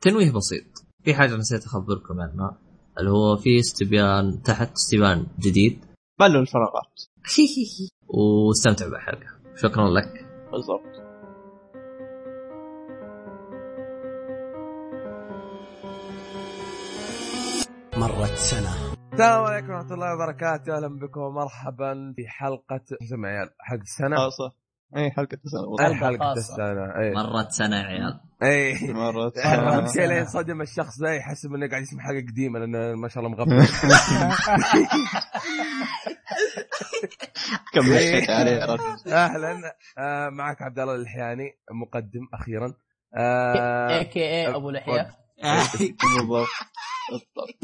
تنويه 0.00 0.32
بسيط. 0.32 0.64
في 1.04 1.14
حاجة 1.14 1.36
نسيت 1.36 1.64
أخبركم 1.64 2.20
عنها 2.20 2.58
اللي 2.98 3.10
هو 3.10 3.36
في 3.36 3.60
استبيان 3.60 4.42
تحت 4.42 4.72
استبيان 4.72 5.26
جديد. 5.38 5.84
ملوا 6.20 6.40
الفراغات. 6.40 7.02
واستمتع 8.08 8.88
بالحلقة 8.88 9.26
شكرا 9.56 9.90
لك. 9.90 10.26
بالضبط. 10.52 11.10
مرت 17.96 18.38
سنة. 18.38 19.00
السلام 19.12 19.44
عليكم 19.44 19.70
ورحمة 19.70 19.94
الله 19.94 20.14
وبركاته، 20.14 20.76
أهلا 20.76 20.88
بكم. 20.88 21.20
ومرحبا 21.20 22.12
في 22.16 22.28
حلقة 22.28 22.80
يا 22.90 23.26
عيال؟ 23.26 23.50
حلقة 23.58 23.82
السنة. 23.82 24.16
آه 24.16 24.28
صح. 24.28 24.59
أي 24.96 25.10
حلقة 25.10 25.38
السنة 25.44 25.94
حلقة 26.00 26.18
خاصة. 26.34 26.40
السنة 26.52 26.98
أي. 27.00 27.10
مرت 27.14 27.50
سنة 27.50 27.76
يا 27.76 27.82
عيال. 27.82 28.20
أي 28.42 28.74
مرت 28.92 29.38
اهم 29.38 29.86
سنة. 29.86 29.92
شيء 29.92 30.06
لين 30.06 30.24
صدم 30.36 30.60
الشخص 30.62 31.00
ذا 31.02 31.14
يحسب 31.14 31.54
إنه 31.54 31.68
قاعد 31.68 31.82
يسمع 31.82 32.02
حاجة 32.02 32.20
قديمة 32.30 32.58
لأنه 32.58 32.94
ما 32.94 33.08
شاء 33.08 33.24
الله 33.24 33.36
مغفل 33.36 33.66
كم 37.74 37.80
مشيت 37.80 38.30
عليه 38.30 38.50
يا 38.50 38.64
رجل 38.66 39.12
أهلا. 39.12 39.76
آه 39.98 40.28
معك 40.28 40.62
عبد 40.62 40.78
الله 40.78 40.94
الحياني 40.94 41.50
مقدم 41.70 42.28
أخيرا. 42.34 42.74
آه 43.16 43.98
اي 43.98 44.04
كي 44.04 44.20
اي 44.20 44.48
أبو 44.54 44.70
لحيه 44.70 45.10
بالضبط 45.42 46.48
بالضبط 47.10 47.58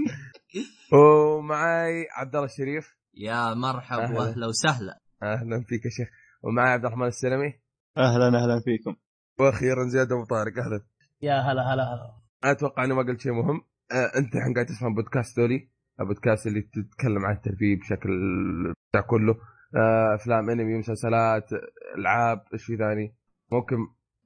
ومعاي 0.93 2.06
عبد 2.12 2.34
الله 2.34 2.46
الشريف. 2.46 2.96
يا 3.15 3.54
مرحبا 3.54 4.04
أهلا. 4.04 4.18
واهلا 4.20 4.46
وسهلا. 4.46 5.01
أهلا 5.23 5.65
فيك 5.68 5.84
يا 5.84 5.90
شيخ. 5.90 6.09
ومعاي 6.46 6.70
عبد 6.73 6.84
الرحمن 6.84 7.06
السلمي. 7.06 7.52
أهلا 7.98 8.27
أهلا 8.27 8.60
فيكم. 8.64 8.96
وأخيرا 9.41 9.84
زياد 9.88 10.12
أبو 10.12 10.24
طارق 10.24 10.52
أهلا. 10.59 10.80
يا 11.23 11.34
هلا 11.41 11.62
هلا 11.74 11.82
هلا. 11.82 12.16
أتوقع 12.52 12.84
اني 12.84 12.95
ما 12.95 13.02
قلت 13.02 13.20
شيء 13.20 13.32
مهم. 13.32 13.60
آه، 13.92 14.18
أنت 14.18 14.37
الحين 14.37 14.54
قاعد 14.54 14.66
تسمع 14.66 14.88
بودكاست 14.88 15.37
دولي 15.37 15.68
البودكاست 16.01 16.46
اللي 16.46 16.60
تتكلم 16.62 17.24
عن 17.26 17.34
الترفيه 17.37 17.76
بشكل 17.80 18.10
بتاع 18.90 19.01
كله. 19.01 19.34
آه، 19.76 20.15
أفلام 20.15 20.51
أنمي 20.51 20.79
مسلسلات 20.79 21.48
ألعاب 21.98 22.45
إيش 22.52 22.65
في 22.65 22.76
ثاني؟ 22.76 23.15
ممكن 23.52 23.76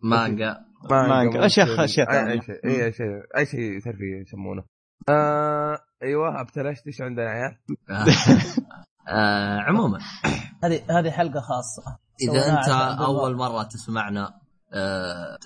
مانجا. 0.03 0.57
مانجا، 0.91 1.25
ممكن. 1.25 1.39
أشياء- 1.49 1.81
أشياء 1.81 2.31
أي 2.31 2.41
شيء 2.43 2.61
أي 2.65 2.85
أي 2.85 2.93
شيء 2.93 3.23
أي 3.37 3.47
شيء 3.47 3.81
ترفيه 3.81 4.21
يسمونه. 4.21 4.65
آه 5.09 5.79
أيوه 6.03 6.41
أبتلشت 6.41 6.87
إيش 6.87 7.03
عندنا 7.03 7.25
يا 7.25 7.31
عيال؟ 7.31 7.57
آه 9.09 9.59
عموما 9.61 9.99
هذه 10.65 10.83
هذه 10.91 11.11
حلقة 11.11 11.41
خاصة 11.41 11.99
إذا 12.23 12.49
أنت. 12.49 12.69
أول 13.01 13.37
مرة 13.37 13.63
تسمعنا 13.63 14.41
آه، 14.73 15.39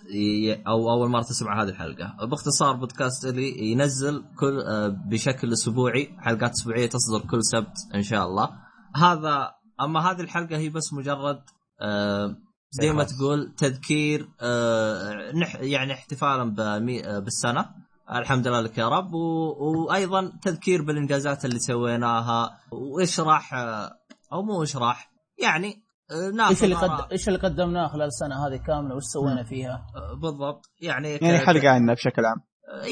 أو 0.66 0.91
أول 0.91 1.11
مرة 1.11 1.22
تسمع 1.22 1.62
هذه 1.62 1.69
الحلقة 1.69 2.27
باختصار 2.27 2.77
بودكاست 2.77 3.24
اللي 3.24 3.72
ينزل 3.72 4.24
كل 4.38 4.61
آه، 4.61 4.88
بشكل 4.88 5.52
أسبوعي 5.52 6.16
حلقات 6.19 6.50
أسبوعية 6.50 6.86
تصدر 6.86 7.30
كل 7.30 7.38
سبت 7.42 7.94
إن 7.94 8.02
شاء 8.02 8.27
الله 8.27 8.50
هذا 8.96 9.50
أما 9.80 10.11
هذه 10.11 10.20
الحلقة 10.20 10.56
هي 10.56 10.68
بس 10.68 10.92
مجرد 10.92 11.41
آه، 11.80 12.36
زي 12.70 12.92
ما. 12.92 13.05
تقول 13.05 13.55
تذكير 13.56 14.28
يعني 15.61 15.92
احتفالا 15.92 16.44
بالسنة 17.20 17.83
الحمد 18.12 18.48
لله 18.48 18.60
لك 18.60 18.78
يا 18.78 18.88
رب. 18.88 19.14
و... 19.14 19.55
وأيضا 19.60 20.33
تذكير 20.42 20.83
بالإنجازات 20.83 21.44
اللي 21.44 21.58
سويناها. 21.58 22.58
واشراح 22.72 23.55
آه، 23.55 23.91
أو 24.33 24.42
مو 24.42 24.62
اشراح 24.62 25.11
يعني 25.42 25.84
آه، 26.11 26.30
ناخذ 26.30 26.50
إيش 26.50 26.64
اللي. 26.64 26.74
قد... 26.74 27.12
إيش 27.12 27.28
اللي 27.28 27.38
قدمناه 27.38 27.88
خلال 27.88 28.06
السنة 28.06 28.46
هذه 28.46 28.56
كاملة؟ 28.56 28.94
وش 28.94 29.02
سوينا 29.05 29.44
فيها؟ 29.44 29.86
بالضبط. 30.22 30.64
يعني 30.80 31.11
يعني 31.11 31.38
ك- 31.38 31.44
حلقة 31.46 31.69
عنها 31.69 31.94
بشكل 31.94 32.22
عام. 32.24 32.36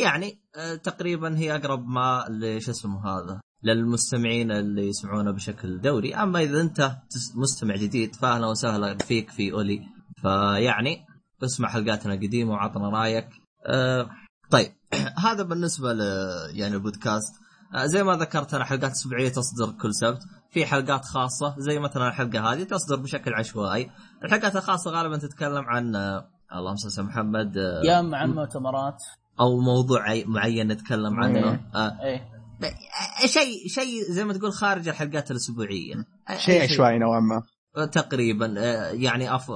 يعني 0.03 0.43
آه، 0.57 0.75
تقريبا 0.75 1.39
هي 1.39 1.57
أقرب 1.57 1.87
ما 1.87 2.25
لش 2.31 2.69
اسمه 2.69 3.07
هذا 3.07 3.41
للمستمعين 3.63 4.51
اللي 4.51 4.89
يسمعونا 4.89 5.31
بشكل 5.31 5.81
دوري. 5.81 6.15
أما 6.15 6.41
إذا 6.41 6.61
أنت 6.61 6.97
مستمع 7.37 7.77
جديد 7.77 8.15
فاهلا 8.15 8.47
وسهلا 8.47 8.99
فيك 8.99 9.31
في 9.31 9.53
أولي. 9.53 9.81
فيعني 10.23 11.07
اسمع 11.45 11.69
حلقاتنا 11.69 12.15
القديمة 12.15 12.53
وعطنا 12.53 12.89
رأيك. 12.89 13.29
آه، 13.67 14.11
طيب. 14.51 14.73
هذا 15.27 15.43
بالنسبة 15.43 15.93
ل 15.93 16.01
يعني 16.51 16.75
البودكاست. 16.75 17.35
آه، 17.75 17.87
زي 17.87 18.03
ما 18.03 18.17
ذكرت 18.17 18.55
أنا 18.55 18.65
حلقات 18.65 18.91
أسبوعية 18.91 19.29
تصدر 19.29 19.73
كل 19.83 19.95
سبت. 19.95 20.19
في 20.51 20.67
حلقات 20.67 21.05
خاصة 21.05 21.55
زي 21.59 21.79
مثلا 21.79 22.09
الحلقة 22.09 22.53
هذه 22.53 22.63
تصدر 22.63 22.97
بشكل 22.97 23.35
عشوائي. 23.35 23.91
الحلقات 24.25 24.57
الخاصة 24.57 24.91
غالبا 24.91 25.17
تتكلم 25.17 25.65
عن 25.65 25.97
آه، 25.97 26.29
اللهم 26.55 26.77
صل 26.77 27.03
على 27.03 27.09
محمد 27.11 27.59
آه، 27.59 27.81
يا 27.85 28.01
اما 28.01 28.17
عن 28.19 28.31
مؤتمرات 28.31 29.03
أو 29.41 29.61
موضوع 29.61 30.03
عي- 30.03 30.25
معين 30.25 30.69
نتكلم 30.69 31.21
عنه. 31.21 31.39
إيه. 31.51 31.71
آه 31.75 31.99
اي 33.23 33.29
شيء 33.29 33.69
شيء 33.69 34.03
زي 34.11 34.25
ما 34.25 34.33
تقول 34.33 34.53
خارج 34.53 34.89
الحلقات 34.89 35.31
الأسبوعية. 35.31 35.95
شيء 36.37 36.61
أي 36.61 36.63
عشوائي 36.63 36.99
نوعا 36.99 37.21
ما. 37.21 37.43
تقريبا 37.87 38.47
يعني 38.93 39.35
أف... 39.35 39.51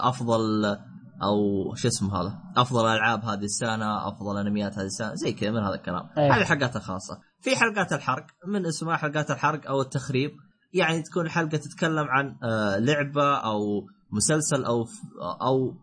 أفضل 0.00 0.76
أو 1.22 1.74
شو 1.74 1.88
اسمه 1.88 2.20
هذا؟ 2.20 2.38
أفضل 2.56 2.86
ألعاب 2.86 3.24
هذه 3.24 3.44
السنة 3.44 4.08
أفضل 4.08 4.38
أنميات 4.46 4.78
هذه 4.78 4.86
السنة 4.86 5.14
زي 5.14 5.32
كذا 5.32 5.50
من 5.50 5.62
هذا 5.62 5.74
الكلام. 5.74 6.08
أيه. 6.18 6.32
هذه 6.34 6.40
الحلقات 6.40 6.76
الخاصة. 6.76 7.20
في 7.40 7.56
حلقات 7.56 7.92
الحرق 7.92 8.26
من 8.46 8.66
اسمها 8.66 8.96
حلقات 8.96 9.30
الحرق 9.30 9.66
أو 9.68 9.80
التخريب. 9.80 10.30
يعني 10.72 11.02
تكون 11.02 11.28
حلقة 11.28 11.56
تتكلم 11.56 12.06
عن 12.08 12.36
آه، 12.42 12.78
لعبة 12.78 13.34
أو 13.34 13.86
مسلسل 14.10 14.64
أو 14.64 14.86
أو 15.42 15.74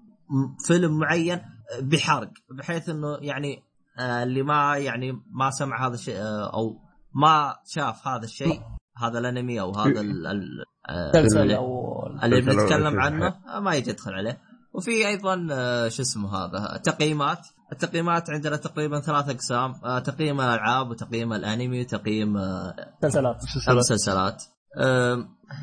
فيلم 0.67 0.99
معين 0.99 1.41
بحرق. 1.81 2.29
بحيث 2.57 2.89
إنه 2.89 3.17
يعني 3.21 3.63
آه، 3.99 4.23
اللي 4.23 4.43
ما 4.43 4.77
يعني 4.77 5.11
ما 5.11 5.49
سمع 5.49 5.87
هذا 5.87 5.93
الشيء 5.93 6.17
آه، 6.17 6.53
أو 6.53 6.79
ما 7.13 7.55
شاف 7.65 8.07
هذا 8.07 8.23
الشيء 8.23 8.61
هذا 8.97 9.19
الأنمي 9.19 9.61
أو 9.61 9.71
هذا 9.75 10.01
ال- 10.01 10.27
ال- 10.27 10.65
آه، 10.89 11.09
مسلسل 11.09 11.51
أو 11.51 11.85
اللي 12.23 12.41
بنتكلم 12.41 12.99
عنه 12.99 13.35
ما 13.59 13.75
يجي 13.75 13.89
يدخل 13.89 14.13
عليه. 14.13 14.41
وفي 14.77 15.07
أيضا 15.07 15.47
آه، 15.51 15.87
شو 15.87 16.01
اسمه 16.01 16.35
هذا؟ 16.35 16.77
تقييمات 16.77 17.47
التقييمات 17.71 18.29
عندنا 18.29 18.55
تقريبا 18.55 18.99
ثلاث 18.99 19.29
أقسام 19.29 19.73
آه، 19.85 19.99
تقييم 19.99 20.41
الألعاب 20.41 20.89
وتقييم 20.89 21.33
الأنمي 21.33 21.81
وتقييم 21.81 22.37
آه، 22.37 22.75
مسلسلات. 23.03 23.37
المسلسلات 23.69 24.43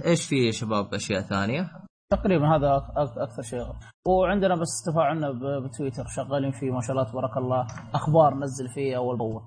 إيش 0.04 0.26
في 0.26 0.36
يا 0.36 0.50
شباب 0.50 0.94
أشياء 0.94 1.22
ثانية؟ 1.22 1.70
تقريبا 2.10 2.56
هذا 2.56 2.82
أكثر 2.96 3.42
شيء. 3.42 3.66
وعندنا 4.06 4.54
بس 4.56 4.82
تفاعلنا 4.86 5.32
بتويتر. 5.60 6.06
شغالين 6.06 6.50
فيه 6.52 6.70
ما 6.70 6.80
شاء 6.80 6.90
الله 6.90 7.10
تبارك 7.10 7.36
الله. 7.36 7.66
أخبار 7.94 8.34
نزل 8.34 8.68
فيه 8.68 8.96
أول 8.96 9.18
بأول. 9.18 9.42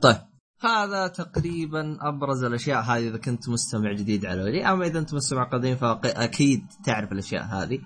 طيب. 0.00 0.16
هذا 0.60 1.06
تقريبا 1.06 1.98
أبرز 2.00 2.44
الأشياء 2.44 2.82
هذه 2.82 3.08
إذا 3.08 3.18
كنت 3.18 3.48
مستمع 3.48 3.92
جديد 3.92 4.26
على 4.26 4.42
ولي. 4.42 4.66
أما 4.66 4.86
إذا 4.86 4.98
انت 4.98 5.14
مستمع 5.14 5.44
قديم 5.44 5.76
فأكيد 5.76 6.66
تعرف 6.84 7.12
الأشياء 7.12 7.44
هذه. 7.44 7.78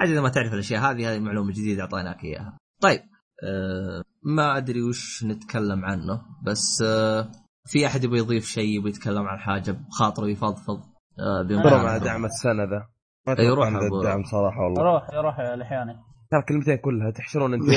عاد 0.00 0.08
إذا 0.10 0.20
ما 0.20 0.28
تعرف 0.28 0.52
الأشياء 0.54 0.80
هذه 0.82 1.12
هذه 1.12 1.18
معلومة 1.20 1.50
جديدة 1.52 1.82
أعطيناك 1.82 2.24
إياها. 2.24 2.58
طيب 2.82 3.00
آه 3.44 4.02
ما 4.22 4.56
أدري 4.56 4.82
وش 4.82 5.24
نتكلم 5.24 5.84
عنه 5.84 6.22
بس 6.46 6.82
آه 6.86 7.30
في 7.66 7.86
أحد 7.86 8.04
يبغى 8.04 8.18
يضيف 8.18 8.44
شيء 8.44 8.76
يبغى 8.78 8.90
يتكلم 8.90 9.26
عن 9.26 9.38
حاجة 9.38 9.70
بخاطره 9.72 10.26
يفضفض 10.28 10.80
آه 11.18 11.48
أنه- 11.48 11.72
مع 11.84 11.96
دعم 11.98 12.24
السنة 12.24 12.64
ذا. 12.64 12.86
أتوقع 13.28 13.48
روح 13.68 13.82
الدعم 13.82 14.24
صراحة 14.24 14.60
والله. 14.60 14.82
روح 14.82 15.10
روح 15.14 15.38
يا 15.38 15.56
لحياني. 15.56 15.92
ترى 16.30 16.42
كلمتين 16.48 16.76
كلها 16.76 17.10
تحشرون 17.10 17.54
انت. 17.54 17.62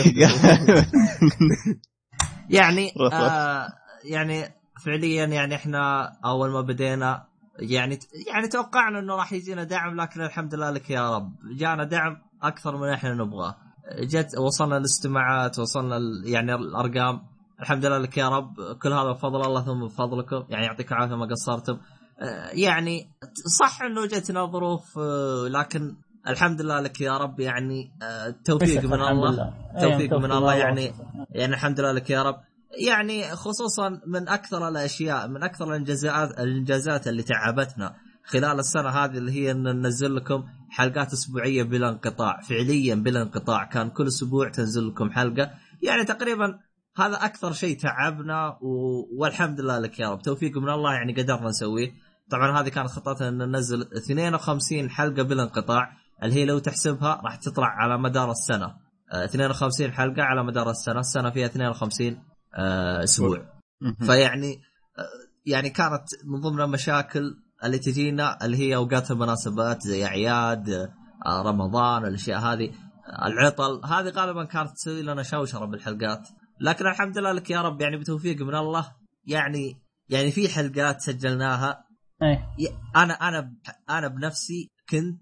يعني. 2.49 2.91
آه 3.13 3.67
يعني 4.11 4.43
فعليا 4.85 5.25
يعني 5.25 5.55
إحنا 5.55 6.11
أول 6.25 6.51
ما 6.51 6.61
بدينا 6.61 7.25
يعني 7.59 7.99
يعني 8.33 8.47
توقعنا 8.47 8.99
إنه 8.99 9.15
راح 9.15 9.33
يجينا 9.33 9.63
دعم 9.63 10.01
لكن 10.01 10.21
الحمد 10.21 10.55
لله 10.55 10.69
لك 10.69 10.89
يا 10.89 11.15
رب. 11.15 11.35
جانا 11.57 11.83
دعم 11.83 12.21
أكثر 12.43 12.77
من 12.77 12.89
إحنا 12.89 13.13
نبغاه 13.13 13.55
جت 13.99 14.37
وصلنا 14.37 14.77
الاستماعات 14.77 15.59
وصلنا 15.59 15.99
يعني 16.25 16.55
الأرقام. 16.55 17.21
الحمد 17.61 17.85
لله 17.85 17.97
لك 17.97 18.17
يا 18.17 18.29
رب. 18.29 18.77
كل 18.83 18.93
هذا 18.93 19.11
بفضل 19.11 19.41
الله 19.41 19.65
ثم 19.65 19.85
بفضلكم. 19.85 20.43
يعني 20.49 20.65
يعطيكم 20.65 20.95
العافية 20.95 21.15
ما 21.15 21.25
قصرتم. 21.25 21.77
آه، 22.19 22.49
يعني 22.53 23.07
صح 23.59 23.81
إنه 23.81 24.05
جتنا 24.05 24.45
ظروف 24.45 24.97
لكن 25.47 25.95
الحمد 26.27 26.61
لله 26.61 26.79
لك 26.79 27.01
يا 27.01 27.17
رب. 27.17 27.39
يعني 27.39 27.91
آه، 28.01 28.35
توفيق 28.45 28.83
من 28.85 28.93
الله. 28.93 29.31
لله. 29.31 29.53
توفيق 29.81 30.13
من 30.13 30.31
الله. 30.31 30.55
يعني. 30.55 30.93
يعني 31.29 31.53
الحمد 31.53 31.79
لله 31.79 31.91
لك 31.91 32.09
يا 32.09 32.23
رب. 32.23 32.35
يعني 32.77 33.35
خصوصا 33.35 34.01
من 34.07 34.29
أكثر 34.29 34.67
الأشياء 34.67 35.27
من 35.27 35.43
أكثر 35.43 35.65
الانجازات 35.65 36.39
الإنجازات 36.39 37.07
اللي 37.07 37.23
تعبتنا 37.23 37.95
خلال 38.25 38.59
السنة 38.59 38.89
هذه 38.89 39.17
اللي 39.17 39.31
هي 39.31 39.51
إن 39.51 39.63
ننزل 39.63 40.15
لكم 40.15 40.43
حلقات 40.69 41.13
أسبوعية 41.13 41.63
بلا 41.63 41.89
انقطاع 41.89 42.41
فعليا 42.41 42.95
بلا 42.95 43.21
انقطاع. 43.21 43.63
كان 43.63 43.89
كل 43.89 44.07
أسبوع 44.07 44.49
تنزل 44.49 44.87
لكم 44.87 45.11
حلقة. 45.11 45.51
يعني 45.81 46.05
تقريبا 46.05 46.59
هذا 46.97 47.25
أكثر 47.25 47.51
شيء 47.53 47.79
تعبنا 47.79 48.57
و... 48.61 48.67
والحمد 49.17 49.61
لله 49.61 49.79
لك 49.79 49.99
يا 49.99 50.09
رب. 50.09 50.21
توفيق 50.21 50.57
من 50.57 50.69
الله 50.69 50.93
يعني 50.93 51.13
قدرنا 51.13 51.47
نسويه. 51.47 51.91
طبعا 52.29 52.61
هذه 52.61 52.69
كانت 52.69 52.89
خطتنا 52.89 53.29
إن 53.29 53.37
ننزل 53.37 53.81
52 53.81 54.89
حلقة 54.89 55.23
بلا 55.23 55.43
انقطاع. 55.43 55.91
اللي 56.23 56.35
هي 56.35 56.45
لو 56.45 56.59
تحسبها 56.59 57.21
راح 57.23 57.35
تطلع 57.35 57.67
على 57.67 57.97
مدار 57.97 58.31
السنة. 58.31 58.73
آه، 59.13 59.25
52 59.25 59.91
حلقة 59.91 60.23
على 60.23 60.43
مدار 60.43 60.69
السنة. 60.69 60.99
السنة 60.99 61.29
فيها 61.29 61.45
52 61.45 62.13
آه، 62.13 62.32
أسبوع. 63.03 63.45
مهم. 63.81 63.95
فيعني 63.95 64.61
يعني 65.45 65.69
كانت 65.69 66.03
من 66.25 66.41
ضمن 66.41 66.61
المشاكل 66.61 67.35
اللي 67.63 67.79
تجينا 67.79 68.45
اللي 68.45 68.57
هي 68.57 68.75
أوقات 68.75 69.11
المناسبات 69.11 69.81
زي 69.81 70.05
أعياد 70.05 70.69
آه، 71.25 71.41
رمضان 71.41 72.05
الأشياء 72.05 72.39
هذه. 72.39 72.69
آه، 73.07 73.27
العطل 73.27 73.81
هذه 73.85 74.09
غالبا 74.09 74.43
كانت 74.43 74.71
تسوي 74.71 75.01
لنا 75.01 75.23
شوشرة 75.23 75.65
بالحلقات. 75.65 76.27
لكن 76.61 76.87
الحمد 76.87 77.17
لله 77.17 77.31
لك 77.31 77.49
يا 77.49 77.61
رب 77.61 77.81
يعني 77.81 77.97
بتوفيق 77.97 78.41
من 78.41 78.55
الله 78.55 78.91
يعني 79.25 79.81
يعني 80.09 80.31
في 80.31 80.49
حلقات 80.49 81.01
سجلناها. 81.01 81.83
ي- 82.59 82.77
أنا 82.95 83.13
أنا 83.13 83.53
أنا 83.89 84.07
بنفسي 84.07 84.69
كنت 84.89 85.19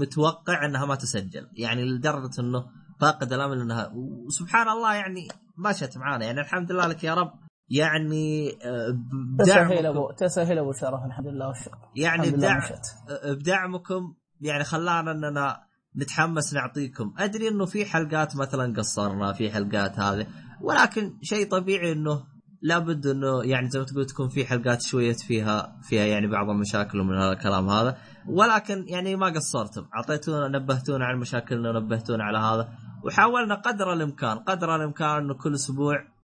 متوقع 0.00 0.64
إنها 0.66 0.86
ما 0.86 0.94
تسجل. 0.94 1.48
يعني 1.52 1.84
لدرجة 1.84 2.40
إنه 2.40 2.64
فاقد 3.00 3.32
الأمل 3.32 3.60
إنها 3.60 3.92
وسبحان 4.26 4.68
الله 4.68 4.94
يعني 4.94 5.28
مشت 5.58 5.98
معانا. 5.98 6.24
يعني 6.24 6.40
الحمد 6.40 6.72
لله 6.72 6.86
لك 6.86 7.04
يا 7.04 7.14
رب. 7.14 7.32
يعني 7.68 8.48
آه، 8.64 8.98
تسهيل 9.38 9.68
بدعمكم. 9.68 9.86
ابو 9.86 10.10
تسهيل 10.12 10.58
أبو 10.58 10.72
شرف 10.72 11.04
الحمد 11.06 11.26
لله 11.26 11.48
والشكر. 11.48 11.78
يعني 11.96 12.30
بدعم 12.30 12.58
مشت 12.58 12.80
بدعمكم. 13.24 14.14
يعني 14.40 14.64
خلانا 14.64 15.10
إننا 15.10 15.60
نتحمس 15.96 16.54
نعطيكم. 16.54 17.14
أدري 17.18 17.48
إنه 17.48 17.64
في 17.64 17.84
حلقات 17.84 18.36
مثلا 18.36 18.74
قصرنا 18.76 19.32
في 19.32 19.50
حلقات 19.50 19.98
هذه 19.98 20.26
ولكن 20.60 21.18
شيء 21.22 21.50
طبيعي 21.50 21.92
إنه 21.92 22.24
لابد 22.62 23.06
إنه 23.06 23.44
يعني 23.44 23.70
زي 23.70 23.78
ما 23.78 23.84
تقول 23.84 24.06
تكون 24.06 24.28
في 24.28 24.44
حلقات 24.44 24.82
شوية 24.82 25.12
فيها 25.12 25.76
فيها 25.82 26.04
يعني 26.04 26.26
بعض 26.26 26.50
المشاكل 26.50 27.00
ومن 27.00 27.16
هذا 27.18 27.32
الكلام 27.32 27.68
هذا. 27.68 27.96
ولكن 28.28 28.84
يعني 28.88 29.16
ما 29.16 29.26
قصرتم. 29.26 29.86
أعطيتونا 29.96 30.48
نبهتونا 30.48 31.04
عن 31.04 31.18
مشاكلنا 31.18 31.70
ونبهتونا 31.70 32.24
على 32.24 32.38
هذا. 32.38 32.68
وحاولنا 33.04 33.54
قدر 33.54 33.92
الإمكان 33.92 34.38
قدر 34.38 34.76
الإمكان 34.76 35.16
إنه 35.16 35.34
كل 35.34 35.54
أسبوع 35.54 35.96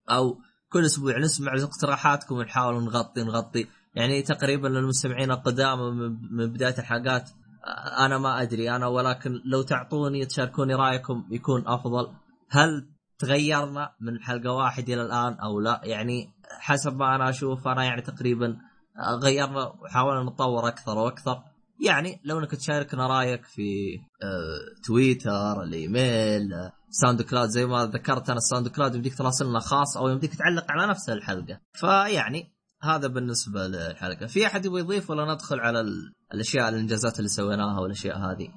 أو 0.09 0.37
كل 0.71 0.85
أسبوع 0.85 1.17
نسمع 1.17 1.51
اقتراحاتكم 1.53 2.35
ونحاول 2.35 2.83
نغطي 2.83 3.23
نغطي. 3.23 3.67
يعني 3.95 4.21
تقريبا 4.21 4.67
للمستمعين 4.67 5.31
القدامى 5.31 5.91
من- 5.91 6.53
بداية 6.53 6.77
الحلقات 6.79 7.29
آه، 7.65 8.05
أنا 8.05 8.17
ما 8.17 8.41
أدري 8.41 8.75
أنا 8.75 8.87
ولكن 8.87 9.41
لو 9.45 9.61
تعطوني 9.61 10.25
تشاركوني 10.25 10.75
رأيكم 10.75 11.25
يكون 11.31 11.67
أفضل. 11.67 12.13
هل 12.49 12.87
تغيرنا 13.19 13.91
من 14.01 14.21
حلقة 14.23 14.51
واحد 14.51 14.89
إلى 14.89 15.01
الآن 15.01 15.33
أو 15.33 15.59
لا؟ 15.59 15.81
يعني 15.83 16.29
حسب 16.59 16.95
ما 16.97 17.15
أنا 17.15 17.29
أشوف 17.29 17.67
أنا 17.67 17.83
يعني 17.83 18.01
تقريبا 18.01 18.57
آه، 18.99 19.15
غيرنا 19.23 19.65
وحاولنا 19.67 20.23
نتطور 20.31 20.67
أكثر 20.67 20.97
وأكثر. 20.97 21.43
يعني 21.85 22.21
لو 22.25 22.39
انك 22.39 22.51
تشاركنا 22.55 23.07
رايك 23.07 23.45
في 23.45 23.95
آه، 24.23 24.85
تويتر 24.87 25.63
الإيميل 25.63 26.53
آه، 26.53 26.71
ساوند 26.89 27.21
كلاود 27.21 27.49
زي 27.49 27.65
ما 27.65 27.85
ذكرت 27.85 28.29
أنا 28.29 28.37
الساوند 28.37 28.67
كلاود 28.67 28.95
يمديك 28.95 29.17
تراسلنا 29.17 29.59
خاص 29.59 29.97
أو 29.97 30.07
يمديك 30.09 30.35
تعلق 30.35 30.65
على 30.71 30.87
نفس 30.87 31.09
الحلقة. 31.09 31.59
فيعني 31.73 32.53
هذا 32.83 33.07
بالنسبة 33.07 33.67
للحلقة. 33.67 34.25
في 34.27 34.45
أحد 34.47 34.65
يبغى 34.65 34.79
يضيف 34.81 35.09
ولا 35.09 35.33
ندخل 35.33 35.59
على 35.59 35.79
ال- 35.81 36.13
الأشياء 36.33 36.69
الإنجازات 36.69 37.17
اللي 37.17 37.29
سويناها 37.29 37.79
والأشياء 37.79 38.17
هذه؟ 38.17 38.47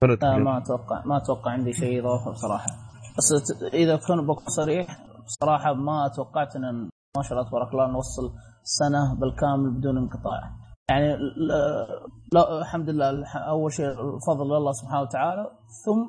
فنو 0.00 0.10
لا 0.10 0.16
تقريبا. 0.16 0.38
ما 0.44 0.58
أتوقع 0.58 1.04
ما 1.06 1.16
أتوقع 1.16 1.50
عندي 1.50 1.72
شيء 1.72 2.00
اضافه 2.00 2.30
بصراحة. 2.30 2.66
بس 3.18 3.52
إذا 3.74 3.96
كنت 3.96 4.20
بكون 4.28 4.44
صريح 4.46 5.06
بصراحة 5.26 5.74
ما 5.74 6.08
توقعت 6.16 6.56
إن 6.56 6.88
ما 7.16 7.22
شاء 7.22 7.32
الله 7.38 7.48
تبارك 7.50 7.72
الله 7.72 7.92
نوصل 7.92 8.32
سنة 8.62 9.14
بالكامل 9.20 9.70
بدون 9.78 9.96
انقطاع. 9.98 10.67
يعني 10.90 11.16
لا, 11.36 11.86
لا 12.32 12.58
الحمد 12.60 12.90
لله 12.90 13.26
أول 13.38 13.72
شيء 13.72 13.86
الفضل 13.90 14.46
لله 14.46 14.72
سبحانه 14.72 15.00
وتعالى 15.02 15.50
ثم 15.84 16.04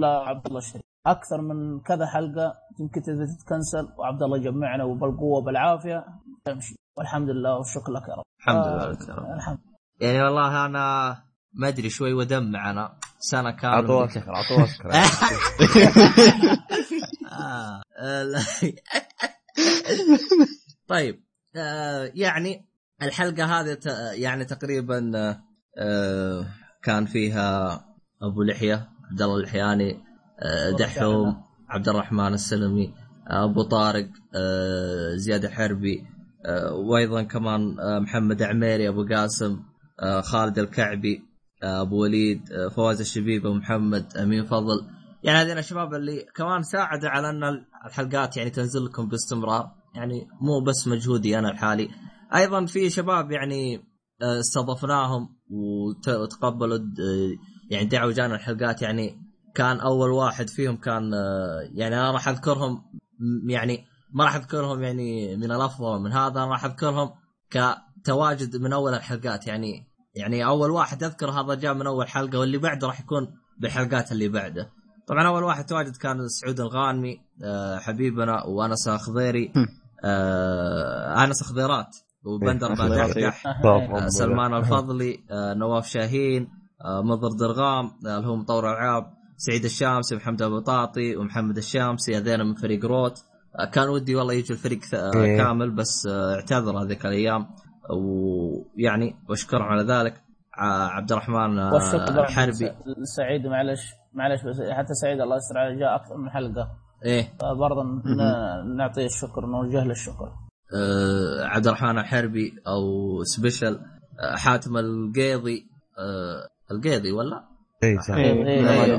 لا 0.00 0.08
عبد 0.08 0.46
الله 0.46 0.58
الشريف 0.58 0.82
أكثر 1.06 1.40
من 1.40 1.80
كذا 1.80 2.06
حلقة 2.06 2.54
يمكن 2.80 3.02
تبدا 3.02 3.26
تتكنسل 3.26 3.88
وعبد 3.98 4.22
الله 4.22 4.36
يجمعنا 4.38 4.84
وبالقوة 4.84 5.38
وبالعافية. 5.38 6.04
تمشي. 6.44 6.74
والحمد 6.96 7.30
لله 7.30 7.56
والشكر 7.56 7.92
لك 7.92 8.08
يا 8.08 8.14
رب. 8.14 8.22
الحمد 8.40 8.56
آه، 8.66 8.74
لله. 8.76 8.90
لك 8.92 9.08
يا 9.08 9.14
رب. 9.14 9.24
الحمد 9.36 9.58
يعني 10.00 10.22
والله 10.22 10.66
أنا 10.66 11.16
ما 11.52 11.68
أدري 11.68 11.90
شوي 11.90 12.12
ودمع 12.12 12.70
أنا 12.70 12.94
سنة 13.18 13.50
كاملة. 13.50 13.76
عطوا 13.78 14.00
من- 14.00 14.06
اسكر 14.08 14.30
عطوا 14.34 14.64
اسكر 14.64 14.90
آه،. 17.32 17.82
طيب 20.88 21.24
آه، 21.56 22.10
يعني 22.14 22.68
الحلقة 23.04 23.44
هذه 23.44 23.78
يعني 24.14 24.44
تقريبا 24.44 25.12
آه، 25.78 26.46
كان 26.82 27.06
فيها 27.06 27.80
أبو 28.22 28.42
لحية 28.42 28.88
عبد 29.10 29.22
الله 29.22 29.40
الحياني 29.40 30.04
آه، 30.42 30.70
دحوم 30.70 31.42
عبد 31.68 31.88
الرحمن 31.88 32.34
السلمي 32.34 32.94
أبو 33.26 33.62
طارق 33.62 34.08
آه، 34.34 35.14
زياد 35.14 35.46
حربي 35.46 36.06
آه، 36.46 36.72
وأيضا 36.72 37.22
كمان 37.22 37.76
محمد 38.02 38.42
عميري 38.42 38.88
أبو 38.88 39.06
قاسم 39.06 39.62
خالد 40.22 40.58
الكعبي 40.58 41.22
أبو 41.62 42.02
وليد 42.02 42.40
فواز 42.76 43.00
الشبيبه 43.00 43.54
محمد 43.54 44.16
أمين 44.16 44.44
فضل. 44.44 44.86
يعني 45.22 45.38
هذين 45.38 45.58
الشباب 45.58 45.94
اللي 45.94 46.26
كمان 46.36 46.62
ساعدوا 46.62 47.08
على 47.08 47.30
أن 47.30 47.64
الحلقات 47.86 48.36
يعني 48.36 48.50
تنزل 48.50 48.84
لكم 48.84 49.08
باستمرار. 49.08 49.70
يعني 49.94 50.26
مو 50.40 50.60
بس 50.60 50.88
مجهودي 50.88 51.38
أنا 51.38 51.50
الحالي. 51.50 51.88
أيضا 52.34 52.66
في 52.66 52.90
شباب 52.90 53.30
يعني 53.30 53.76
آه، 54.22 54.40
استضفناهم 54.40 55.28
وت- 55.50 56.08
وتقبلوا 56.08 56.78
آه، 56.78 57.30
يعني 57.70 57.84
دعوا 57.86 58.12
جانا 58.12 58.34
الحلقات. 58.34 58.82
يعني 58.82 59.16
كان 59.54 59.80
أول 59.80 60.10
واحد 60.10 60.48
فيهم 60.50 60.76
كان 60.76 61.14
آه، 61.14 61.60
يعني 61.74 61.94
أنا 62.00 62.10
راح 62.10 62.28
أذكرهم 62.28 62.82
يعني 63.48 63.84
ما 64.12 64.24
راح 64.24 64.34
أذكرهم 64.34 64.82
يعني 64.82 65.36
من 65.36 65.52
الأفضل 65.52 66.00
من 66.00 66.12
هذا 66.12 66.30
أنا 66.42 66.46
راح 66.50 66.64
أذكرهم 66.64 67.10
كتواجد 67.50 68.56
من 68.56 68.72
أول 68.72 68.94
الحلقات. 68.94 69.46
يعني 69.46 69.86
يعني 70.16 70.44
أول 70.44 70.70
واحد 70.70 71.04
أذكر 71.04 71.30
هذا 71.30 71.54
جاء 71.54 71.74
من 71.74 71.86
أول 71.86 72.08
حلقة 72.08 72.38
واللي 72.38 72.58
بعده 72.58 72.86
راح 72.86 73.00
يكون 73.00 73.28
بالحلقات 73.60 74.12
اللي 74.12 74.28
بعده. 74.28 74.70
طبعا 75.08 75.26
أول 75.26 75.42
واحد 75.42 75.66
تواجد 75.66 75.96
كان 75.96 76.28
سعود 76.28 76.60
الغانمي 76.60 77.20
حبيبنا 77.80 78.44
وأنس 78.44 78.88
خضيري 78.88 79.52
أنس 81.24 81.42
خضيرات 81.42 81.96
وبندر 82.24 82.66
إيه، 82.66 82.74
بادح 82.74 82.84
خضيرات، 82.84 83.16
إيه. 83.16 83.32
آه، 83.64 84.08
سلمان 84.08 84.54
الفضلي 84.54 85.18
آه، 85.30 85.54
نواف 85.54 85.86
شاهين 85.86 86.48
آه، 86.84 87.02
مضر 87.02 87.28
درغام 87.38 87.90
اللي 88.06 88.28
هو 88.28 88.36
مطور 88.36 88.70
العاب 88.70 89.04
سعيد 89.36 89.64
الشامسي 89.64 90.16
محمد 90.16 90.42
أبو 90.42 90.58
طاطي 90.58 91.16
ومحمد 91.16 91.56
الشامسي 91.56 92.16
هذين 92.16 92.40
من 92.40 92.54
فريق 92.54 92.84
روت. 92.84 93.24
كان 93.72 93.88
ودي 93.88 94.14
والله 94.14 94.34
يجي 94.34 94.52
الفريق 94.52 94.80
إيه. 94.94 95.38
كامل 95.38 95.70
بس 95.70 96.08
اعتذر 96.10 96.82
هذيك 96.82 97.06
الأيام. 97.06 97.46
ويعني 97.90 99.16
واشكرهم 99.28 99.62
على 99.62 99.82
ذلك. 99.82 100.14
عبد 100.56 101.12
الرحمن 101.12 101.58
الحربي 101.58 102.70
سعيد 103.16 103.46
معلش 103.46 103.92
معلش 104.12 104.42
بس 104.42 104.60
حتى 104.70 104.94
سعيد 104.94 105.20
الله 105.20 105.36
يستر 105.36 105.58
عليه 105.58 105.78
جاء 105.78 105.96
أكثر 105.96 106.16
من 106.16 106.30
حلقة. 106.30 106.68
إيه. 107.04 107.32
برضه 107.40 107.82
نعطيه 108.76 109.06
الشكر 109.06 109.46
نوجه 109.46 109.84
له 109.84 109.90
الشكر. 109.90 110.32
آه، 110.76 111.44
عبد 111.44 111.66
الرحمن 111.66 111.98
الحربي 111.98 112.52
أو 112.66 112.82
Special 113.24 113.80
آه، 114.20 114.36
حاتم 114.36 114.76
القيضي 114.76 115.66
آه، 115.98 116.48
القيضي 116.70 117.12
ولا؟ 117.12 117.44
إي. 117.84 117.96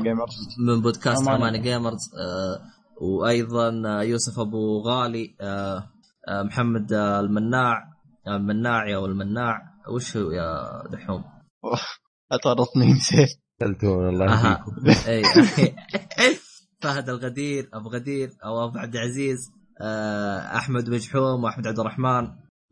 Gamers. 0.02 0.34
من 0.66 0.80
بودكاست 0.82 1.28
أماني. 1.28 1.36
أماني 1.42 1.58
Gamers 1.58 2.10
آه، 2.18 2.60
وأيضا 3.00 3.82
آه، 3.86 4.02
يوسف 4.02 4.38
أبو 4.40 4.80
غالي 4.80 5.36
آه، 5.40 5.88
آه، 6.28 6.42
محمد 6.42 6.92
آه، 6.92 7.20
المناع 7.20 7.82
آه، 8.26 8.36
المناعي 8.36 8.94
أو 8.96 9.06
المناع 9.06 9.58
وش 9.94 10.16
هو 10.16 10.30
يا 10.30 10.62
دحوم؟ 10.92 11.24
اطرطني 12.32 12.92
نسيت. 12.92 13.28
سلتون 13.60 14.08
الله 14.08 14.26
أها. 14.32 14.64
يهديكم 15.08 15.76
فهد 16.82 17.08
الغدير 17.08 17.68
أبو 17.74 17.88
غدير 17.88 18.30
أو 18.44 18.64
أبو 18.68 18.78
عبد 18.78 18.96
العزيز. 18.96 19.38
آه، 19.38 19.55
أحمد 20.56 20.90
مجحوم 20.90 21.44
وأحمد 21.44 21.66
عبد 21.66 21.78
الرحمن. 21.78 22.22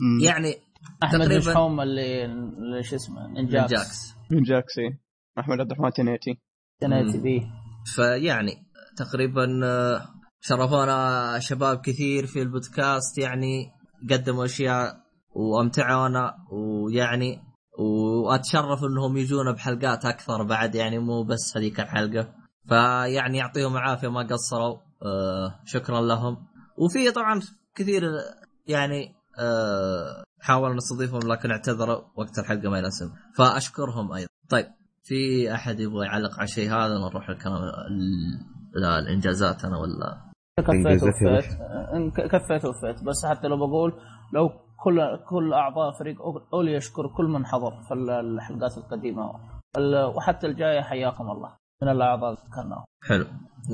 مم. 0.00 0.20
يعني 0.22 0.54
أحمد 1.02 1.20
تقريباً- 1.28 1.36
مشحوم 1.48 1.80
اللي 1.80 2.24
اللي 2.24 2.82
شو 2.82 2.96
اسمه 2.96 3.26
من 3.28 3.34
نينجاكس 3.34 3.70
جاكس. 3.70 4.14
من 4.30 4.42
جاكسي 4.42 4.98
أحمد 5.38 5.60
عبد 5.60 5.70
الرحمن 5.70 5.92
تنيتي. 5.92 6.40
تنيتي 6.80 7.18
بيه 7.18 7.42
فيعني 7.94 8.52
تقريبا 8.96 9.60
آه، 9.64 10.02
شرفونا 10.40 11.38
شباب 11.38 11.80
كثير 11.80 12.26
في 12.26 12.42
البودكاست. 12.42 13.18
يعني 13.18 13.72
قدموا 14.10 14.44
أشياء 14.44 14.96
وأمتعونا 15.30 16.34
ويعني 16.52 17.40
وأتشرف 17.78 18.84
إنهم 18.84 19.16
يجونا 19.16 19.52
بحلقات 19.52 20.04
أكثر 20.04 20.42
بعد. 20.42 20.74
يعني 20.74 20.98
مو 20.98 21.22
بس 21.22 21.56
هذيك 21.56 21.80
الحلقة. 21.80 22.34
فيعني 22.68 23.38
يعطيهم 23.38 23.76
العافية 23.76 24.08
ما 24.08 24.22
قصروا. 24.22 24.78
آه، 25.02 25.60
شكرا 25.64 26.00
لهم. 26.00 26.36
وفي 26.78 27.10
طبعا 27.10 27.40
كثير 27.74 28.02
يعني 28.66 29.14
آه، 29.40 30.24
حاولوا 30.40 30.74
نستضيفهم 30.74 31.32
لكن 31.32 31.50
اعتذروا 31.50 32.02
وقت 32.16 32.38
الحلقة 32.38 32.70
ما 32.70 32.78
يناسب. 32.78 33.10
فأشكرهم 33.38 34.12
أيضا. 34.12 34.28
طيب 34.50 34.66
في 35.04 35.52
أحد 35.54 35.80
يبغى 35.80 36.06
يعلق 36.06 36.38
على 36.38 36.46
شيء 36.46 36.70
هذا؟ 36.70 36.98
نروح 37.10 37.28
الكلام 37.28 37.56
ال- 37.62 38.80
لا 38.80 38.98
الإنجازات 38.98 39.64
أنا 39.64 39.78
ولا؟ 39.78 40.30
كفيت 40.58 41.02
وفيت. 41.02 41.44
كفيت 42.32 42.64
وفيت. 42.64 43.04
بس 43.04 43.26
حتى 43.26 43.48
لو 43.48 43.56
بقول 43.56 43.92
لو 44.32 44.48
كل 44.84 45.00
كل 45.28 45.52
أعضاء 45.52 45.92
فريق 45.98 46.16
أولي 46.54 46.72
يشكر 46.72 47.08
كل 47.16 47.24
من 47.24 47.46
حضر 47.46 47.82
في 47.88 47.94
ال- 47.94 48.10
الحلقات 48.10 48.78
القديمة. 48.78 49.30
ال- 49.76 50.04
وحتى 50.16 50.46
الجاية 50.46 50.80
حياكم 50.80 51.30
الله. 51.30 51.56
من 51.82 51.88
الأعضاء 51.88 52.30
اللي 52.30 52.40
ذكرناهم 52.50 52.84
حلو. 53.08 53.26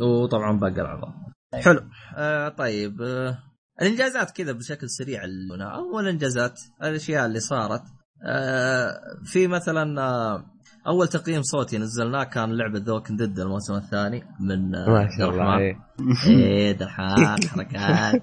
وطبعا 0.02 0.58
باقي 0.58 0.80
الأعضاء. 0.80 1.12
حلو 1.54 1.80
آه 2.16 2.48
طيب 2.48 3.02
آه 3.02 3.38
الإنجازات 3.82 4.30
كذا 4.30 4.52
بشكل 4.52 4.90
سريع 4.90 5.24
ال- 5.24 5.62
أول 5.62 6.08
إنجازات 6.08 6.60
الأشياء 6.82 7.26
اللي 7.26 7.40
صارت 7.40 7.82
آه 8.26 8.90
في 9.24 9.46
مثلا 9.46 10.02
آه 10.02 10.44
أول 10.86 11.08
تقييم 11.08 11.42
صوتي 11.42 11.78
نزلناه 11.78 12.24
كان 12.24 12.56
لعبة 12.56 12.78
ذوك 12.78 13.12
ديد 13.12 13.38
الموسم 13.38 13.74
الثاني 13.74 14.22
من 14.40 14.74
آه 14.74 14.88
ما 14.88 15.08
شاء 15.18 15.26
عبد 15.26 15.38
الله 15.38 15.56
الرحمن. 15.56 15.60
إيه. 15.62 15.76
إيه 16.26 16.72
دحان 16.72 17.38
حركات 17.48 18.22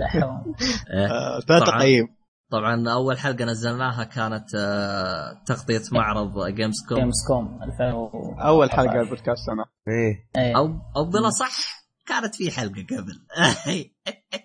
دحوم 0.00 0.54
إيه. 0.90 1.06
آه، 1.06 1.40
ثلاث. 1.48 1.62
تقييم 1.62 2.06
طبعا 2.52 2.90
أول 2.92 3.18
حلقة 3.18 3.44
نزلناها 3.44 4.04
كانت 4.04 4.54
آه 4.54 5.42
تغطية 5.46 5.82
معرض 5.92 6.46
Games 6.48 6.74
Com 6.88 6.98
Games 6.98 7.14
Com 7.28 7.58
2000 7.62 7.94
و- 7.94 8.40
أول 8.40 8.70
حلقة 8.70 9.00
البودكاست 9.00 9.48
أنا 9.48 9.64
إيه 9.88 10.42
إيه. 10.42 10.56
أو 10.56 10.66
أو 10.96 11.10
بلا 11.10 11.30
صح 11.30 11.85
كانت 12.06 12.34
في 12.34 12.50
حلقة 12.50 12.86
قبل. 12.90 13.20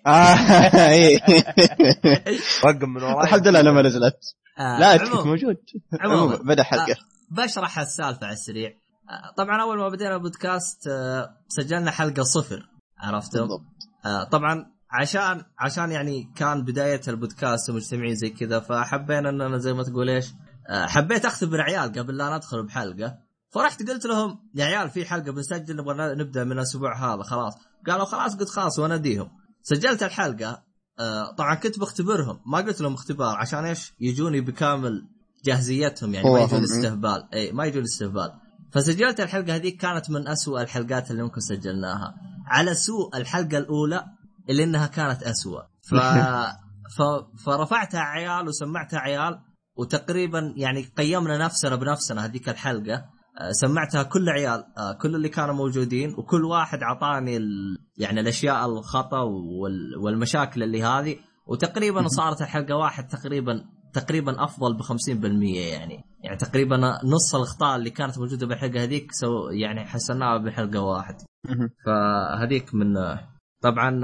آه، 0.06 0.88
إيه. 0.88 1.20
رقم 2.66 2.88
من 2.88 3.02
وراي. 3.02 3.24
الحمد 3.24 3.48
لله 3.48 3.60
لما 3.60 3.82
نزلت. 3.82 4.18
آه، 4.58 4.78
لا 4.78 4.96
كنت. 4.96 5.26
موجود. 5.26 5.56
عموماً. 6.00 6.36
بدأ 6.36 6.62
حلقة. 6.62 6.96
بشرح 7.30 7.78
السالفة 7.78 8.26
على 8.26 8.32
السريع. 8.32 8.70
آه، 9.10 9.34
طبعا 9.36 9.62
أول 9.62 9.78
ما 9.78 9.88
بدينا 9.88 10.14
البودكاست 10.14 10.88
آه، 10.88 11.36
سجلنا 11.48 11.90
حلقة 11.90 12.22
صفر. 12.22 12.68
عرفتم 12.98 13.40
بالضبط. 13.40 13.62
آه، 14.06 14.24
طبعا 14.24 14.72
عشان 14.90 15.44
عشان 15.58 15.90
يعني 15.92 16.32
كان 16.36 16.64
بداية 16.64 17.00
البودكاست 17.08 17.70
ومجتمعين 17.70 18.14
زي 18.14 18.30
كذا 18.30 18.60
فحبينا 18.60 19.28
إننا 19.28 19.58
زي 19.58 19.72
ما 19.72 19.82
تقول 19.82 20.10
إيش 20.10 20.26
آه، 20.68 20.86
حبيت 20.86 21.24
اختبر 21.24 21.60
عيال 21.60 21.92
قبل 21.92 22.16
لا 22.16 22.36
ندخل 22.36 22.62
بحلقة. 22.62 23.18
فرحت 23.52 23.90
قلت 23.90 24.06
لهم 24.06 24.38
يا 24.54 24.64
عيال 24.64 24.90
في 24.90 25.04
حلقة 25.04 25.32
بنسجل 25.32 25.76
نبغى 25.76 26.14
نبدأ 26.14 26.44
من 26.44 26.52
الأسبوع 26.52 27.14
هذا 27.14 27.22
خلاص. 27.22 27.54
قالوا 27.86 28.04
خلاص. 28.04 28.36
قلت 28.36 28.48
خلاص 28.48 28.78
واناديهم 28.78 29.30
سجلت 29.62 30.02
الحلقة 30.02 30.62
آه، 30.98 31.34
طبعا 31.34 31.54
كنت 31.54 31.78
بختبرهم. 31.78 32.40
ما 32.46 32.58
قلت 32.58 32.80
لهم 32.80 32.94
اختبار 32.94 33.36
عشان 33.36 33.64
إيش؟ 33.64 33.92
يجوني 34.00 34.40
بكامل 34.40 35.08
جاهزيتهم 35.44 36.14
يعني 36.14 36.30
ما 36.30 36.40
يجون. 36.40 36.62
استهبال 36.62 37.28
اي 37.34 37.52
ما 37.52 37.64
يجون 37.64 37.82
استهبال 37.82 38.32
فسجلت 38.72 39.20
الحلقة 39.20 39.54
هذيك 39.54 39.80
كانت 39.80 40.10
من 40.10 40.28
أسوأ 40.28 40.62
الحلقات 40.62 41.10
اللي 41.10 41.22
ممكن 41.22 41.40
سجلناها. 41.40 42.14
على 42.46 42.74
سوء 42.74 43.16
الحلقة 43.16 43.58
الأولى 43.58 44.04
اللي 44.50 44.64
إنها 44.64 44.86
كانت 44.86 45.22
أسوأ. 45.22 45.62
ف... 45.82 45.94
ف... 46.96 47.02
فرفعتها 47.46 48.00
عيال 48.00 48.48
وسمعتها 48.48 48.98
عيال 48.98 49.40
وتقريبا 49.76 50.54
يعني 50.56 50.82
قيمنا 50.82 51.38
نفسنا 51.38 51.76
بنفسنا 51.76 52.24
هذيك 52.24 52.48
الحلقة. 52.48 53.04
سمعتها 53.50 54.02
كل 54.02 54.28
عيال 54.28 54.64
آه، 54.78 54.92
كل 54.92 55.14
اللي 55.14 55.28
كانوا 55.28 55.54
موجودين 55.54 56.14
وكل 56.18 56.44
واحد 56.44 56.82
اعطاني 56.82 57.36
ال... 57.36 57.78
يعني 57.96 58.20
الأشياء 58.20 58.66
الخطأ 58.66 59.20
وال... 59.20 59.96
والمشاكل 60.04 60.62
اللي 60.62 60.82
هذه 60.82 61.16
وتقريبا 61.46 62.08
صارت 62.08 62.42
الحلقة 62.42 62.76
واحد 62.76 63.06
تقريبا 63.06 63.64
تقريبا 63.92 64.44
أفضل 64.44 64.76
ب 64.76 64.82
50% 64.82 64.88
يعني 65.44 66.04
يعني 66.20 66.36
تقريبا 66.36 66.76
نص 67.04 67.34
الأخطاء 67.34 67.76
اللي 67.76 67.90
كانت 67.90 68.18
موجودة 68.18 68.46
بالحلقة 68.46 68.82
هذيك 68.82 69.12
سو 69.12 69.48
يعني 69.50 69.84
حسناها 69.84 70.38
بحلقة 70.38 70.80
واحد. 70.80 71.14
فهذيك 71.86 72.74
من 72.74 72.94
طبعا 73.62 74.00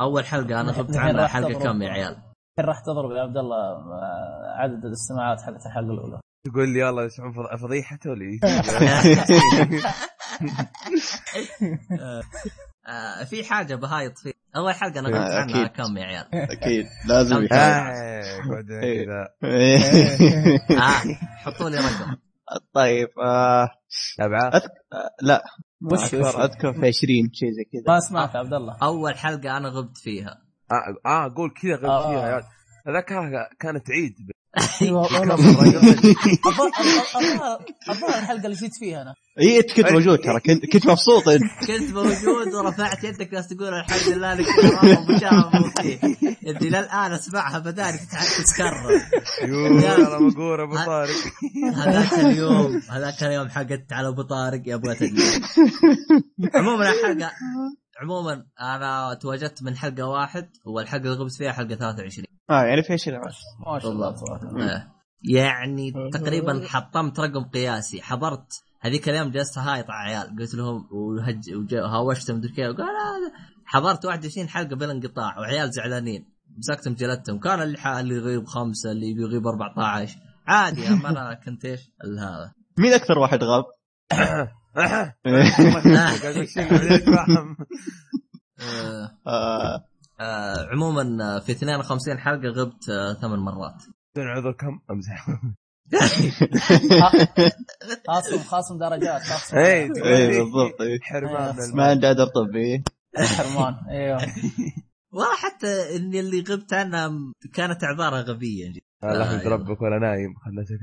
أول 0.00 0.24
حلقة 0.24 0.60
أنا 0.60 0.72
غبت 0.72 0.96
عنها 0.96 1.26
حلقة. 1.26 1.58
كم 1.58 1.82
يا 1.82 1.90
عيال؟ 1.90 2.12
الحين 2.12 2.68
راح 2.68 2.80
تضرب 2.80 3.10
يا 3.10 3.22
عبد 3.22 3.36
الله 3.36 3.56
آه، 3.56 4.54
عدد 4.56 4.84
الاستماعات 4.84 5.40
حقت 5.40 5.66
الحلقة 5.66 5.92
الأولى 5.92 6.20
تقول 6.44 6.68
لي 6.68 6.80
يلا 6.80 7.04
يسمعون 7.04 7.32
فض- 7.32 7.56
فضيحه 7.56 7.98
ولا 8.06 8.24
آه، 12.88 13.24
في 13.24 13.44
حاجة 13.44 13.74
بهايط 13.74 14.18
فيه 14.18 14.32
أول 14.56 14.72
حلقة 14.74 15.00
أنا 15.00 15.08
غبت 15.08 15.16
آه، 15.30 15.40
عنها. 15.40 15.66
كم 15.66 15.96
يا 15.96 16.04
عيال؟ 16.04 16.26
أكيد. 16.34 16.86
لازم 17.08 17.48
قاعد 17.48 18.70
إيه. 18.70 19.04
كذا. 19.04 19.28
إيه. 19.44 19.78
آه 20.70 21.14
حطوا 21.44 21.70
لي 21.70 21.76
رقم. 21.78 22.16
طيب 22.74 23.08
آه 23.24 23.68
سبعه 23.88 24.52
لا. 25.22 25.42
وش 25.92 26.14
اذكر 26.14 26.44
أذكر 26.44 26.72
في 26.72 26.78
20 26.86 26.92
شيء 27.32 27.50
زي 27.50 27.64
كذا. 27.72 27.94
ما 27.94 28.00
سمعت 28.00 28.36
عبد 28.36 28.54
الله. 28.54 28.76
أول 28.82 29.18
حلقة 29.18 29.56
أنا 29.56 29.68
غبت 29.68 29.98
فيها. 29.98 30.42
آه, 30.72 31.08
آه 31.10 31.34
قول 31.36 31.50
كذا 31.62 31.88
آه. 31.88 32.12
يا 32.14 32.18
عيال. 32.20 32.42
هذاك 32.86 33.04
كانت 33.60 33.90
عيد. 33.90 34.14
الظاهر 34.58 35.34
الظاهر- 35.34 35.74
الظاهر 37.90 38.18
الحلقة 38.18 38.44
اللي 38.44 38.56
جيت 38.56 38.70
فيها 38.80 39.02
أنا. 39.02 39.14
إي 39.40 39.58
أنت 39.58 39.72
كنت 39.72 39.92
موجود 39.92 40.18
ترى. 40.18 40.40
كنت 40.40 40.66
كنت 40.72 40.86
مبسوط 40.86 41.28
أنت. 41.28 41.42
كنت 41.68 41.94
موجود 41.94 42.54
ورفعت 42.54 43.04
يدك 43.04 43.34
بس 43.34 43.48
تقول 43.48 43.74
الحمد 43.74 44.14
لله 44.16 44.34
لك 44.34 44.46
انت 46.48 46.62
للآن 46.62 47.12
أسمعها 47.12 47.58
بدالي 47.58 47.98
تتكرر. 47.98 49.00
يلا 49.48 50.18
مقور 50.18 50.62
أبو 50.64 50.76
طارق. 50.76 51.10
هذاك 51.74 52.12
اليوم 52.12 52.82
هذاك 52.90 53.22
اليوم 53.22 53.48
حقت 53.48 53.92
على 53.92 54.08
أبو 54.08 54.22
طارق 54.22 54.62
يا 54.66 54.76
تدري 54.76 55.12
عموما 56.54 56.90
الحلقة 56.90 57.30
عموما 58.02 58.44
أنا 58.60 59.14
تواجدت 59.14 59.62
من 59.62 59.76
حلقة 59.76 60.06
واحد 60.08 60.48
والحلقة 60.66 61.02
اللي 61.02 61.14
غبت 61.16 61.32
فيها 61.32 61.52
حلقة 61.52 61.74
23 61.74 62.24
آه 62.50 62.62
يعني 62.62 62.82
في 62.82 62.92
20 62.92 63.18
ما 63.18 63.30
شاء 63.30 63.90
الله. 63.92 64.08
آه. 64.08 64.90
يعني 65.22 65.92
تقريبا 66.12 66.62
حطمت 66.68 67.20
رقم 67.20 67.44
قياسي. 67.44 68.02
حضرت 68.02 68.46
هذيك 68.80 69.08
اليوم 69.08 69.30
جلست 69.30 69.58
هايط 69.58 69.86
على 69.90 70.10
عيال. 70.14 70.36
قلت 70.38 70.54
لهم 70.54 70.88
وهج 70.92 71.74
هاوشتهم 71.74 72.36
مدري 72.36 72.48
كيف 72.52 72.66
قال 72.76 72.80
هذا 72.80 73.32
حضرت 73.64 74.04
21 74.04 74.48
حلقة 74.48 74.76
بلا 74.76 74.92
انقطاع 74.92 75.38
وعيال 75.38 75.70
زعلانين. 75.72 76.24
مسكتهم 76.58 76.94
جلدتهم. 76.94 77.38
كان 77.38 77.62
اللي 77.62 77.78
ح- 77.78 77.86
اللي 77.86 78.14
يغيب 78.14 78.46
خمسة 78.46 78.90
اللي 78.92 79.10
يغيب 79.10 79.46
14 79.46 80.16
عادي 80.46 80.88
اما 80.88 81.08
أنا 81.10 81.34
كنت 81.46 81.64
إيش؟ 81.64 81.80
هذا 82.18 82.52
مين 82.78 82.92
أكثر 82.92 83.18
واحد 83.18 83.44
غاب؟ 83.44 83.64
آه 84.12 84.52
آه، 89.26 89.84
آه 90.20 90.68
عموما 90.72 91.40
في 91.40 91.52
52 91.52 92.18
حلقة 92.18 92.48
غبت 92.48 92.88
آه 92.88 93.14
ثمان 93.22 93.38
مرات. 93.38 93.82
بدون 94.16 94.28
عذر 94.28 94.52
كم؟ 94.52 94.80
امزح 94.90 95.26
خاصم 98.06 98.38
خاصم 98.38 98.78
درجات 98.78 99.22
خاصم. 99.22 99.56
اي 99.56 99.88
لي 99.88 100.40
بالضبط 100.42 100.80
إيه. 100.80 100.98
حرمان 101.02 101.56
ما 101.74 101.84
عنده 101.90 102.10
ادب 102.10 102.26
طبي. 102.26 102.84
حرمان 103.16 103.74
أيوه 103.90 104.18
والله 105.12 105.36
حتى 105.36 105.96
إني 105.96 106.20
اللي 106.20 106.40
غبت 106.40 106.72
عنها 106.72 107.10
كانت 107.54 107.84
عبارة 107.84 108.20
غبية. 108.20 108.72
جدا 108.72 108.80
لا 109.02 109.24
حمد 109.24 109.46
ربك 109.46 109.82
ولا 109.82 109.98
نايم 109.98 110.34
خلنا 110.44 110.64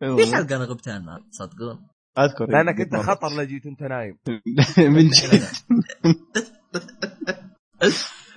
في 0.00 0.34
حلقة 0.36 0.56
أنا 0.56 0.64
غبت 0.64 0.88
عنها 0.88 1.18
تصدقون 1.32 1.88
أذكر. 2.18 2.50
لأنك 2.50 2.80
أنت 2.80 2.96
خطر 2.96 3.28
لو 3.36 3.42
جيت 3.42 3.66
وانت 3.66 3.82
نايم. 3.82 4.18
من 4.94 5.08
جد. 5.08 5.42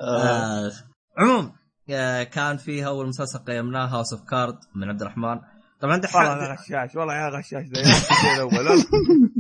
آه، 0.01 0.71
عموم 1.17 1.53
آه 1.89 2.23
كان 2.23 2.57
فيها 2.57 2.87
أول 2.87 3.07
مسلسل 3.07 3.39
قيمناه 3.39 3.85
House 3.85 4.13
of 4.13 4.23
Cards 4.29 4.57
من 4.75 4.89
عبد 4.89 5.01
الرحمن. 5.01 5.39
طبعا 5.81 5.95
والله 5.95 5.97
دحين 5.97 6.21
أنا 6.21 6.53
غشاش 6.53 6.95
والله 6.95 7.13
يا 7.15 7.29
غشاش 7.29 7.65
زي 7.65 7.81
الشيء 7.81 8.33
الأول. 8.35 8.83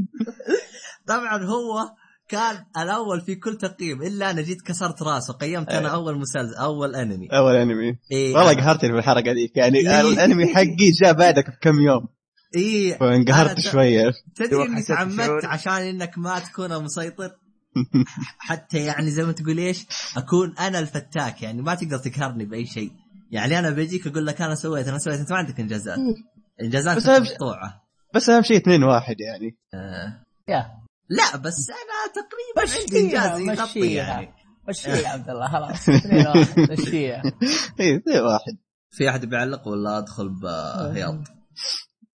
طبعا 1.07 1.43
هو 1.43 1.89
كان 2.31 2.65
الأول 2.77 3.21
في 3.21 3.35
كل 3.35 3.57
تقييم 3.57 4.01
إلا 4.01 4.31
أنا 4.31 4.41
جيت 4.41 4.61
كسرت 4.61 5.03
راسه 5.03 5.33
قيمت 5.33 5.69
أنا 5.69 5.89
أول 5.89 6.17
مسلسل 6.17 6.55
أول 6.55 6.95
أنمي. 6.95 7.27
أول 7.27 7.55
أنمي. 7.55 7.97
إيه. 8.11 8.35
والله 8.35 8.53
قهرتني 8.53 8.91
في 8.91 8.97
الحلقة 8.97 9.31
ذيك 9.31 9.57
يعني 9.57 9.79
إيه. 9.79 10.01
الأنمي 10.01 10.47
حقي 10.47 10.91
جاء 11.01 11.13
بعدك 11.13 11.49
بكم 11.49 11.79
يوم. 11.79 12.07
إيه. 12.55 12.97
فانقهرت 12.97 13.59
شوية. 13.59 14.11
تدري 14.35 14.63
إني 14.63 14.83
تعمدت. 14.83 15.45
عشان 15.45 15.73
إنك 15.73 16.17
ما 16.17 16.39
تكون 16.39 16.83
مسيطر؟ 16.83 17.31
حتى 18.49 18.77
يعني 18.77 19.11
زي 19.11 19.23
ما 19.23 19.31
تقول 19.31 19.57
إيش 19.57 19.85
أكون 20.17 20.57
أنا 20.59 20.79
الفتاك 20.79 21.41
يعني 21.41 21.61
ما 21.61 21.75
تقدر 21.75 21.97
تقهرني 21.97 22.45
بأي 22.45 22.65
شيء. 22.65 22.91
يعني 23.31 23.59
أنا 23.59 23.69
بيجيك 23.69 24.07
أقول 24.07 24.25
لك 24.25 24.41
أنا 24.41 24.55
سويت 24.55 24.87
أنا 24.87 24.97
سويت 24.97 25.19
أنت 25.19 25.31
ما 25.31 25.37
عندك 25.37 25.59
إنجازات. 25.59 25.97
إنجازات 26.63 26.97
بس 26.97 27.07
مقطوعه 27.07 27.81
بس 28.15 28.29
أهم 28.29 28.43
شيء 28.43 28.57
اثنين 28.57 28.83
واحد 28.83 29.15
يعني. 29.19 29.57
آه. 29.73 30.25
يا. 30.47 30.80
لا 31.17 31.37
بس 31.37 31.69
أنا 31.69 32.13
تقريبا 32.15 32.81
عندي 32.81 32.99
إنجاز 32.99 33.39
يغطي 33.59 33.93
يعني. 33.93 34.33
مشيها 34.69 34.95
يا 34.95 35.07
عبد 35.09 35.29
الله 35.29 35.47
خلاص. 35.47 35.89
اثنين 35.89 36.27
واحد 36.27 36.71
مشيها. 36.71 37.21
اي 37.79 37.95
اثنين 37.95 38.19
واحد. 38.21 38.57
في 38.89 39.09
أحد 39.09 39.25
بيعلق 39.25 39.67
ولا 39.67 39.97
أدخل 39.97 40.29
بهياط؟ 40.29 41.15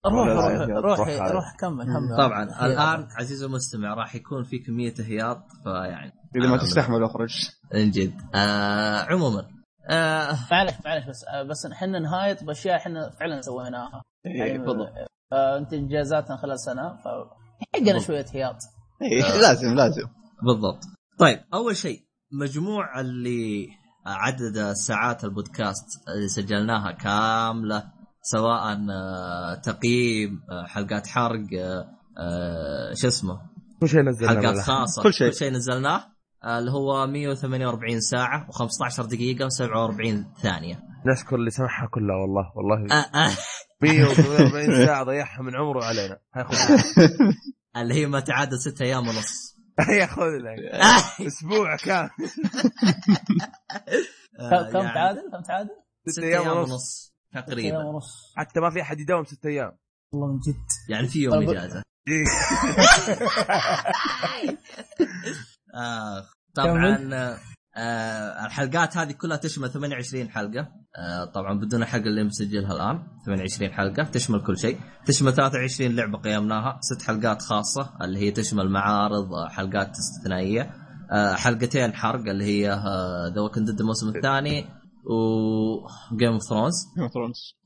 روح 0.05 0.27
روح. 0.27 0.99
روح 0.99 1.09
روح 1.31 1.55
كمل 1.59 1.85
كمل. 1.85 2.17
طبعا 2.17 2.43
الآن 2.65 3.07
عزيزي 3.19 3.45
المستمع 3.45 3.93
راح 3.93 4.15
يكون 4.15 4.43
في 4.43 4.59
كميه 4.59 4.93
هياط 4.99 5.43
فيعني 5.63 6.11
إذا 6.35 6.47
ما 6.47 6.55
آه، 6.55 6.57
تستحمل 6.57 7.03
أخرج. 7.03 7.49
من 7.73 7.91
جد. 7.91 8.21
آه 8.35 8.97
عموما 9.01 9.47
آه. 9.89 10.37
معلش 10.51 10.73
معلش 10.85 11.05
بس 11.09 11.25
بس 11.49 11.65
إحنا 11.65 11.99
نهايط 11.99 12.43
بأشياء 12.43 12.75
إحنا 12.75 13.09
فعلا 13.19 13.41
سويناها. 13.41 14.01
إيه، 14.25 14.57
بالضبط. 14.57 14.87
آه، 15.33 15.57
أنت 15.57 15.73
إنجازاتنا 15.73 16.37
خلال 16.37 16.59
سنه 16.59 16.95
ف 16.95 17.07
حقنا 17.75 17.93
بالضبط. 17.93 18.01
شوية 18.07 18.25
هياط. 18.33 18.57
إيه، 19.01 19.21
لازم 19.41 19.75
لازم. 19.75 20.07
بالضبط. 20.43 20.79
طيب 21.19 21.39
أول 21.53 21.75
شيء 21.75 21.99
مجموع 22.31 22.99
اللي 22.99 23.67
عدد 24.05 24.71
ساعات 24.73 25.23
البودكاست 25.23 25.85
اللي 26.15 26.27
سجلناها 26.27 26.91
كاملة 26.91 27.83
سواء 28.21 28.77
آه، 28.91 29.53
تقييم 29.55 30.39
آه، 30.51 30.67
حلقات 30.67 31.07
حرق 31.07 31.39
آه، 31.59 31.85
آه، 32.19 32.93
شو 32.93 33.07
اسمه؟ 33.07 33.37
كل 33.81 33.89
شيء 33.89 34.01
نزلنا 34.01 34.29
حلقات. 34.29 34.57
خاصة. 34.57 35.03
كل 35.03 35.13
شيء. 35.13 35.29
كل 35.29 35.35
شيء 35.35 35.51
نزلناه 35.51 36.03
آه، 36.43 36.59
اللي 36.59 36.71
هو 36.71 37.07
148 37.07 38.01
ساعة 38.01 38.47
و15 38.51 39.01
دقيقة 39.05 39.47
و47 39.49 40.41
ثانية. 40.41 40.79
نشكر 41.13 41.35
اللي 41.35 41.49
سمعها 41.49 41.87
كلها 41.91 42.15
والله 42.15 42.51
والله. 42.55 42.95
آه 42.95 43.27
آه. 43.27 43.31
148 43.81 44.85
ساعة 44.85 45.03
ضيعها 45.03 45.41
من 45.41 45.55
عمره 45.55 45.83
علينا. 45.83 46.17
اللي 47.81 47.93
هي 47.93 48.05
ما 48.05 48.19
تعادل 48.19 48.59
ست 48.59 48.81
أيام 48.81 49.07
ونص. 49.07 49.57
هاي 49.79 50.07
خذ 50.07 50.37
لك. 50.37 50.59
أسبوع 51.27 51.75
كامل. 51.75 52.09
آه، 54.39 54.71
كم 54.71 54.79
يعني 54.79 54.93
تعادل؟ 54.93 55.31
كم 55.31 55.41
تعادل؟ 55.41 55.69
ست 56.07 56.19
أيام 56.19 56.57
ونص. 56.57 57.13
تقريبا. 57.33 57.99
حتى 58.35 58.59
ما 58.59 58.69
في 58.69 58.81
أحد 58.81 58.99
يداوم 58.99 59.25
ست 59.25 59.45
أيام. 59.45 59.77
والله 60.13 60.33
من 60.33 60.39
جد. 60.39 60.65
يعني 60.89 61.07
في 61.07 61.19
يوم 61.19 61.49
إجازة. 61.49 61.83
إيه. 62.07 62.25
آه 65.75 66.25
طبعا 66.55 67.37
آه 67.77 68.45
الحلقات 68.45 68.97
هذه 68.97 69.11
كلها 69.11 69.37
تشمل 69.37 69.69
28 69.69 70.29
حلقة. 70.29 70.67
آه 70.97 71.25
طبعا 71.25 71.59
بدون 71.59 71.81
الحلقة 71.81 72.05
اللي 72.05 72.23
مسجلها 72.23 72.73
الآن. 72.73 73.03
28 73.25 73.71
حلقة 73.71 74.03
تشمل 74.03 74.43
كل 74.43 74.57
شيء. 74.57 74.79
تشمل 75.05 75.33
23 75.33 75.95
لعبة 75.95 76.17
قيمناها 76.17 76.79
ست 76.81 77.01
حلقات 77.01 77.41
خاصة 77.41 77.89
اللي 78.01 78.19
هي 78.19 78.31
تشمل 78.31 78.69
معارض 78.69 79.33
آه، 79.33 79.47
حلقات 79.49 79.89
استثنائية. 79.89 80.73
آه 81.11 81.33
حلقتين 81.33 81.93
حرق 81.93 82.29
اللي 82.29 82.43
هي 82.43 82.69
The 83.35 83.41
Walking 83.41 83.65
Dead 83.65 83.79
الموسم 83.79 84.09
الثاني 84.09 84.65
و 85.09 85.15
Game 86.17 86.31
of 86.31 86.43
Thrones 86.43 86.75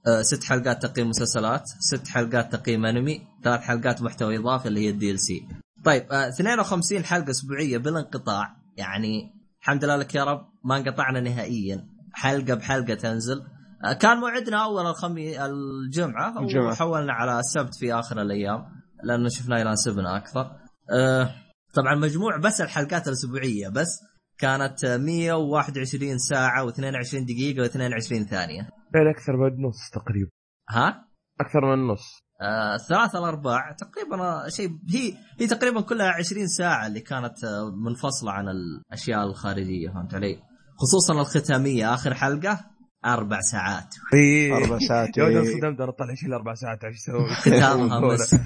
آه، 0.08 0.22
ست 0.22 0.44
حلقات 0.44 0.86
تقييم 0.86 1.10
مسلسلات 1.10 1.63
ست 1.80 2.08
حلقات 2.08 2.56
تقييم 2.56 2.86
أنمي 2.86 3.22
ثلاث 3.44 3.60
حلقات 3.60 4.01
محتوى 4.01 4.38
إضافي 4.38 4.68
اللي 4.68 4.80
هي 4.80 4.89
ال 4.89 5.19
DLC 5.19 5.48
طيب 5.86 6.12
آه، 6.12 6.27
52 6.27 7.03
حلقة 7.03 7.30
أسبوعية 7.30 7.77
بلا 7.77 8.00
انقطاع 8.00 8.56
يعني 8.77 9.40
الحمد 9.62 9.86
لله 9.86 9.96
لك 9.96 10.15
يا 10.15 10.24
رب 10.24 10.48
ما 10.65 10.77
انقطعنا 10.77 11.20
نهائيا. 11.20 11.88
حلقة 12.13 12.53
بحلقة 12.53 12.94
تنزل. 12.94 13.41
آه، 13.86 13.94
كان 13.94 14.18
موعدنا 14.18 14.63
أول 14.63 14.86
الخمي 14.86 15.46
الجمعة. 15.46 16.41
وحولنا 16.72 17.13
على 17.13 17.39
السبت 17.39 17.75
في 17.75 17.94
آخر 17.94 18.22
الأيام 18.22 18.65
لأنه 19.03 19.30
شفنا 19.30 19.60
يناسبنا 19.60 20.18
أكثر. 20.18 20.51
آه، 20.91 21.36
طبعا 21.74 21.96
مجموع 21.96 22.38
بس 22.38 22.62
الحلقات 22.62 23.08
الأسبوعية 23.08 23.70
بس 23.70 24.00
كانت 24.38 24.84
آه، 24.84 24.98
121 24.98 26.18
ساعة 26.18 26.68
و22 26.68 27.25
دقيقة 27.25 27.68
و22 27.68 28.30
ثانية. 28.30 28.70
يعني 28.96 29.10
أكثر 29.10 29.34
من 29.34 29.68
نص 29.68 29.89
تقريبا. 29.94 30.30
ها؟ 30.70 31.06
أكثر 31.41 31.75
من 31.75 31.88
نص. 31.88 32.22
آه، 32.41 32.77
ثلاثة 32.77 33.19
الأرباع 33.19 33.71
تقريبا 33.71 34.21
آه، 34.21 34.48
شيء 34.50 34.69
هي 34.89 35.13
هي 35.39 35.48
تقريبا 35.48 35.81
كلها 35.81 36.07
20 36.07 36.48
ساعة 36.48 36.88
اللي 36.88 37.00
كانت 37.00 37.43
آه، 37.43 37.71
منفصلة 37.75 38.31
عن 38.31 38.45
الأشياء 38.50 39.24
الخارجية 39.24 39.89
فهمت 39.89 40.13
علي؟ 40.13 40.39
خصوصا 40.77 41.21
الختامية 41.21 41.93
آخر 41.93 42.13
حلقة 42.13 42.60
أربع 43.06 43.39
ساعات 43.41 43.95
إي 44.13 44.54
أربع 44.54 44.77
ساعات 44.88 45.17
يا 45.17 45.23
ولد. 45.23 45.36
انصدمت 45.36 45.82
أنا 45.82 45.91
طلع 45.91 46.15
شيل 46.15 46.34
أربع 46.34 46.54
ساعات 46.54 46.84
إيش 46.84 46.95
أسوي؟ 46.95 47.30
ختامها 47.60 47.99
مسك 48.13 48.41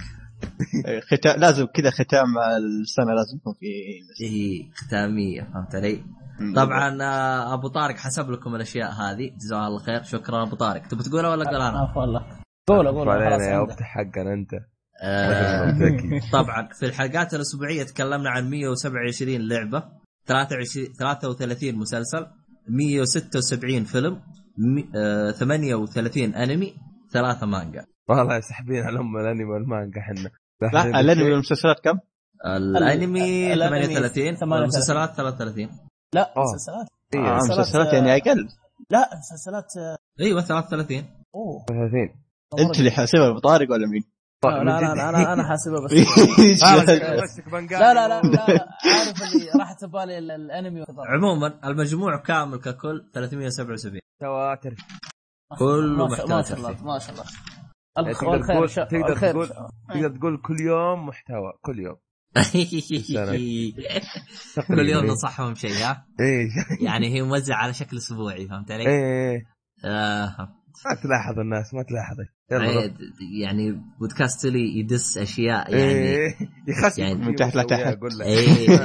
إيه، 0.88 1.00
ختام 1.00 1.40
لازم 1.40 1.66
كذا 1.66 1.90
ختام 1.90 2.34
مع 2.34 2.58
السنة 2.58 3.14
لازم 3.14 3.38
يكون 3.38 3.54
في 3.60 3.66
هي 4.26 4.72
ختامية 4.76 5.42
فهمت 5.42 5.76
علي؟ 5.76 6.04
طبعا 6.56 6.98
آه، 7.04 7.54
أبو 7.54 7.68
طارق 7.68 7.96
حسب 7.96 8.30
لكم 8.30 8.56
الأشياء 8.56 8.92
هذه 8.92 9.32
جزاه 9.38 9.68
الله 9.68 9.80
خير 9.80 10.04
شكرا 10.04 10.44
أبو 10.44 10.56
طارق 10.56 10.88
تبي 10.88 11.04
تقولها 11.04 11.30
ولا 11.30 11.44
أقول 11.44 11.62
أنا؟ 11.62 11.80
عفوا 11.80 12.04
الله 12.04 12.45
قول 12.68 12.88
قول 12.88 13.10
علينا 13.10 13.46
يا. 13.52 13.60
وقت 13.60 13.82
حقنا 13.82 14.34
أنت 14.34 14.54
آه،. 15.04 15.74
طبعا 16.34 16.68
في 16.74 16.86
الحلقات 16.86 17.34
الأسبوعية 17.34 17.84
تكلمنا 17.84 18.30
عن 18.30 18.50
127 18.50 19.48
لعبة 19.48 19.84
23 20.28 20.86
33 21.00 21.76
مسلسل 21.76 22.28
176 22.70 23.84
فيلم 23.84 24.22
مي- 24.58 24.90
آه، 24.96 25.32
38 25.32 26.36
أنمي 26.36 26.76
ثلاثة 27.12 27.46
مانجا 27.48 27.86
والله 28.10 28.40
ساحبين 28.40 28.84
على 28.84 29.00
أم 29.00 29.18
الأنمي 29.18 29.44
والمانجا 29.44 30.00
إحنا 30.02 30.30
لا 30.74 31.00
الأنمي 31.00 31.32
والمسلسلات 31.32 31.80
كم؟ 31.84 32.00
الأنمي 32.46 33.54
الأنمي 33.54 33.86
38 33.86 34.36
38. 34.36 34.52
والمسلسلات 34.52 35.10
33 35.16 35.70
لا. 36.14 36.34
مسلسلات 36.38 36.88
آه 37.16 37.36
مسلسلات، 37.36 37.60
مسلسلات 37.60 37.94
يعني 37.94 38.12
أقل 38.16 38.48
لا 38.90 39.10
مسلسلات 39.18 39.66
أيوه 40.22 40.42
33 40.42 41.04
أوه 41.36 41.66
30 41.68 42.25
أنت 42.60 42.80
اللي 42.80 42.92
حاسبها 42.92 43.30
ابو 43.30 43.40
طارق 43.40 43.72
ولا 43.72 43.88
مين؟ 43.88 44.04
لا 44.46 44.64
لا 44.64 44.64
لا 44.64 44.78
أنا 44.92 45.10
أنا, 45.10 45.34
أنا 45.34 45.44
حاسبها 45.48 45.80
بس. 45.86 45.92
لا 47.72 47.94
لا 47.94 48.08
لا, 48.08 48.22
عارف 48.86 49.24
اللي 49.24 49.50
راحت 49.60 49.86
ببالي 49.86 50.18
ال- 50.18 50.32
الأنمي. 50.32 50.86
عموما 51.08 51.60
المجموع 51.70 52.18
كامل 52.18 52.58
ككل 52.58 53.10
377 53.14 54.00
تواتر. 54.22 54.76
كله 55.60 56.08
ما 56.08 56.16
شاء- 56.16 56.28
محتوى 56.28 56.36
ما 56.38 56.44
شاء 56.44 56.58
الله. 56.58 56.84
ما 56.84 57.00
شاء 57.00 57.12
الله. 57.12 57.24
يعني 57.98 58.14
تقدر 58.14 58.44
تقول 58.44 58.70
تقدر 58.70 59.14
الخير 59.14 59.32
تقول 59.32 59.48
تقدر 59.90 60.18
تقول 60.18 60.42
كل 60.42 60.62
يوم 60.62 61.06
محتوى 61.06 61.54
كل 61.62 61.80
يوم. 61.80 61.96
كل 64.68 64.90
يوم 64.90 65.06
ننصحهم 65.06 65.56
شيء 65.56 65.72
ها؟ 65.72 66.06
إيه. 66.20 66.48
يعني 66.82 67.14
هي 67.16 67.22
موزعة 67.22 67.58
على 67.58 67.74
شكل 67.74 67.98
أسبوعي 67.98 68.48
فهمت 68.48 68.72
علي؟ 68.72 68.88
إيه. 68.88 69.44
آه. 69.86 70.50
ما 70.86 70.96
تلاحظ 71.04 71.40
الناس 71.40 71.74
ما 71.74 71.84
تلاحظ 71.84 72.16
يلا 72.52 72.74
روح. 72.74 72.84
عيد- 72.84 72.98
يعني 73.42 73.82
بودكاست 74.00 74.46
لي 74.46 74.80
يدس 74.80 75.18
أشياء 75.18 75.74
يعني 75.76 75.92
إيه 75.92 76.36
يخسر 76.68 77.02
يعني 77.02 77.16
من 77.16 77.36
تحت 77.36 77.56
لتحت. 77.56 77.98
أقول 77.98 78.12
لك 78.20 78.26
إيه 78.26 78.70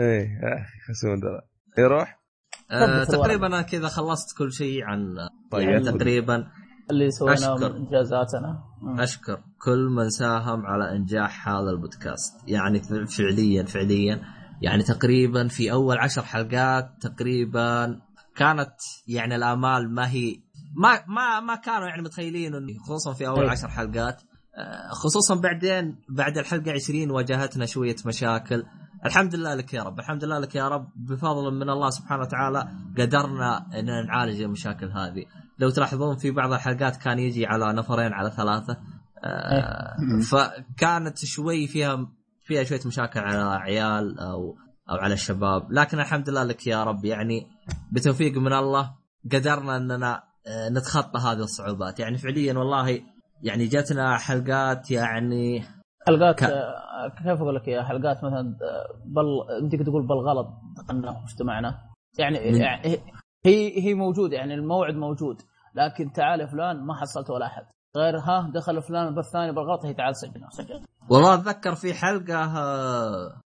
إيه 0.00 0.28
يا 0.42 0.60
أخي 0.60 0.78
خسون 0.88 1.14
ذا 1.20 1.40
يروح 1.78 2.22
آه 2.70 3.04
تفضل. 3.04 3.16
تقريبا 3.18 3.46
أنا 3.46 3.62
كذا 3.62 3.88
خلصت 3.88 4.38
كل 4.38 4.52
شيء 4.52 4.84
عن 4.84 5.14
طيب. 5.50 5.68
يعني 5.68 5.84
تقريبا 5.84 6.46
اللي 6.90 7.10
سويناه. 7.10 7.54
من 7.56 7.64
إنجازاتنا. 7.76 8.62
أشكر 8.98 9.42
كل 9.64 9.88
من 9.96 10.10
ساهم 10.10 10.66
على 10.66 10.96
إنجاح 10.96 11.48
هذا 11.48 11.70
البودكاست 11.70 12.48
يعني 12.48 12.80
فعليا 13.06 13.64
فعليا 13.64 14.20
يعني 14.62 14.82
تقريبا 14.82 15.48
في 15.48 15.72
أول 15.72 15.98
عشر 15.98 16.22
حلقات 16.22 16.84
تقريبا 17.00 18.00
كانت 18.36 18.74
يعني 19.06 19.36
الآمال 19.36 19.94
ما 19.94 20.10
هي 20.10 20.36
ما 20.76 21.04
ما 21.06 21.40
ما 21.40 21.54
كانوا 21.54 21.88
يعني 21.88 22.02
متخيلين 22.02 22.54
انه 22.54 22.78
خصوصا 22.78 23.12
في 23.12 23.26
أول 23.26 23.44
أي. 23.44 23.50
عشر 23.50 23.68
حلقات. 23.68 24.22
آه، 24.56 24.88
خصوصا 24.92 25.34
بعدين 25.34 25.96
بعد 26.08 26.38
الحلقة 26.38 26.72
20 26.72 27.10
واجهتنا 27.10 27.66
شوية 27.66 27.96
مشاكل. 28.06 28.64
الحمد 29.04 29.34
لله 29.34 29.54
لك 29.54 29.74
يا 29.74 29.82
رب. 29.82 29.98
الحمد 29.98 30.24
لله 30.24 30.38
لك 30.38 30.54
يا 30.54 30.68
رب. 30.68 30.88
بفضل 30.96 31.54
من 31.54 31.70
الله 31.70 31.90
سبحانه 31.90 32.22
وتعالى 32.22 32.68
قدرنا 32.98 33.66
إن 33.78 34.06
نعالج 34.06 34.40
المشاكل 34.40 34.90
هذه. 34.90 35.24
لو 35.58 35.70
تلاحظون 35.70 36.16
في 36.16 36.30
بعض 36.30 36.52
الحلقات 36.52 36.96
كان 36.96 37.18
يجي 37.18 37.46
على 37.46 37.72
نفرين 37.72 38.12
على 38.12 38.30
ثلاثة. 38.30 38.76
آه 39.24 39.96
فكانت 40.30 41.18
شوي 41.18 41.66
فيها 41.66 42.06
فيها 42.44 42.64
شوية 42.64 42.80
مشاكل 42.86 43.20
على 43.20 43.60
عيال 43.60 44.18
أو 44.18 44.56
أو 44.90 44.96
على 44.96 45.14
الشباب. 45.14 45.72
لكن 45.72 46.00
الحمد 46.00 46.30
لله 46.30 46.44
لك 46.44 46.66
يا 46.66 46.84
رب 46.84 47.04
يعني 47.04 47.46
بتوفيق 47.92 48.36
من 48.38 48.52
الله 48.52 48.92
قدرنا 49.32 49.76
أننا 49.76 50.22
آه، 50.46 50.68
نتخطى 50.68 51.18
هذه 51.18 51.38
الصعوبات. 51.42 52.00
يعني 52.00 52.18
فعليا 52.18 52.58
والله 52.58 53.00
يعني 53.42 53.66
جاتنا 53.66 54.16
حلقات 54.18 54.90
يعني 54.90 55.62
حلقات 56.06 56.38
ك- 56.38 56.42
آه، 56.42 57.08
كيف 57.18 57.26
أقول 57.40 57.54
لك 57.54 57.68
يا 57.68 57.82
حلقات 57.82 58.16
مثلا 58.16 58.40
آه، 58.62 58.86
بل 59.06 59.24
يمديك 59.62 59.82
تقول 59.82 60.06
بالغلط 60.06 60.46
دخلنا 60.76 61.10
واجتمعنا 61.20 61.78
يعني 62.18 62.50
من- 62.50 62.60
يعني 62.60 62.98
هي 63.46 63.82
هي 63.84 63.94
موجودة 63.94 64.36
يعني 64.36 64.54
الموعد 64.54 64.94
موجود. 64.94 65.36
لكن 65.74 66.12
تعال 66.12 66.40
يا 66.40 66.46
فلان 66.46 66.86
ما 66.86 66.94
حصلت 66.94 67.30
ولا 67.30 67.46
أحد. 67.46 67.62
غير 67.96 68.18
ها 68.18 68.50
دخل 68.54 68.82
فلان 68.82 69.08
البث 69.08 69.26
الثاني 69.26 69.52
بالغلط 69.52 69.84
هي 69.84 69.94
تعال 69.94 70.16
سجلنا 70.16 70.48
سجل 70.50 70.80
والله 71.10 71.34
أتذكر 71.34 71.74
في 71.74 71.94
حلقة 71.94 72.52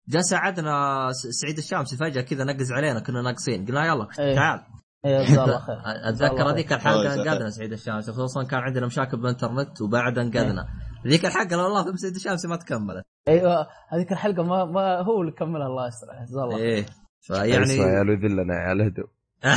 جاء 0.10 0.22
ساعدنا 0.22 1.08
سعيد 1.12 1.58
الشامسي 1.58 1.98
فجأة 1.98 2.22
كذا 2.22 2.44
نقز 2.44 2.72
علينا 2.72 3.00
كنا 3.00 3.22
ناقصين 3.22 3.66
قلنا 3.66 3.86
يلا. 3.86 4.08
تعال 4.36 4.62
إيه، 5.06 5.24
جزاه 5.24 5.44
الله 5.46 5.60
خير 5.60 5.76
أتذكر. 6.10 6.52
هذيك 6.52 6.74
الحلقة 6.74 7.14
انقذنا 7.14 7.50
سعيد 7.50 7.72
الشامسي 7.74 8.12
خصوصا 8.12 8.44
كان 8.44 8.60
عندنا 8.60 8.86
مشاكل 8.86 9.18
بالإنترنت 9.18 9.82
وبعد 9.82 10.18
انقذنا 10.18 10.66
إيه. 11.06 11.12
ذيك 11.12 11.26
الحلقة 11.26 11.56
لو 11.56 11.64
والله 11.64 11.96
سعيد 11.96 12.16
الشامسي 12.16 12.48
ما 12.48 12.56
تكملت 12.56 13.06
أيوه 13.28 13.68
هذيك 13.90 14.12
الحلقة 14.12 14.44
ما, 14.44 14.66
ما 14.66 15.02
هو 15.02 15.22
اللي 15.22 15.32
كملها 15.32 15.68
الله 15.68 15.88
يستر 15.88 16.08
جزاه 16.26 16.44
الله 16.44 16.58
خير. 16.58 16.66
إيه 16.66 16.86
يعني 17.30 17.50
يا 17.52 17.66
فيعني 17.66 17.82
عيال 17.82 18.10
يذلنا 18.10 18.54
يا 18.54 18.60
عيال 18.60 18.82
اهدوا 18.82 19.08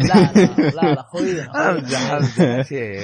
لا 0.00 0.32
لا 0.32 0.70
لا 0.70 0.94
لا 0.94 1.02
خوينا 1.02 1.70
امزح 1.70 2.12
امزح 2.12 2.68
شيء 2.68 3.00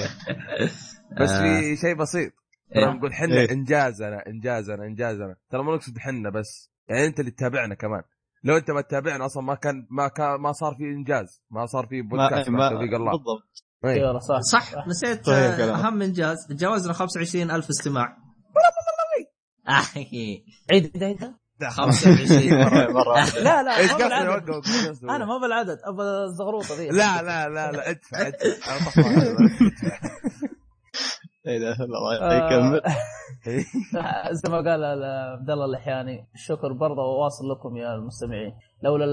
بس 1.20 1.30
آه. 1.30 1.42
في 1.42 1.76
شيء 1.76 1.94
بسيط 1.96 2.32
ترى 2.74 2.84
إيه. 2.84 2.90
نقول 2.92 3.14
حنا 3.14 3.34
إيه. 3.40 3.50
إنجازنا 3.52 4.26
إنجازنا 4.26 4.84
إنجازنا 4.86 5.36
ترى 5.50 5.62
ما 5.62 5.74
نقصد 5.74 5.98
حنا 5.98 6.30
بس 6.30 6.70
يعني 6.88 7.06
أنت 7.06 7.20
اللي 7.20 7.30
تتابعنا 7.30 7.74
كمان. 7.74 8.02
لو 8.44 8.56
أنت 8.56 8.70
ما 8.70 8.80
تتابعنا 8.80 9.26
أصلا 9.26 9.42
ما 9.42 9.54
كان 9.54 9.86
ما 9.90 10.08
كان 10.08 10.40
ما 10.40 10.52
صار 10.52 10.74
في 10.74 10.84
إنجاز 10.84 11.42
ما 11.50 11.66
صار 11.66 11.86
في 11.86 12.02
بودكاست 12.02 12.48
ما 12.48 12.68
توفيق 12.68 12.94
الله. 12.94 13.10
بالضبط. 13.10 13.64
إيه. 13.84 13.90
أيوه 13.90 14.18
صح. 14.18 14.40
صح 14.40 14.86
نسيت 14.86 15.28
آه،. 15.28 15.74
أهم 15.74 16.02
إنجاز. 16.02 16.36
تجاوزنا 16.48 16.92
25 16.92 17.50
ألف 17.50 17.68
استماع. 17.68 18.16
عيد 19.96 20.16
عيد 20.70 21.02
عيد 21.02 21.34
25 21.70 22.62
مرة. 22.94 23.24
لا 23.40 23.62
لا 23.62 23.76
إيش 23.78 23.92
قصدي؟ 23.92 25.06
أنا 25.10 25.24
ما 25.24 25.38
بالعدد 25.38 25.78
ابى 25.84 26.02
الزغروطة 26.02 26.74
ذي. 26.74 26.88
لا 26.88 27.22
لا 27.22 27.48
لا 27.48 27.72
لا 27.72 27.90
ادفع 27.90 28.26
ادفع. 28.26 28.72
ده 31.46 31.84
الله 31.84 32.20
آه. 32.20 32.46
يكمل 32.46 32.80
زي 34.40 34.50
ما 34.52 34.56
قال 34.56 34.84
ال- 34.84 35.04
عبد 35.38 35.50
الله 35.50 35.64
اللحياني 35.64 36.28
الشكر 36.34 36.72
برضه 36.72 37.02
واصل 37.02 37.50
لكم 37.50 37.76
يا 37.76 37.94
المستمعين 37.94 38.52
لولا 38.82 39.06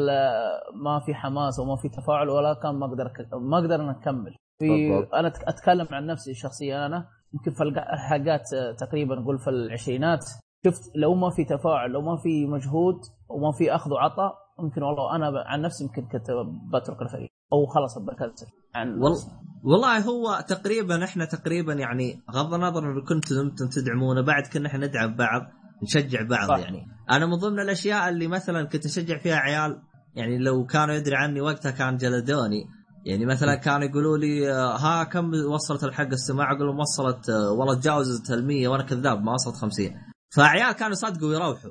ما 0.84 1.00
في 1.06 1.14
حماس 1.14 1.60
وما 1.60 1.76
في 1.76 1.90
تفاعل 1.90 2.30
ولا 2.30 2.54
كان 2.54 2.76
ما 2.76 2.86
أقدر 2.86 3.12
ما 3.40 3.58
أقدر 3.60 3.92
اتكمل 3.92 4.36
في. 4.60 5.08
أنا 5.14 5.28
أتكلم 5.48 5.88
عن 5.92 6.06
نفسي 6.06 6.34
شخصيا 6.34 6.86
أنا 6.86 7.08
يمكن 7.34 7.52
في 7.52 7.64
الحلقات 7.64 8.42
تقريبا 8.80 9.16
نقول 9.16 9.40
في 9.40 9.50
العشرينات 9.50 10.26
شفت 10.66 10.92
لو 10.96 11.14
ما 11.16 11.30
في 11.30 11.46
تفاعل 11.46 11.92
لو 11.92 12.02
ما 12.02 12.18
في 12.18 12.46
مجهود 12.48 12.96
وما 13.30 13.52
في 13.52 13.76
أخذ 13.76 13.92
وعطاء 13.94 14.34
ممكن 14.60 14.84
والله 14.84 15.16
أنا 15.16 15.44
عن 15.46 15.62
نفسي 15.62 15.84
يمكن 15.84 16.02
كنت 16.02 16.26
بترك 16.74 17.02
الفريق 17.02 17.30
أو 17.54 17.66
خلاص 17.66 17.98
بكنسل 18.00 18.48
عن 18.76 18.90
والله 19.00 19.18
والله 19.64 20.00
هو 20.00 20.46
تقريبا 20.48 21.04
إحنا 21.04 21.26
تقريبا 21.26 21.74
يعني 21.74 22.24
غض 22.32 22.54
النظر 22.54 22.92
إن 22.92 23.02
كنتم 23.02 23.40
أنتم 23.40 23.68
تدعمونا 23.70 24.22
بعد 24.22 24.44
كنا 24.48 24.68
إحنا 24.68 24.88
ندعم 24.88 25.16
بعض 25.16 25.42
نشجع 25.84 26.22
بعض 26.22 26.48
صح. 26.50 26.58
يعني 26.60 26.86
أنا 27.12 27.26
من 27.26 27.36
ضمن 27.36 27.60
الأشياء 27.60 28.10
اللي 28.10 28.28
مثلا 28.28 28.64
كنت 28.64 28.86
أشجع 28.86 29.18
فيها 29.18 29.36
عيال 29.36 29.82
يعني 30.16 30.38
لو 30.38 30.66
كانوا 30.66 30.96
يدري 30.96 31.16
عني 31.16 31.42
وقتها 31.42 31.72
كان 31.72 31.98
جلدوني 31.98 32.66
يعني 33.06 33.26
مثلا 33.26 33.56
كانوا 33.56 33.88
يقولوا 33.88 34.18
لي 34.18 34.52
آه، 34.54 34.78
ها 34.78 35.04
كم 35.04 35.32
وصلت 35.34 35.84
الحق 35.84 36.08
السماع 36.08 36.52
أقول 36.52 36.68
لهم 36.68 36.80
وصلت 36.80 37.30
آه، 37.30 37.52
والله 37.52 37.76
تجاوزت 37.76 38.32
ال 38.32 38.48
100 38.48 38.68
وأنا 38.68 38.84
كذاب 38.84 39.24
ما 39.24 39.34
وصلت 39.34 39.56
50 39.56 39.92
فعيال 40.36 40.72
كانوا 40.72 40.92
يصدقوا 40.92 41.30
ويروحوا 41.30 41.70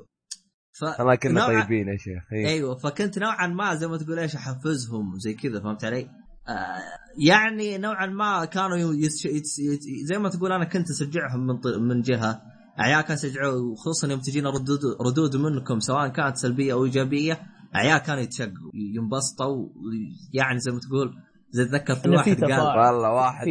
ف... 0.73 0.85
كنا 1.23 1.41
نوعاً- 1.41 1.47
طيبين 1.47 1.87
يا 1.87 1.97
شيخ 1.97 2.23
إيه. 2.33 2.47
أيوه 2.47 2.75
فكنت 2.77 3.19
نوعا 3.19 3.47
ما 3.47 3.75
زي 3.75 3.87
ما 3.87 3.97
تقول 3.97 4.19
إيش 4.19 4.35
أحفزهم 4.35 5.19
زي 5.19 5.33
كذا 5.33 5.59
فهمت 5.59 5.85
علي؟ 5.85 6.09
آه 6.47 6.77
يعني 7.27 7.77
نوعا 7.77 8.05
ما 8.05 8.45
كانوا 8.45 8.77
يس 8.77 9.25
يس 9.25 9.59
يس 9.59 9.79
زي 10.03 10.17
ما 10.19 10.29
تقول 10.29 10.51
أنا 10.51 10.65
كنت 10.65 10.89
أشجعهم 10.91 11.47
من 11.47 11.57
ط- 11.59 11.67
من 11.67 12.01
جهة. 12.01 12.41
عيال 12.77 13.01
كانوا 13.01 13.23
يشجعوا 13.25 13.71
وخصوصا 13.71 14.07
يوم 14.07 14.19
تجينا 14.19 14.49
ردود 14.49 14.79
ردود 15.07 15.35
منكم 15.35 15.79
سواء 15.79 16.07
كانت 16.07 16.37
سلبية 16.37 16.73
أو 16.73 16.85
إيجابية 16.85 17.39
عيال 17.73 17.97
كانوا 17.97 18.21
يتشقوا 18.21 18.71
ينبسطوا 18.73 19.69
يعني 20.33 20.59
زي 20.59 20.71
ما 20.71 20.79
تقول 20.79 21.13
زي 21.51 21.63
اتذكر 21.63 21.95
في 21.95 22.09
واحد 22.09 22.43
قال. 22.43 22.51
والله 22.77 23.09
واحد. 23.11 23.47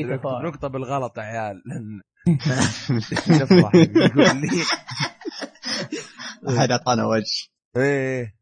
نقطة 0.49 0.69
بالغلط 0.69 1.19
يا 1.19 1.23
عيال. 1.23 1.63
أحد 6.49 6.71
أعطانا 6.71 7.07
وجه. 7.07 7.49
إيه. 7.77 8.35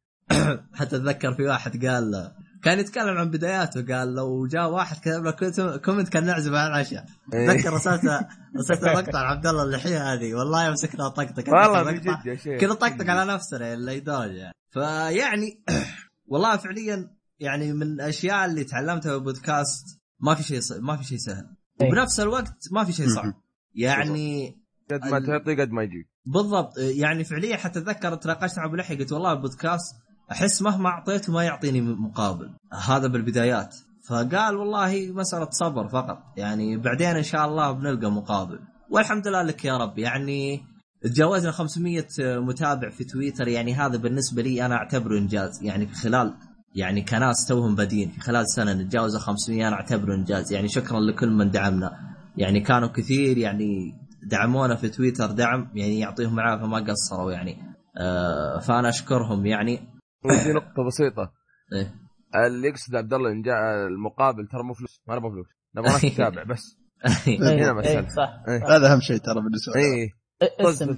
حتى 0.75 0.97
أتذكر 0.97 1.35
في 1.35 1.43
واحد 1.43 1.87
قال 1.87 2.33
كان 2.63 2.79
يتكلم 2.79 3.17
عن 3.19 3.31
بداياته 3.31 3.95
قال 3.97 4.15
لو 4.15 4.47
جاء 4.47 4.71
واحد 4.71 4.97
كتب 5.01 5.25
له 5.25 5.31
com- 5.31 5.85
comment 5.85 6.09
كان 6.09 6.25
نعزم 6.27 6.55
على 6.55 6.67
العشاء 6.69 7.07
إيه. 7.35 7.51
اتذكر 7.51 7.73
رسالته 7.73 8.21
رسالته 8.61 8.93
مقطع 8.93 9.19
عبد 9.19 9.47
الله 9.47 9.63
اللحية 9.63 10.13
هذه. 10.13 10.35
والله 10.35 10.71
مسكنا 10.71 11.09
طقطق 11.09 11.49
والله 11.49 11.81
أتذكر 11.81 11.93
من 11.93 11.99
مقطع. 12.11 12.21
جد 12.21 12.27
يا 12.27 12.35
شيخ. 12.37 12.61
كذا 12.61 12.75
طقطق 12.75 13.11
على 13.11 13.33
نفسنا 13.35 13.73
اللي 13.75 13.97
يدور 13.97 14.27
يعني. 14.27 14.55
فيعني 14.71 15.63
والله 16.31 16.57
فعليا 16.57 17.11
يعني 17.39 17.73
من 17.73 17.83
الأشياء 17.83 18.45
اللي 18.47 18.65
تعلمتها 18.65 19.13
بالبودكاست 19.13 19.85
ما 20.21 20.35
في 20.35 20.43
شيء 20.43 20.61
ص- 20.61 20.73
ما 20.73 20.97
في 20.97 21.05
شيء 21.05 21.19
سهل. 21.19 21.45
إيه. 21.81 21.89
وبنفس 21.89 22.21
الوقت 22.21 22.69
ما 22.73 22.85
في 22.85 22.93
شيء 22.93 23.09
صعب. 23.09 23.33
يعني 23.75 24.57
قد 24.91 25.05
ما 25.05 25.21
تعطي 25.21 25.55
قد 25.61 25.71
ما 25.71 25.83
يجيك 25.83 26.09
بالضبط. 26.25 26.79
يعني 26.79 27.25
فعليا 27.25 27.57
حتى 27.57 27.79
اتذكر 27.79 28.15
تناقشت 28.15 28.59
مع 28.59 28.65
أبو 28.65 28.77
لحي 28.77 28.97
قلت 28.97 29.13
والله 29.13 29.33
البودكاست 29.33 29.95
أحس 30.33 30.63
مهما 30.63 30.89
اعطيته 30.89 31.33
ما 31.33 31.43
يعطيني 31.45 31.81
مقابل. 31.81 32.51
هذا 32.87 33.07
بالبدايات. 33.07 33.77
فقال 34.09 34.57
والله 34.57 35.13
مسألة 35.13 35.49
صبر 35.51 35.89
فقط. 35.89 36.19
يعني 36.37 36.77
بعدين 36.77 37.17
إن 37.17 37.23
شاء 37.23 37.47
الله 37.47 37.73
بنلقى 37.73 38.11
مقابل. 38.11 38.59
والحمد 38.91 39.29
لله 39.29 39.43
لك 39.43 39.65
يا 39.65 39.77
رب. 39.77 39.99
يعني 39.99 40.63
تجاوزنا 41.03 41.53
500 41.53 42.07
متابع 42.21 42.91
في 42.91 43.05
تويتر. 43.05 43.49
يعني 43.49 43.75
هذا 43.75 43.97
بالنسبة 43.97 44.43
لي 44.43 44.67
أنا 44.67 44.75
أعتبره 44.75 45.19
إنجاز. 45.19 45.63
يعني 45.63 45.87
في 45.87 45.95
خلال 45.95 46.35
يعني 46.75 47.03
كناس 47.03 47.47
توهم 47.49 47.75
بادين 47.75 48.11
في 48.11 48.21
خلال 48.21 48.51
سنة 48.51 48.73
نتجاوز 48.73 49.17
500 49.17 49.69
أنا 49.69 49.77
أعتبره 49.77 50.15
إنجاز. 50.15 50.53
يعني 50.53 50.69
شكرا 50.69 51.01
لكل 51.01 51.31
من 51.31 51.51
دعمنا. 51.51 51.99
يعني 52.37 52.61
كانوا 52.61 52.89
كثير 52.89 53.39
يعني 53.39 53.95
دعمونا 54.23 54.75
في 54.75 54.89
تويتر. 54.89 55.31
دعم 55.31 55.69
يعني 55.75 55.99
يعطيهم 55.99 56.39
العافية 56.39 56.67
ما 56.67 56.79
قصروا 56.79 57.33
يعني. 57.33 57.57
آه 57.97 58.59
فأنا 58.59 58.89
أشكرهم. 58.89 59.47
يعني 59.47 60.00
وفي 60.25 60.53
نقطة 60.53 60.85
بسيطة. 60.87 61.33
إيه. 61.75 61.95
اللي 62.47 62.69
يقصد 62.69 62.95
عبد 62.97 63.15
الله 63.15 63.31
إن 63.33 63.43
جاء 63.43 63.87
المقابل 63.87 64.47
ترى 64.47 64.63
مو 64.63 64.75
فلوس 64.75 65.01
ما 65.09 65.17
نبغى 65.17 65.31
فلوس. 65.31 65.47
نبغى 65.77 65.91
ناس 65.93 66.01
تتابع 66.15 66.43
بس. 66.43 66.79
هنا 67.27 67.51
إيه، 67.51 67.73
مسألة. 67.79 68.01
إيه، 68.01 68.09
صح 68.09 68.43
إيه. 68.49 68.77
هذا 68.77 68.93
أهم 68.93 69.01
شيء 69.01 69.17
ترى 69.19 69.41
بالنسبة 69.43 69.73
لي 69.75 69.81
إيه. 69.81 70.09
إيه، 70.43 70.69
استمع. 70.69 70.97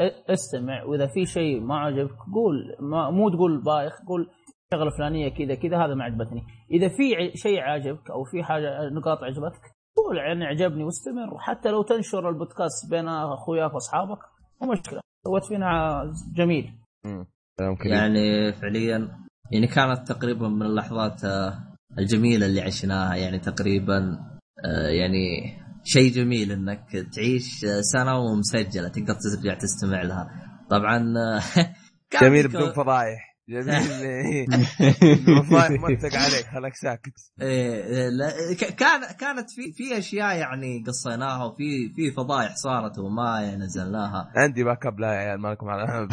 إيه 0.00 0.24
استمع. 0.30 0.82
وإذا 0.84 1.06
في 1.06 1.26
شيء 1.26 1.60
ما 1.60 1.78
عجبك 1.78 2.16
قول. 2.34 2.76
ما 2.80 3.10
مو 3.10 3.30
تقول 3.30 3.62
بايخ 3.62 3.92
قول 4.08 4.30
شغلة 4.72 4.90
فلانية 4.98 5.28
كذا 5.28 5.54
كذا 5.54 5.76
هذا 5.84 5.94
ما 5.94 6.04
عجبتني. 6.04 6.42
إذا 6.70 6.88
في 6.88 7.36
شيء 7.38 7.60
عاجبك 7.60 8.10
أو 8.10 8.24
في 8.24 8.42
حاجة 8.42 8.88
نقاط 8.92 9.18
عجبتك 9.22 9.62
قول 9.96 10.16
يعني 10.16 10.44
عجبني 10.44 10.84
واستمر. 10.84 11.34
وحتى 11.34 11.70
لو 11.70 11.82
تنشر 11.82 12.28
البودكاست 12.28 12.90
بين 12.90 13.08
أخوياك 13.08 13.74
وأصحابك 13.74 14.18
مو 14.62 14.72
مشكلة. 14.72 15.00
سويت 15.26 15.44
فينا 15.44 16.02
جميل. 16.36 16.74
مم. 17.04 17.26
كلام 17.58 17.76
كريم. 17.76 17.92
يعني 17.92 18.52
فعليا 18.52 19.24
يعني 19.52 19.66
كانت 19.66 20.08
تقريبا 20.08 20.48
من 20.48 20.62
اللحظات 20.62 21.24
آه، 21.24 21.58
الجميلة 21.98 22.46
اللي 22.46 22.60
عشناها 22.60 23.14
يعني 23.14 23.38
تقريبا 23.38 24.18
آه، 24.64 24.88
يعني 24.88 25.54
شيء 25.84 26.12
جميل 26.12 26.52
إنك 26.52 27.06
تعيش 27.14 27.64
آه، 27.64 27.80
سنة 27.80 28.18
ومسجلة 28.18 28.88
تقدر 28.88 29.14
ترجع 29.14 29.54
تستمع 29.54 30.02
لها 30.02 30.30
طبعا 30.70 31.14
آه، 31.18 31.42
جميل 32.22 32.48
بدون 32.48 32.72
فضايح 32.72 33.33
جميل. 33.48 33.68
إيه. 34.02 34.46
مرتق 35.80 36.14
عليك 36.16 36.46
خلك 36.54 36.74
ساكت. 36.74 37.12
إيه 37.40 37.84
إيه، 37.84 38.08
لا، 38.08 38.30
ك- 38.54 38.74
كان 38.74 39.00
كانت 39.20 39.50
في 39.50 39.72
في 39.72 39.98
أشياء 39.98 40.36
يعني 40.36 40.84
قصيناها 40.86 41.44
وفي 41.44 41.92
في 41.96 42.12
فضايح 42.16 42.54
صارت 42.56 42.98
وما 42.98 43.54
نزلناها. 43.56 44.32
عندي 44.36 44.64
backup 44.64 45.00
لا 45.00 45.12
يا 45.12 45.18
عيال 45.18 45.40
مالكم 45.40 45.68
على 45.68 45.82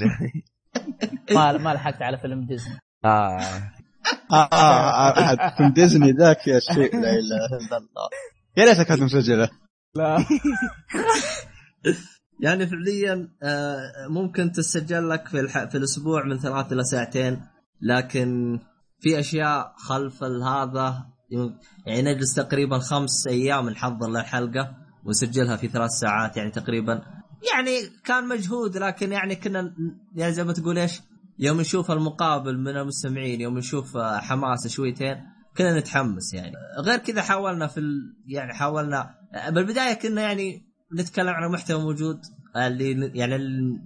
يعني. 0.00 0.44
ما 1.30 1.52
ما 1.58 1.74
لحقت 1.74 2.02
على 2.02 2.18
فيلم 2.18 2.46
ديزني. 2.46 2.78
آه. 3.04 3.40
آه، 4.32 4.48
آه، 4.52 5.10
آه، 5.32 5.56
فيلم 5.56 5.72
ديزني 5.72 6.12
ذاك 6.12 6.46
يا 6.46 6.60
شيء 6.74 6.92
لا 7.00 7.10
إله 7.10 7.46
إلا 7.66 7.76
الله. 7.76 8.08
يا 8.56 8.64
ريتها 8.64 8.82
كانت 8.82 9.02
مسجلة. 9.02 9.48
لا. 9.96 10.24
يعني 12.44 12.66
فعليا 12.66 13.28
آه، 13.42 13.78
ممكن 14.08 14.52
تسجل 14.52 15.08
لك 15.08 15.28
في 15.28 15.40
الح... 15.40 15.64
في 15.64 15.78
الأسبوع 15.78 16.24
من 16.24 16.38
ثلاث 16.38 16.72
إلى 16.72 16.84
ساعتين. 16.84 17.40
لكن 17.82 18.58
في 19.00 19.20
أشياء 19.20 19.74
خلف 19.76 20.24
هذا 20.24 21.06
يعني 21.86 22.02
نجلس 22.02 22.34
تقريبا 22.34 22.78
خمس 22.78 23.26
أيام 23.26 23.70
نحضر 23.70 24.08
للحلقه 24.10 24.76
ونسجلها 25.04 25.56
في 25.56 25.68
ثلاث 25.68 25.90
ساعات 25.90 26.36
يعني 26.36 26.50
تقريبا. 26.50 27.02
يعني 27.52 27.80
كان 28.04 28.28
مجهود 28.28 28.76
لكن 28.76 29.12
يعني 29.12 29.36
كنا 29.36 29.74
يعني 30.14 30.32
زي 30.32 30.44
ما 30.44 30.52
تقول 30.52 30.78
إيش 30.78 31.00
يوم 31.38 31.60
نشوف 31.60 31.90
المقابل 31.90 32.58
من 32.58 32.76
المستمعين 32.76 33.40
يوم 33.40 33.58
نشوف 33.58 33.96
آه، 33.96 34.18
حماسه 34.18 34.68
شويتين 34.68 35.16
كنا 35.56 35.78
نتحمس 35.78 36.34
يعني. 36.34 36.52
غير 36.78 36.98
كذا 36.98 37.22
حاولنا 37.22 37.66
في 37.66 37.80
ال... 37.80 38.16
يعني 38.26 38.54
حاولنا 38.54 39.14
بالبداية 39.50 39.94
كنا 39.94 40.22
يعني 40.22 40.73
نتكلم 40.94 41.28
عن 41.28 41.44
المحتوى 41.44 41.82
موجود 41.82 42.20
اللي 42.56 43.10
يعني 43.14 43.36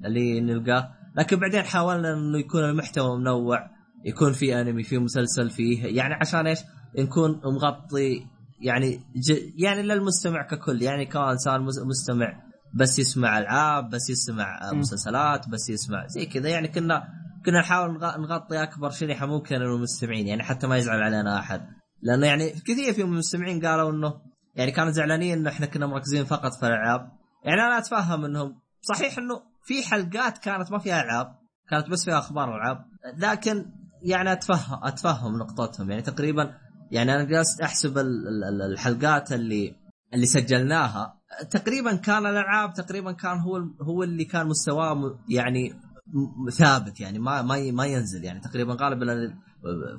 اللي 0.06 0.40
نلقاه 0.40 0.90
لكن 1.16 1.36
بعدين 1.36 1.62
حاولنا 1.62 2.12
إنه 2.12 2.38
يكون 2.38 2.64
المحتوى 2.64 3.18
منوع 3.18 3.70
يكون 4.04 4.32
في 4.32 4.60
أنمي 4.60 4.82
في 4.82 4.98
مسلسل 4.98 5.50
فيه 5.50 5.84
يعني 5.96 6.14
عشان 6.14 6.46
إيش؟ 6.46 6.58
نكون 6.98 7.40
مغطي 7.44 8.26
يعني 8.60 8.96
ج... 9.16 9.32
يعني 9.56 9.82
للمستمع 9.82 10.42
ككل 10.42 10.82
يعني 10.82 11.06
كان 11.06 11.22
إنسان 11.22 11.60
مس- 11.60 11.82
مستمع 11.86 12.42
بس 12.74 12.98
يسمع 12.98 13.38
ألعاب 13.38 13.90
بس 13.90 14.10
يسمع. 14.10 14.60
مسلسلات 14.72 15.48
بس 15.48 15.70
يسمع 15.70 16.06
زي 16.06 16.26
كذا 16.26 16.48
يعني 16.48 16.68
كنا 16.68 17.04
كنا 17.46 17.60
نحاول 17.60 17.98
نغ- 17.98 18.18
نغطي 18.18 18.62
أكبر 18.62 18.90
شريحة 18.90 19.26
ممكن 19.26 19.56
من 19.56 19.62
المستمعين 19.66 20.26
يعني 20.26 20.42
حتى 20.42 20.66
ما 20.66 20.76
يزعل 20.76 21.02
علينا 21.02 21.38
أحد 21.38 21.60
لأنه 22.02 22.26
يعني 22.26 22.50
كثير 22.50 22.92
في 22.92 23.02
المستمعين 23.02 23.66
قالوا 23.66 23.90
إنه 23.90 24.14
يعني 24.58 24.70
كانوا 24.70 24.92
زعلانين 24.92 25.38
انه 25.38 25.50
إحنا 25.50 25.66
كنا 25.66 25.86
مركزين 25.86 26.24
فقط 26.24 26.52
في 26.54 26.66
الألعاب. 26.66 27.10
يعني 27.44 27.60
أنا 27.60 27.78
أتفهم 27.78 28.24
إنهم 28.24 28.60
صحيح 28.80 29.18
إنه 29.18 29.42
في 29.64 29.82
حلقات 29.82 30.38
كانت 30.38 30.72
ما 30.72 30.78
فيها 30.78 31.02
ألعاب 31.02 31.34
كانت 31.70 31.88
بس 31.90 32.04
فيها 32.04 32.18
أخبار 32.18 32.56
ألعاب. 32.56 32.84
لكن 33.18 33.66
يعني 34.02 34.32
اتفهم 34.32 34.80
أتفهم 34.84 35.38
نقطتهم. 35.38 35.90
يعني 35.90 36.02
تقريبا 36.02 36.54
يعني 36.90 37.14
أنا 37.14 37.24
جالس 37.24 37.60
أحسب 37.60 37.98
ال- 37.98 38.28
ال- 38.28 38.44
ال- 38.44 38.72
الحلقات 38.72 39.32
اللي 39.32 39.74
اللي 40.14 40.26
سجلناها. 40.26 41.14
تقريبا 41.50 41.94
كان 41.96 42.26
الألعاب 42.26 42.74
تقريبا 42.74 43.12
كان 43.12 43.38
هو 43.38 43.56
هو 43.82 44.02
اللي 44.02 44.24
كان 44.24 44.46
مستواه 44.46 45.18
يعني 45.28 45.74
ثابت. 46.52 47.00
يعني 47.00 47.18
ما 47.18 47.42
ما 47.42 47.70
ما 47.70 47.86
ينزل. 47.86 48.24
يعني 48.24 48.40
تقريبا 48.40 48.76
غالبا 48.80 49.12
ال- 49.12 49.34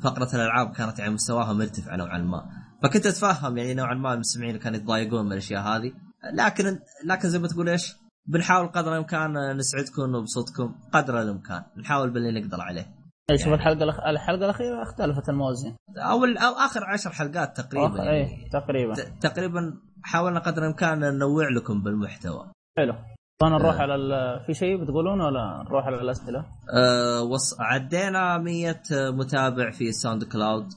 فقرة 0.04 0.36
الألعاب 0.36 0.72
كانت 0.72 1.00
يعني 1.00 1.14
مستواها 1.14 1.54
مرتفع 1.54 1.96
نوعا 1.96 2.18
ما. 2.18 2.69
فكنت 2.84 3.06
أتفهم 3.06 3.58
يعني 3.58 3.74
نوعا 3.74 3.94
ما 3.94 4.14
المستمعين 4.14 4.58
كانوا 4.58 4.78
يتضايقون 4.80 5.26
من 5.26 5.32
الأشياء 5.32 5.62
هذه. 5.62 5.92
لكن 6.34 6.80
لكن 7.06 7.30
زي 7.30 7.40
ما 7.40 7.48
تقول 7.48 7.70
إيش؟ 7.70 7.96
بنحاول 8.28 8.68
قدر 8.68 8.92
الإمكان 8.94 9.58
نسعدكم 9.58 10.02
ونبسطكم 10.02 10.76
قدر 10.94 11.22
الإمكان. 11.22 11.64
نحاول 11.78 12.10
باللي 12.10 12.42
نقدر 12.42 12.62
عليه. 12.62 12.88
إيه، 13.32 13.38
شوف 13.38 13.48
يعني- 13.48 13.56
الحلقة 13.60 13.84
الأخ... 13.84 14.00
الحلقة 14.00 14.46
الأخيرة 14.46 14.84
اختلفت 14.84 15.30
الموازين 15.30 15.76
أو 15.98 16.26
أو 16.26 16.54
آخر 16.54 16.84
عشر 16.86 17.10
حلقات 17.10 17.58
تقريبا. 17.62 17.98
يعني. 17.98 18.10
إيه 18.10 18.50
تقريبا. 18.50 18.94
ت- 18.94 19.14
تقريبا 19.22 19.74
حاولنا 20.04 20.40
قدر 20.40 20.62
الإمكان 20.62 21.00
ننوع 21.00 21.50
لكم 21.50 21.84
بالمحتوى. 21.84 22.52
حلو. 22.78 22.94
فانا 23.42 23.58
نروح 23.58 23.76
آه. 23.76 23.82
على 23.82 23.96
ال... 23.96 24.40
في 24.46 24.54
شيء 24.54 24.84
بتقولون 24.84 25.22
ولا 25.22 25.64
نروح 25.68 25.86
على 25.86 26.02
الأسئلة؟ 26.02 26.46
أه 26.74 27.22
وص... 27.24 27.62
عدينا 27.62 28.38
100 28.38 28.76
متابع 28.92 29.72
في 29.72 29.92
SoundCloud. 29.92 30.68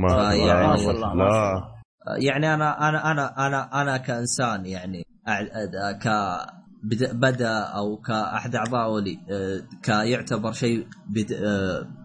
ما 0.00 0.08
آه، 0.08 0.10
شاء 0.10 0.32
الله. 0.34 0.46
يعني- 0.46 0.68
ما 0.68 0.76
شاء 0.76 0.90
الله 0.90 1.14
ما 1.14 1.28
شاء 1.30 1.52
الله. 1.52 1.58
أه 2.08 2.16
يعني 2.18 2.54
أنا 2.54 2.88
أنا 2.88 3.10
أنا 3.10 3.46
أنا 3.46 3.82
أنا 3.82 3.96
كإنسان 3.96 4.66
يعني 4.66 5.02
ك 6.02 6.08
بد- 6.84 7.16
بدا 7.20 7.58
أو 7.58 7.96
كاحد 7.96 8.54
اعضائه 8.54 9.00
لي 9.02 9.18
أه، 9.30 9.62
كيعتبر 9.82 10.52
شيء 10.52 10.86
بد... 11.08 11.32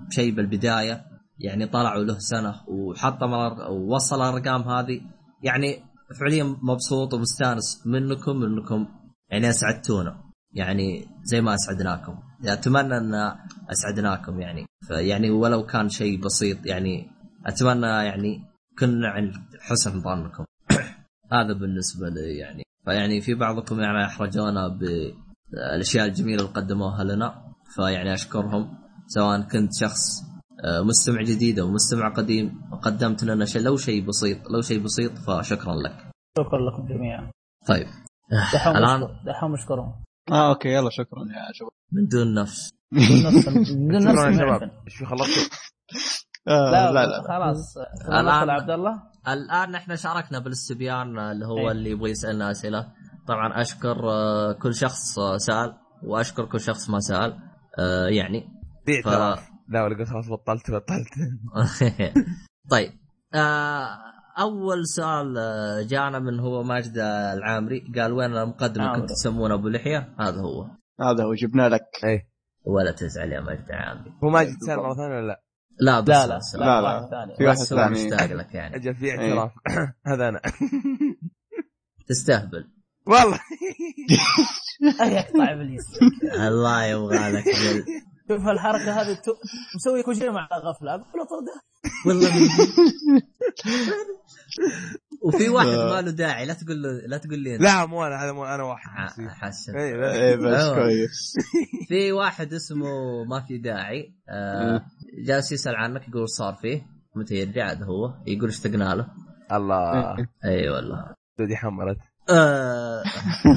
شيء 0.09 0.35
بالبداية 0.35 1.03
يعني 1.39 1.65
طلعوا 1.67 2.03
له 2.03 2.15
سنة 2.19 2.55
وحطم 2.67 3.27
الأر- 3.31 3.69
ووصل 3.69 4.15
الأرقام 4.15 4.61
هذه. 4.61 5.01
يعني 5.43 5.79
فعليا 6.19 6.43
مبسوط 6.61 7.13
ومستانس 7.13 7.83
منكم 7.87 8.43
انكم 8.43 8.87
يعني 9.29 9.49
أسعدتونا. 9.49 10.23
يعني 10.53 11.07
زي 11.23 11.41
ما 11.41 11.53
أسعدناكم. 11.55 12.15
أتمنى 12.45 12.97
أن 12.97 13.13
أسعدناكم 13.71 14.39
يعني. 14.41 14.65
فيعني 14.87 15.29
ولو 15.31 15.65
كان 15.65 15.89
شيء 15.89 16.21
بسيط 16.21 16.65
يعني 16.65 17.09
أتمنى 17.45 17.87
يعني 17.87 18.45
كنا 18.79 19.07
عند 19.09 19.33
حسن 19.59 20.01
ظنكم. 20.01 20.45
هذا 21.33 21.53
بالنسبة 21.53 22.09
لي 22.09 22.37
يعني. 22.37 22.63
فيعني 22.85 23.21
في 23.21 23.33
بعضكم 23.33 23.79
يعني 23.79 24.05
أحرجونا 24.05 24.67
بالاشياء 24.67 26.05
الجميلة 26.05 26.41
اللي 26.41 26.53
قدموها 26.53 27.03
لنا. 27.03 27.53
فيعني 27.75 28.13
أشكرهم. 28.13 28.77
سواء 29.07 29.41
كنت 29.41 29.69
شخص 29.81 30.23
آه، 30.65 30.81
مستمع 30.81 31.21
جديد 31.21 31.59
أو 31.59 31.71
مستمع 31.71 32.13
قديم 32.13 32.61
وقدمت 32.71 33.23
لنا 33.23 33.45
شيء 33.45 33.61
لو 33.61 33.77
شيء 33.77 34.05
بسيط 34.05 34.37
لو 34.49 34.61
شيء 34.61 34.79
بسيط 34.83 35.11
فشكرا 35.17 35.75
لك. 35.75 36.11
شكرا 36.37 36.59
لكم 36.69 36.87
جميعا. 36.87 37.31
طيب. 37.67 37.87
مشكور 38.31 39.17
دحوم 39.25 39.51
مشكورهم 39.51 40.03
آه 40.31 40.49
أوكي 40.49 40.69
يلا 40.69 40.89
شكرا 40.89 41.19
يا 41.19 41.53
شباب. 41.53 41.69
من 41.91 42.07
دون 42.07 42.33
نفس. 42.33 42.69
نفس 42.93 43.47
بدون 43.47 44.03
نفس. 44.03 44.03
شكرا 44.03 44.23
يا 44.23 44.29
المعفن. 44.29 44.67
شباب. 44.67 44.71
إيش 44.87 44.95
في 44.95 45.05
خلصتوا؟ 45.05 45.43
آه 45.43 45.97
لا 46.47 46.91
لا 46.91 47.05
لا. 47.05 47.21
خلاص. 47.27 47.77
الآن- 47.77 48.09
ندخل 48.09 48.49
عبد 48.49 48.69
الله. 48.69 49.03
الآن 49.27 49.75
إحنا 49.75 49.95
شاركنا 49.95 50.39
بالاستبيان 50.39 51.19
اللي 51.19 51.45
هو 51.45 51.57
إيه. 51.57 51.71
اللي 51.71 51.89
يبغى 51.89 52.11
يسألنا 52.11 52.51
أسئلة. 52.51 52.87
طبعا 53.27 53.61
أشكر 53.61 54.09
آه، 54.11 54.51
كل 54.53 54.73
شخص 54.75 55.19
آه، 55.19 55.37
سأل 55.37 55.73
وأشكر 56.03 56.45
كل 56.45 56.59
شخص 56.59 56.89
ما 56.89 56.99
سأل 56.99 57.37
آه، 57.79 58.05
يعني. 58.07 58.47
ف... 59.03 59.07
لا 59.69 59.83
ولا 59.83 59.97
قلت 59.97 60.09
خلاص 60.09 60.25
بطلت 60.29 60.71
بطلت. 60.71 61.09
طيب 62.71 62.91
آه، 63.35 63.87
أول 64.39 64.87
سؤال 64.87 65.37
آه، 65.37 65.81
جانا 65.81 66.19
من 66.19 66.39
هو 66.39 66.63
ماجد 66.63 66.97
العامري. 67.37 67.83
قال 67.95 68.11
وين 68.13 68.37
المقدم 68.37 68.81
اللي. 68.81 69.01
كنت 69.01 69.09
تسمونه 69.09 69.53
أبو 69.53 69.67
لحية؟ 69.69 70.15
هذا 70.19 70.41
هو. 70.41 70.63
هذا 71.01 71.23
هو 71.23 71.33
جبنا 71.33 71.69
لك. 71.69 71.81
إيه. 72.03 72.29
ولا 72.65 72.91
تزعل 72.91 73.31
يا 73.31 73.39
ماجد 73.41 73.69
العامري. 73.69 74.11
هو 74.23 74.29
ما 74.29 74.43
جيت 74.43 74.63
سال 74.63 74.77
مرة 74.77 74.93
ثانية 74.93 75.15
ولا 75.15 75.27
لا؟ 75.27 75.43
لا 75.79 75.99
بس 75.99 76.09
لا 76.09 76.27
لا. 76.27 76.37
بس 76.37 76.55
لا، 76.55 76.81
لا. 76.81 77.07
ثاني. 77.11 77.35
في 77.35 77.45
واحد 77.45 77.57
ثاني. 77.57 77.91
مشتاق 77.91 78.33
لك 78.33 78.53
يعني. 78.55 78.75
أجل 78.75 78.95
في 78.95 79.11
اعتراف. 79.11 79.51
هذا 80.07 80.29
أنا. 80.29 80.41
تستهبل. 82.09 82.69
والله. 83.05 83.39
اي 85.01 85.19
اقطع 85.19 85.51
ابليس 85.53 85.83
الله 86.47 86.83
يبغى 86.85 87.31
لك. 87.31 87.43
شوف 88.29 88.47
الحركة 88.47 89.01
هذه 89.01 89.13
تو- 89.13 89.35
مسوي 89.75 90.03
كل 90.03 90.15
شيء 90.15 90.31
مع 90.31 90.47
غفلة. 90.53 90.91
أقول 90.93 91.03
له 91.15 91.25
طرده 91.25 91.61
والله 92.05 92.29
من 92.39 92.47
وفي 95.23 95.49
واحد 95.49 95.67
ما 95.67 96.01
له 96.01 96.11
داعي 96.11 96.45
لا 96.45 96.53
تقول 96.53 96.81
له 96.83 96.89
لا 97.07 97.17
تقول 97.17 97.39
لي 97.39 97.57
لا 97.57 97.85
مو 97.85 98.05
أنا 98.05 98.23
هذا 98.23 98.31
مو 98.31 98.45
أنا 98.45 98.63
واحد. 98.63 98.89
ح- 98.89 99.29
حسن. 99.41 99.77
اي 99.77 99.93
لا. 99.93 100.13
إيه 100.13 100.35
بس. 100.35 100.69
كويس. 100.73 101.33
في 101.89 102.11
واحد 102.11 102.53
اسمه 102.53 103.23
ما 103.29 103.39
في 103.47 103.57
داعي 103.57 104.13
آه 104.29 104.81
جالس 105.27 105.51
يسأل 105.51 105.75
عنك 105.75 106.07
يقول 106.09 106.29
صار 106.29 106.53
فيه 106.61 106.81
متى 107.15 107.35
يرجع؟ 107.35 107.71
هذا 107.71 107.85
هو. 107.85 108.13
يقول 108.27 108.49
اشتقنا 108.49 108.95
له. 108.95 109.07
الله. 109.51 110.15
اي 110.45 110.69
والله. 110.69 111.13
دودي 111.39 111.55
حمرت. 111.55 111.97
آه. 112.29 113.03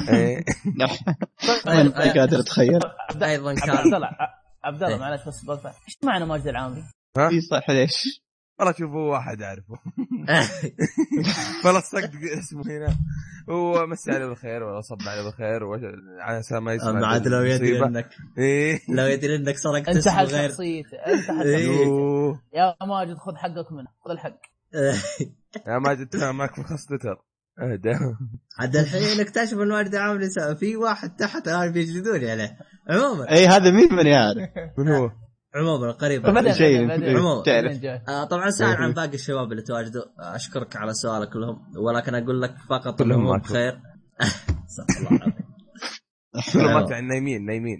إيه. 0.09 0.43
ما 1.75 2.13
قادر 2.13 2.39
اتخيل 2.39 2.79
أيضا 3.23 3.53
كان 3.53 3.93
الله. 3.93 4.09
عبد 4.67 4.83
الله 4.83 4.97
معلش 4.97 5.27
بس 5.27 5.43
بقطع 5.45 5.69
إيش 5.69 5.97
معنى 6.03 6.25
ماجد 6.25 6.47
العامري؟ 6.47 6.83
إي 7.17 7.41
صح 7.41 7.69
ليش؟ 7.69 8.21
والله 8.59 8.73
شوف 8.73 8.91
هو 8.91 9.11
واحد 9.11 9.41
أعرفه 9.41 9.75
فلصقت 11.63 12.11
اسمه 12.39 12.63
هنا 12.63 12.97
هو 13.49 13.87
مسي 13.87 14.11
عليه 14.11 14.25
بالخير 14.25 14.63
ولا 14.63 14.81
صب 14.81 14.97
عليه 15.01 15.23
بالخير 15.23 15.63
على 16.19 16.39
أساس 16.39 16.51
ما 16.61 16.73
يسمع 16.73 16.89
أما 16.89 17.07
عاد 17.07 17.27
لو 17.27 17.41
يدري. 17.41 17.85
انك 17.85 18.09
لو 18.89 19.05
يدري 19.05 19.35
إنك 19.35 19.57
سرقت 19.57 19.89
انت 19.89 20.07
حل 20.07 20.25
غير 20.25 20.49
شخصيته 20.49 20.97
انت 20.97 21.27
حل 21.27 21.47
إيه. 21.47 21.67
شخصيته. 21.67 22.41
يا 22.53 22.75
ماجد 22.85 23.17
خذ 23.17 23.35
حقك 23.35 23.71
منه 23.71 23.87
خذ 24.05 24.11
الحق 24.11 24.41
يا 25.67 25.79
ماجد 25.79 26.15
معك 26.15 26.55
في 26.55 26.63
خاص 26.63 26.85
تويتر 26.85 27.26
اهدى 27.61 27.93
عاد 28.59 28.75
الحين 28.75 29.17
نكتشف 29.21 29.53
ان 29.53 29.67
ماجد 29.67 29.95
عامل 29.95 30.23
يسا- 30.23 30.53
في 30.53 30.75
واحد 30.75 31.15
تحت 31.15 31.47
الان 31.47 31.71
بيجلدوني 31.71 32.31
عليه 32.31 32.57
عموما. 32.89 33.31
إي 33.31 33.47
هذا 33.47 33.71
مين 33.71 33.93
من 33.93 34.07
يعرف؟ 34.07 34.49
من 34.77 34.87
هو؟ 34.87 35.09
عموما 35.55 35.91
شيء 36.53 36.87
بعدين. 36.87 37.17
عموما. 37.17 37.43
تعرف. 37.43 37.83
آه 38.09 38.23
طبعا 38.23 38.49
سأل 38.49 38.75
عن 38.75 38.93
باقي 38.93 39.13
الشباب 39.13 39.51
اللي 39.51 39.61
تواجدوا. 39.63 40.01
أشكرك 40.19 40.75
على 40.75 40.93
سؤالك 40.93 41.29
كلهم 41.29 41.57
ولكن 41.77 42.15
أقول 42.15 42.41
لك 42.41 42.55
فقط 42.69 42.99
كلهم. 42.99 43.37
بخير. 43.37 43.79
استغفر 44.69 44.99
الله 44.99 45.33
العظيم. 46.35 46.73
ماتوا 46.73 46.91
يعني 46.91 47.07
نايمين 47.07 47.45
نايمين. 47.45 47.79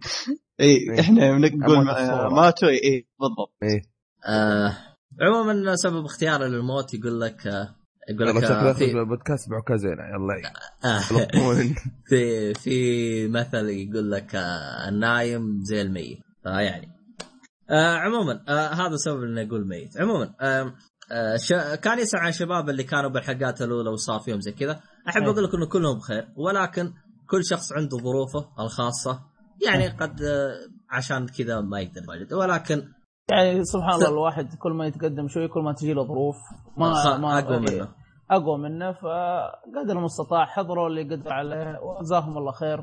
إي 0.59 0.99
إحنا 0.99 1.37
نقول. 1.37 1.85
ماتوا 2.31 2.69
إي 2.69 3.07
بالضبط. 3.19 3.53
إيه. 3.63 3.81
آه 4.27 4.77
عموما 5.21 5.75
سبب 5.75 6.05
اختياري 6.05 6.47
للموت 6.49 6.93
يقول 6.93 7.21
لك 7.21 7.47
آه 7.47 7.75
يقول 8.09 8.27
لك 8.27 8.43
آه 8.43 8.73
في 8.73 8.93
بالبودكاست 8.93 9.49
بعكازين 9.49 9.91
يلا 9.91 10.51
آه 10.85 11.01
يلطمون. 11.11 11.75
في 12.09 12.53
في 12.53 13.27
مثل 13.27 13.69
يقول 13.69 14.11
لك 14.11 14.35
آه 14.35 14.89
النايم 14.89 15.59
زي 15.63 15.81
الميت. 15.81 16.19
فيعني 16.43 16.87
آه 17.69 17.95
عموما 17.95 18.43
آه 18.49 18.67
هذا 18.73 18.95
سبب 18.95 19.23
اني 19.23 19.47
أقول 19.47 19.67
ميت. 19.67 20.01
عموما 20.01 20.33
آه 20.41 20.73
آه 21.11 21.37
ش... 21.37 21.53
كان 21.53 21.99
يسأل 21.99 22.19
عن 22.19 22.29
الشباب 22.29 22.69
اللي 22.69 22.83
كانوا 22.83 23.09
بالحلقات 23.09 23.61
الأولى 23.61 23.89
وصار 23.89 24.19
فيهم 24.19 24.41
زي 24.41 24.51
كذا. 24.51 24.79
أحب 25.09 25.21
إيه. 25.21 25.29
أقول 25.29 25.43
لك 25.43 25.55
انه 25.55 25.65
كلهم 25.69 25.97
بخير 25.97 26.27
ولكن 26.35 26.93
كل 27.29 27.45
شخص 27.45 27.73
عنده 27.73 27.97
ظروفه 27.97 28.49
الخاصة. 28.59 29.21
يعني 29.65 29.87
قد 29.87 30.21
آه 30.21 30.51
عشان 30.89 31.27
كذا 31.27 31.61
ما 31.61 31.79
يقدر 31.79 32.37
ولكن 32.37 32.83
يعني 33.31 33.63
سبحان 33.63 33.93
الله 33.95 34.09
الواحد 34.09 34.55
كل 34.55 34.71
ما 34.71 34.85
يتقدم 34.87 35.27
شوي 35.27 35.47
كل 35.47 35.61
ما 35.61 35.73
تجي 35.73 35.93
له 35.93 36.03
ظروف 36.07 36.35
ما 36.77 36.93
خ- 36.93 37.19
ما 37.19 37.39
أقوى 37.39 37.59
منه. 37.59 37.87
أقوى 38.31 38.57
منه 38.57 38.91
فقدر 38.91 39.93
المستطاع 39.99 40.45
حضروا 40.45 40.87
اللي 40.87 41.03
قدر 41.15 41.33
عليه 41.33 41.79
وجزاهم 41.79 42.37
الله 42.37 42.51
خير 42.51 42.79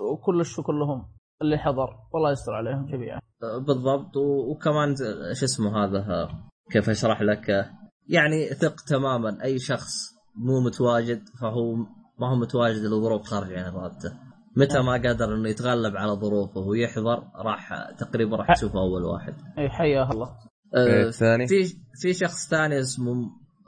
وكل 0.00 0.40
الشكر 0.40 0.72
لهم 0.72 1.08
اللي 1.42 1.58
حضر 1.58 1.88
والله 2.12 2.30
يستر 2.32 2.52
عليهم 2.52 2.86
جميعا. 2.86 3.20
بالضبط 3.66 4.16
وكمان 4.50 4.94
شو 5.32 5.44
اسمه 5.44 5.84
هذا 5.84 6.28
كيف 6.70 6.90
أشرح 6.90 7.22
لك؟ 7.22 7.70
يعني 8.08 8.46
ثق 8.46 8.74
تماما 8.88 9.38
أي 9.44 9.58
شخص 9.58 9.92
مو 10.36 10.60
متواجد 10.60 11.22
فهو 11.40 11.74
ما 12.18 12.30
هو 12.30 12.34
متواجد 12.36 12.82
لظروف 12.84 13.22
خارجة 13.22 13.66
عن 13.66 13.74
ارادته 13.74 14.12
متى 14.56 14.80
ما 14.82 14.92
قدر 14.92 15.34
إنه 15.34 15.48
يتغلب 15.48 15.96
على 15.96 16.12
ظروفه 16.12 16.60
ويحضر 16.60 17.22
راح 17.36 17.90
تقريبا 17.98 18.36
راح 18.36 18.54
تشوفه 18.56 18.78
أول 18.78 19.04
واحد. 19.04 19.34
إي 19.58 19.68
حياه 19.70 20.10
الله. 20.10 20.28
إيه، 20.76 21.04
آه، 21.04 21.08
الثاني؟ 21.08 21.46
في 21.48 21.64
في 22.00 22.12
شخص 22.14 22.48
ثاني 22.48 22.80
اسمه 22.80 23.12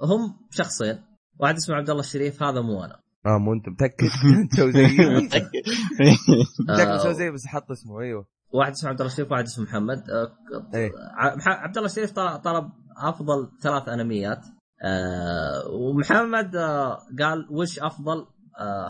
هم 0.03 0.37
شخصين. 0.51 0.99
واحد 1.41 1.55
اسمه 1.55 1.77
عبد 1.77 1.91
الله 1.91 2.01
الشريف 2.01 2.43
هذا 2.43 2.61
مو 2.61 2.85
أنا. 2.85 3.01
آه 3.27 3.39
مو 3.39 3.53
أنت 3.53 3.69
متأكد. 3.69 4.09
أنت 4.43 4.61
وزي 4.61 4.87
متأكد. 5.25 5.63
آه، 6.71 6.97
مسوي 6.97 7.15
زي 7.15 7.31
بس 7.31 7.47
حط 7.47 7.71
اسمه 7.71 8.01
أيوه. 8.01 8.27
واحد 8.53 8.73
اسمه 8.73 8.91
عبد 8.91 9.01
الله 9.01 9.13
الشريف 9.13 9.31
واحد 9.33 9.45
اسمه 9.45 9.65
محمد. 9.65 10.03
آه، 10.11 10.33
مح- 11.37 11.49
عبد 11.49 11.77
الله 11.77 11.87
الشريف 11.91 12.11
طل- 12.13 12.39
طلب 12.43 12.71
أفضل 13.03 13.49
ثلاث 13.63 13.89
أنميات. 13.89 14.41
ومحمد 15.73 16.57
قال 17.21 17.47
وش 17.51 17.79
أفضل؟ 17.79 18.27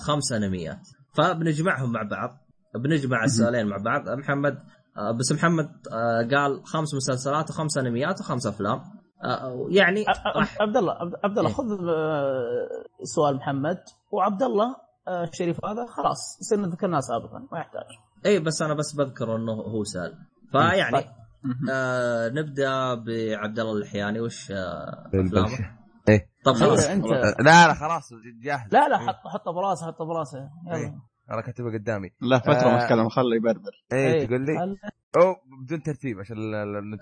خمس 0.01 0.33
أنميات. 0.33 0.89
فبنجمعهم 1.17 1.93
مع 1.93 2.03
بعض 2.03 2.31
بنجمع 2.75 3.25
السؤالين 3.25 3.67
مع 3.67 3.77
بعض. 3.77 4.09
محمد 4.09 4.59
آه، 4.97 5.11
بس 5.13 5.33
محمد 5.33 5.71
آه، 5.93 6.29
قال 6.37 6.67
خمس 6.67 6.95
مسلسلات 6.95 7.51
وخمس 7.51 7.79
انميات 7.79 8.21
وخمس 8.21 8.47
افلام. 8.47 8.81
آه، 9.25 9.67
يعني 9.71 10.05
عبد 10.61 10.77
الله 10.77 10.93
عبد- 11.25 11.39
الله. 11.39 11.51
خذ 11.51 11.65
سؤال 13.03 13.37
محمد. 13.37 13.79
وعبد 14.13 14.43
الله 14.43 14.77
الشريف 15.09 15.65
هذا 15.65 15.87
خلاص 15.87 16.39
يصير 16.41 16.65
ذكرناه 16.67 17.01
سابقا 17.01 17.39
ما 17.53 17.59
يحتاج. 17.59 17.85
اي 18.27 18.39
بس 18.41 18.63
أنا 18.63 18.75
بس 18.75 18.93
بذكر 18.95 19.37
إنه 19.37 19.53
هو 19.53 19.85
سأل. 19.85 20.15
فيعني 20.53 20.93
طيب. 20.97 21.07
آه 21.71 22.29
نبدأ 22.29 22.95
بعبد 22.95 23.59
الله 23.59 23.73
اللحياني 23.73 24.21
وش 24.21 24.51
آه 24.51 25.11
أفلامه؟ 25.27 25.49
طب 26.45 26.53
خلاص. 26.53 26.85
انت 26.87 27.05
آه، 27.07 27.35
لا 27.43 27.67
لا 27.69 27.75
خلاص 27.75 28.11
جاهز. 28.43 28.73
لا 28.73 28.89
لا 28.89 28.99
حط 28.99 29.27
حطه 29.33 29.53
براسه 29.53 29.87
حطه 29.87 30.05
براسه. 30.05 30.39
يلا. 30.67 30.77
إيه. 30.77 30.95
أنا 31.31 31.41
كاتبه 31.41 31.73
قدامي. 31.73 32.11
لا 32.21 32.39
فترة 32.39 32.69
ما 32.69 32.83
آه. 32.85 32.87
تكلم 32.87 33.09
خله 33.09 33.37
يبربر. 33.37 33.71
إيه 33.93 34.15
إيه. 34.15 34.27
تقول 34.27 34.41
لي؟ 34.47 34.53
أو 35.17 35.37
بدون 35.65 35.83
ترتيب 35.83 36.21
عشان. 36.21 36.37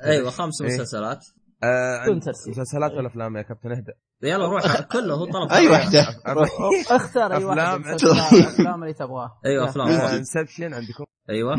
أيوه 0.04 0.30
خمس 0.30 0.62
إيه. 0.62 0.68
مسلسلات. 0.68 1.26
آه 1.64 2.02
بدون 2.04 2.20
ترتيب. 2.20 2.50
مسلسلات 2.50 2.90
إيه. 2.90 2.98
ولا 2.98 3.06
أفلام 3.08 3.36
يا 3.36 3.42
كابتن 3.42 3.70
إهدى؟ 3.72 3.92
يلا 4.22 4.46
روح. 4.48 4.80
كله 4.92 5.14
هو 5.14 5.24
طلب. 5.24 5.52
أي 5.52 5.68
واحدة 5.68 6.02
أف- 6.02 6.92
اختار 6.92 7.32
أي 7.36 7.44
واحد 7.44 7.58
أفلام. 7.58 7.80
مسلسلات، 7.80 8.32
الافلام 8.32 8.82
اللي 8.82 8.94
تبغاه. 8.94 9.38
أيوه. 9.46 9.64
أفلام. 9.68 9.88
Inception 9.88 10.74
عندكم؟ 10.74 11.04
أيوه. 11.30 11.54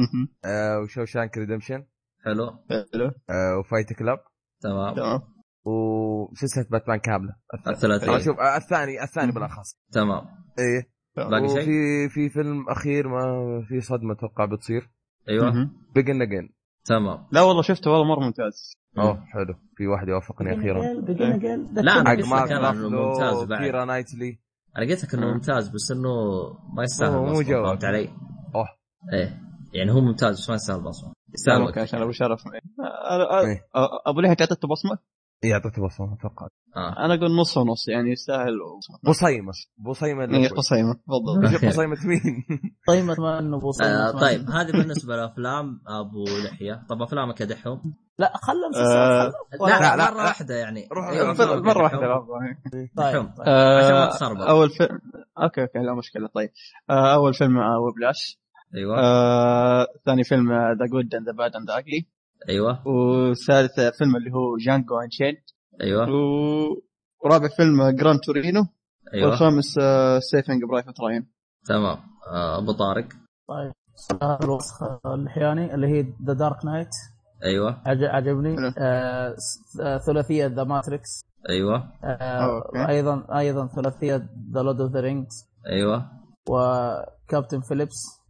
آه 0.46 0.80
و 0.80 1.06
Shawshank 1.06 1.38
Redemption 1.38 1.86
حلو. 2.26 2.52
حلو 2.94 3.12
وفايت 3.60 3.94
كلاب؟ 3.94 4.18
تمام. 4.62 4.96
تمام. 4.96 5.22
وسلسله 5.66 6.66
باتمان 6.72 7.00
كاملة. 7.00 7.36
الثلاثية. 7.68 8.18
شوف 8.18 8.40
آه، 8.40 8.58
الثاني 8.58 9.04
الثاني 9.04 9.32
بالأخص. 9.32 9.76
تمام. 9.92 10.22
إيه. 10.60 10.94
باقي 11.18 11.48
شيء؟ 11.48 11.62
وفي 11.62 12.10
في 12.10 12.30
فيلم 12.30 12.70
أخير 12.70 13.08
ما 13.08 13.22
في 13.68 13.82
صدمة 13.82 14.14
أتوقع 14.14 14.46
بتصير. 14.46 14.90
أيوه. 15.30 15.70
بيجن 15.96 16.22
اجين 16.22 16.50
تمام. 16.86 17.26
لا 17.32 17.42
والله 17.42 17.62
شفته 17.62 17.92
والله 17.92 18.16
مرة 18.16 18.20
ممتاز. 18.26 18.74
أوه 18.98 19.26
حلو. 19.26 19.56
في 19.78 19.88
واحد 19.88 20.08
يوافقني 20.08 20.54
أخيرا. 20.60 21.02
بقينا 21.02 21.32
قال 21.50 21.86
لا، 21.86 21.92
أنا 22.02 22.10
حق 22.10 22.16
قلت 22.16 22.52
إنه 22.52 22.90
ممتاز 22.90 23.44
بعد. 23.44 23.60
كيرا 23.64 23.86
نايتلي 23.86 24.40
أنا 24.78 24.86
قلت 24.86 25.04
لك 25.06 25.14
إنه 25.14 25.28
مم. 25.28 25.34
ممتاز 25.34 25.70
بس 25.70 25.92
إنه 25.92 26.10
ما 26.74 26.84
يستاهل 26.84 27.12
مو 27.18 27.42
جوك. 27.42 27.66
فهمت 27.68 27.86
علي؟ 27.86 28.10
أوه. 28.56 28.68
إيه. 29.14 29.42
يعني 29.74 29.92
هو 29.92 30.02
ممتاز 30.02 30.40
بس 30.42 30.50
ما 30.50 30.56
يستاهل 30.56 30.78
البصمه 30.80 31.14
يستاهل. 31.34 31.80
عشان 31.80 32.02
أبو 32.02 32.12
شرف. 32.12 32.40
أنا- 32.44 33.46
إيه. 33.46 33.68
أبو 34.08 34.22
لحيه 34.22 34.36
اعطيته 34.42 34.68
بصمة؟ 34.68 34.98
إيه، 35.44 35.54
اعطيته 35.54 35.86
بصمه 35.86 36.14
أتوقع 36.14 36.48
آه. 36.78 37.06
أنا 37.06 37.14
أقول 37.14 37.36
نص 37.36 37.58
ونص 37.58 37.88
يعني 37.88 38.12
يستاهل 38.12 38.54
بصيمه 39.04 39.52
بصيمه 39.78 40.24
اللي 40.24 40.48
قصيمه 40.48 40.96
بالضبط 41.08 41.66
بصيمه 41.66 41.98
مين؟ 42.06 42.44
طيب 42.88 43.06
ما 43.06 43.40
إنه 43.40 43.60
بوصل 43.60 43.84
آه 43.84 44.12
طيب 44.12 44.50
هذه 44.50 44.72
بالنسبة 44.72 45.16
لأفلام 45.16 45.82
أبو 45.88 46.24
لحية. 46.46 46.86
طب 46.90 47.02
أفلامك 47.02 47.42
يا 47.42 47.46
دحوم 47.46 47.94
لا 48.20 48.34
آه، 48.36 48.70
مسلسل 48.70 49.34
لا, 49.62 49.80
لا، 49.80 49.96
لا، 49.98 50.12
مرة. 50.12 50.24
واحدة 50.24 50.56
يعني. 50.56 50.88
روح- 50.92 51.08
أيوة، 51.08 51.34
مرة 51.62 51.84
واحدة. 51.84 52.00
طيب. 52.98 53.14
دحوم. 53.14 53.26
طيب. 53.28 53.48
عشان 53.48 53.92
ما 53.94 54.06
آه، 54.06 54.10
تخربط. 54.10 54.42
أول 54.42 54.70
فيلم 54.70 55.00
okay 55.44 55.62
okay 55.62 55.80
لا 55.80 55.94
مشكلة. 55.96 56.28
طيب. 56.28 56.50
آه، 56.90 57.14
أول 57.14 57.34
فيلم 57.34 57.58
آه، 57.58 57.80
Whiplash 57.80 58.40
أيوه. 58.76 59.00
آه، 59.00 59.88
ثاني 60.06 60.24
فيلم 60.24 60.52
The 60.54 60.86
Good 60.92 61.16
and 61.16 61.26
the 61.26 61.32
Bad 61.36 61.56
and 61.56 61.70
Ugly 61.70 62.08
أيوه. 62.50 62.88
وثالث 62.88 63.80
فيلم 63.98 64.16
اللي 64.16 64.32
هو 64.32 64.58
Django 64.58 65.00
Unchained 65.00 65.36
أيوه. 65.82 66.08
ورابع 67.24 67.48
فيلم 67.58 67.90
Gran 67.90 68.20
Torino. 68.20 68.66
أيوه. 69.14 69.30
والخامس 69.30 69.80
Saving 70.32 70.64
Private 70.64 71.00
Ryan. 71.02 71.32
تمام. 71.66 71.98
آه، 72.28 72.58
أبو 72.58 72.72
طارق. 72.72 73.08
طيب 73.48 73.74
الوسخ 74.44 74.84
اللحياني 75.06 75.74
اللي 75.76 75.88
هي 75.88 76.02
The 76.02 76.34
Dark 76.34 76.66
Knight 76.66 76.90
أيوه. 77.44 77.82
عجبني. 77.86 78.56
آه 78.78 79.36
آه، 79.82 79.98
ثلاثية 79.98 80.46
The 80.46 80.64
Matrix 80.64 81.22
أيوه. 81.50 81.92
okay. 82.04 82.88
أيضا 82.90 83.26
أيضا 83.38 83.68
ثلاثية 83.68 84.16
The 84.54 84.62
Lord 84.62 84.82
of 84.82 84.92
the 84.92 85.00
Rings 85.00 85.50
أيوه. 85.68 86.12
و 86.50 86.64
Captain 86.64 87.62
Phillips. 87.62 88.06
آه، 88.06 88.23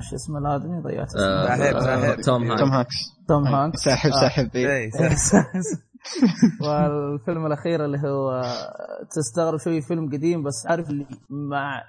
شو 0.00 0.16
اسمه 0.16 0.38
الادمي 0.38 0.82
ضيعت 0.82 1.16
آه، 1.16 1.44
اسمه. 1.44 1.56
ساحب، 1.56 1.76
آه، 1.76 1.80
ساحب. 1.80 2.20
توم 2.20 2.56
توم 2.56 2.68
هانك. 2.68 2.72
هانكس 2.72 2.94
توم 3.28 3.46
هانكس. 3.46 3.78
ساحب 3.78 4.10
آه. 4.10 4.20
ساحب 4.20 4.50
إيه. 4.56 4.68
إيه، 4.68 4.90
والفيلم 6.66 7.46
الأخير 7.46 7.84
اللي 7.84 7.98
هو 7.98 8.42
تستغرب 9.10 9.58
شوي 9.58 9.80
فيلم 9.82 10.08
قديم 10.12 10.42
بس 10.42 10.66
عارف 10.66 10.90
اللي 10.90 11.06
مع 11.30 11.82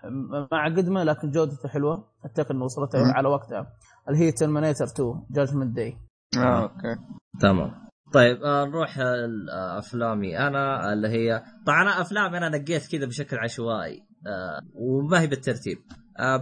مع 0.51 0.65
قدمه 0.77 1.03
لكن 1.03 1.30
جودته 1.32 1.69
حلوة. 1.69 2.03
اتذكر 2.25 2.53
إنه 2.53 2.63
وصلت. 2.63 2.95
على 2.95 3.27
وقتها 3.27 3.67
اللي 4.10 4.19
هي 4.19 4.32
Terminator 4.31 4.86
2 4.86 5.25
Judgment 5.31 5.75
Day 5.75 5.97
آه 6.38 6.62
okay. 6.62 6.95
تمام. 7.41 7.71
طيب 8.13 8.43
آه، 8.43 8.65
نروح 8.65 8.99
آه، 8.99 9.80
افلامي 9.80 10.38
أنا 10.47 10.93
اللي 10.93 11.08
هي 11.08 11.43
طبعا 11.65 11.82
أنا 11.82 12.01
أفلامي 12.01 12.38
أنا 12.38 12.49
نقيت 12.49 12.88
كذا 12.91 13.06
بشكل 13.06 13.38
عشوائي 13.38 13.99
آه، 14.27 14.60
وما 14.75 15.21
هي 15.21 15.27
بالترتيب. 15.27 15.77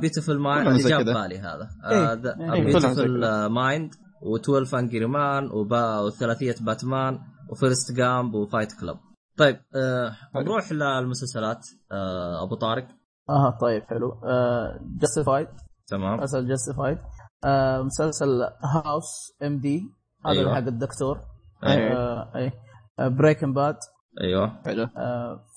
Beautiful 0.02 0.40
Mind 0.40 0.68
اللي 0.68 0.90
جاب. 0.90 1.06
بالي 1.06 1.40
هذا. 1.40 1.70
Beautiful 2.54 3.26
Mind 3.48 3.94
و12 3.94 4.74
Angry 4.74 5.06
Men 5.06 5.50
وثلاثية 6.08 6.56
باتمان 6.62 7.20
و 7.52 7.57
Forrest 7.57 7.92
Gump 7.92 8.34
و 8.34 8.40
Fight 8.40 8.74
Club. 8.80 8.98
طيب 9.38 9.58
آه. 9.76 10.16
نروح 10.36 10.72
للمسلسلات 10.72 11.68
آه 11.92 12.44
أبو 12.44 12.56
طارق. 12.56 12.88
آه 13.30 13.58
طيب 13.62 13.84
حلو. 13.84 14.22
Justified 15.02 15.48
تمام. 15.88 16.20
مسلسل 16.20 16.48
Justified 16.48 16.98
مسلسل 17.86 18.42
House 18.64 19.38
M.D. 19.44 19.84
هذا 20.26 20.34
أيوة. 20.34 20.44
اللي 20.44 20.62
حق 20.62 20.68
الدكتور. 20.68 21.22
أيوة. 21.64 21.98
آه، 21.98 22.32
أي. 22.36 22.52
Breaking 23.10 23.54
Bad 23.54 23.76
أيوه. 24.22 24.62
حلو. 24.66 24.88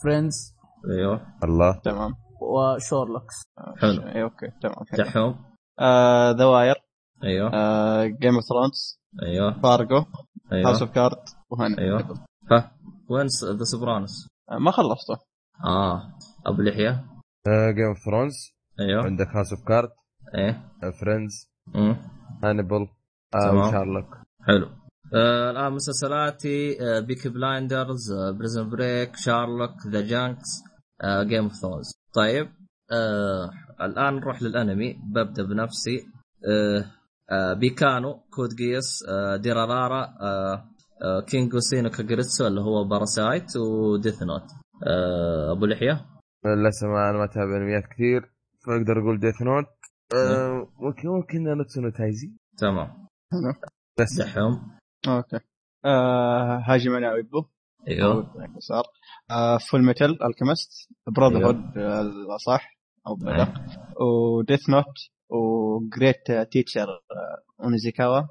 Friends 0.03 0.55
أيوه. 0.91 1.21
الله. 1.45 1.81
تمام. 1.85 2.15
وشورلوكس 2.41 3.35
حلو. 3.81 4.03
اي 4.03 4.23
okay 4.23 4.47
تمام 4.63 4.75
حلو 4.93 5.05
دحوم 5.05 5.45
The 6.39 6.45
Wire 6.45 6.77
أيوه. 7.25 7.51
Game 8.07 8.35
of 8.35 8.45
Thrones 8.45 9.01
أيوه. 9.23 9.61
Fargo 9.63 9.97
House 9.97 10.07
أيوه 10.53 10.81
of 10.81 10.91
Cards 10.91 11.23
وهنا 11.51 11.79
أيوه. 11.79 12.25
ها 12.51 12.73
وين 13.11 13.27
The 13.59 13.65
Sopranos 13.65 14.29
آه، 14.51 14.59
ما 14.59 14.71
خلصته. 14.71 15.17
آه. 15.65 16.03
أبو 16.47 16.63
لحية. 16.63 17.05
Game 17.49 17.87
of 17.89 17.99
Thrones 18.05 18.35
أيوه. 18.81 19.05
عندك 19.05 19.27
House 19.29 19.53
of 19.53 19.65
Cards 19.69 19.89
إيه. 20.35 20.71
Friends 21.01 21.51
تمام. 23.33 23.71
شارلوك 23.71 24.17
حلو. 24.47 24.69
آه 25.15 25.51
الآن 25.51 25.73
مسلسلاتي 25.73 26.83
آه 26.83 27.01
Peaky 27.01 27.29
Blinders 27.29 28.13
آه 28.13 28.31
Prison 28.31 28.71
Break 28.71 29.17
Sherlock 29.17 29.87
The 29.87 30.01
Jinx 30.01 30.63
آه 31.03 31.23
Game 31.23 31.45
of 31.45 31.53
Thrones 31.53 31.98
طيب 32.15 32.49
آه 32.93 33.51
الآن 33.81 34.15
نروح 34.15 34.43
للأنمي. 34.43 35.01
ببدأ 35.15 35.43
بنفسي. 35.43 36.07
آه 36.51 36.85
آه 37.31 37.53
Baccano 37.53 38.21
Code 38.35 38.49
Geass 38.57 39.05
آه 39.09 39.37
Durarara 39.37 40.03
آه 40.21 40.65
آه 41.03 41.21
Kiseijuu 41.21 41.61
Sei 41.61 41.79
no 41.79 41.91
Kakuritsu 41.91 42.47
اللي 42.47 42.61
هو 42.61 42.85
Parasyte 42.85 43.57
و 43.57 43.68
Death 43.68 44.23
Note. 44.23 44.43
آه 44.87 45.53
أبو 45.53 45.67
لحية. 45.67 46.07
ما 46.45 46.53
أنا 47.11 47.19
ما 47.19 47.25
اتابع 47.25 47.57
انميات 47.57 47.85
كثير 47.95 48.21
فأقدر 48.67 49.01
أقول 49.01 49.21
Death 49.21 49.43
Note. 49.43 49.67
آه، 50.15 50.69
ممكن 50.81 51.09
ممكن 51.09 51.43
Nanatsu 51.43 51.89
no 51.89 51.99
Taizai. 51.99 52.33
تمام. 52.59 53.07
بس. 54.01 54.21
دحوم. 54.21 54.71
okay. 55.09 55.41
آه 55.85 56.59
Hajime 56.67 56.89
no 56.89 57.13
Ippo 57.13 57.45
أيوه. 57.89 58.35
صار. 58.59 58.85
آه 59.31 59.59
Fullmetal 59.59 60.23
Alchemist 60.23 60.89
Brotherhood 61.17 61.61
صح 62.47 62.79
أو 63.07 63.15
بدأ. 63.15 63.55
و 64.01 64.13
Death 64.13 64.71
Note 64.71 64.85
و 65.31 65.48
Great 65.48 66.33
Teacher 66.53 66.87
Onizuka 67.61 68.23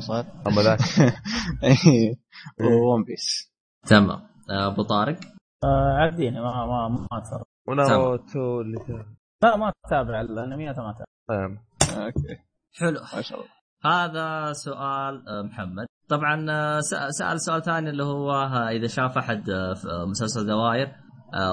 صار 0.00 0.26
اما 0.46 0.62
ذاك. 0.62 0.78
إيه. 1.64 2.14
One 2.60 3.04
Piece 3.04 3.52
تمام. 3.86 4.10
آه، 4.50 4.66
أبو 4.66 4.82
طارق؟ 4.82 5.16
آه 5.64 5.92
عاديني 5.98 6.40
ما 6.40 6.66
ما 6.66 6.88
ما 6.88 7.18
اتفرج 7.18 7.44
وناروتو 7.68 8.60
اللي 8.60 9.04
لا 9.42 9.56
ما 9.56 9.72
اتابع 9.86 10.20
الانميات 10.20 10.78
ما 10.78 10.90
اتابع 10.90 11.04
فاهم 11.28 11.58
okay. 12.04 12.36
حلو. 12.72 13.00
ما 13.14 13.22
شاء 13.22 13.38
الله. 13.40 13.50
هذا 13.84 14.52
سؤال 14.52 15.28
آه، 15.28 15.42
محمد. 15.42 15.86
طبعا 16.08 16.46
آه، 16.50 16.80
س- 16.80 17.18
سأل 17.18 17.40
سؤال 17.40 17.62
ثاني 17.62 17.90
اللي 17.90 18.04
هو 18.04 18.30
آه، 18.32 18.68
إذا 18.68 18.86
شاف 18.86 19.18
أحد 19.18 19.50
آه، 19.50 19.74
في 19.74 19.88
مسلسل 20.10 20.46
The 20.46 20.64
Wire 20.64 20.88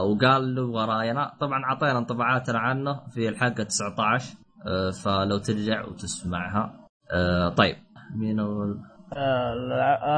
وقال 0.05 0.55
له 0.55 0.65
وراينا 0.65 1.31
طبعا 1.39 1.63
أعطينا 1.65 1.97
انطباعاتنا 1.97 2.59
عنه 2.59 3.07
في 3.09 3.29
الحلقة 3.29 3.63
19 3.63 4.35
آه، 4.67 4.89
فلو 4.91 5.37
ترجع 5.37 5.85
وتسمعها. 5.85 6.73
طيب. 7.57 7.75
مين 8.15 8.39
اول 8.39 8.79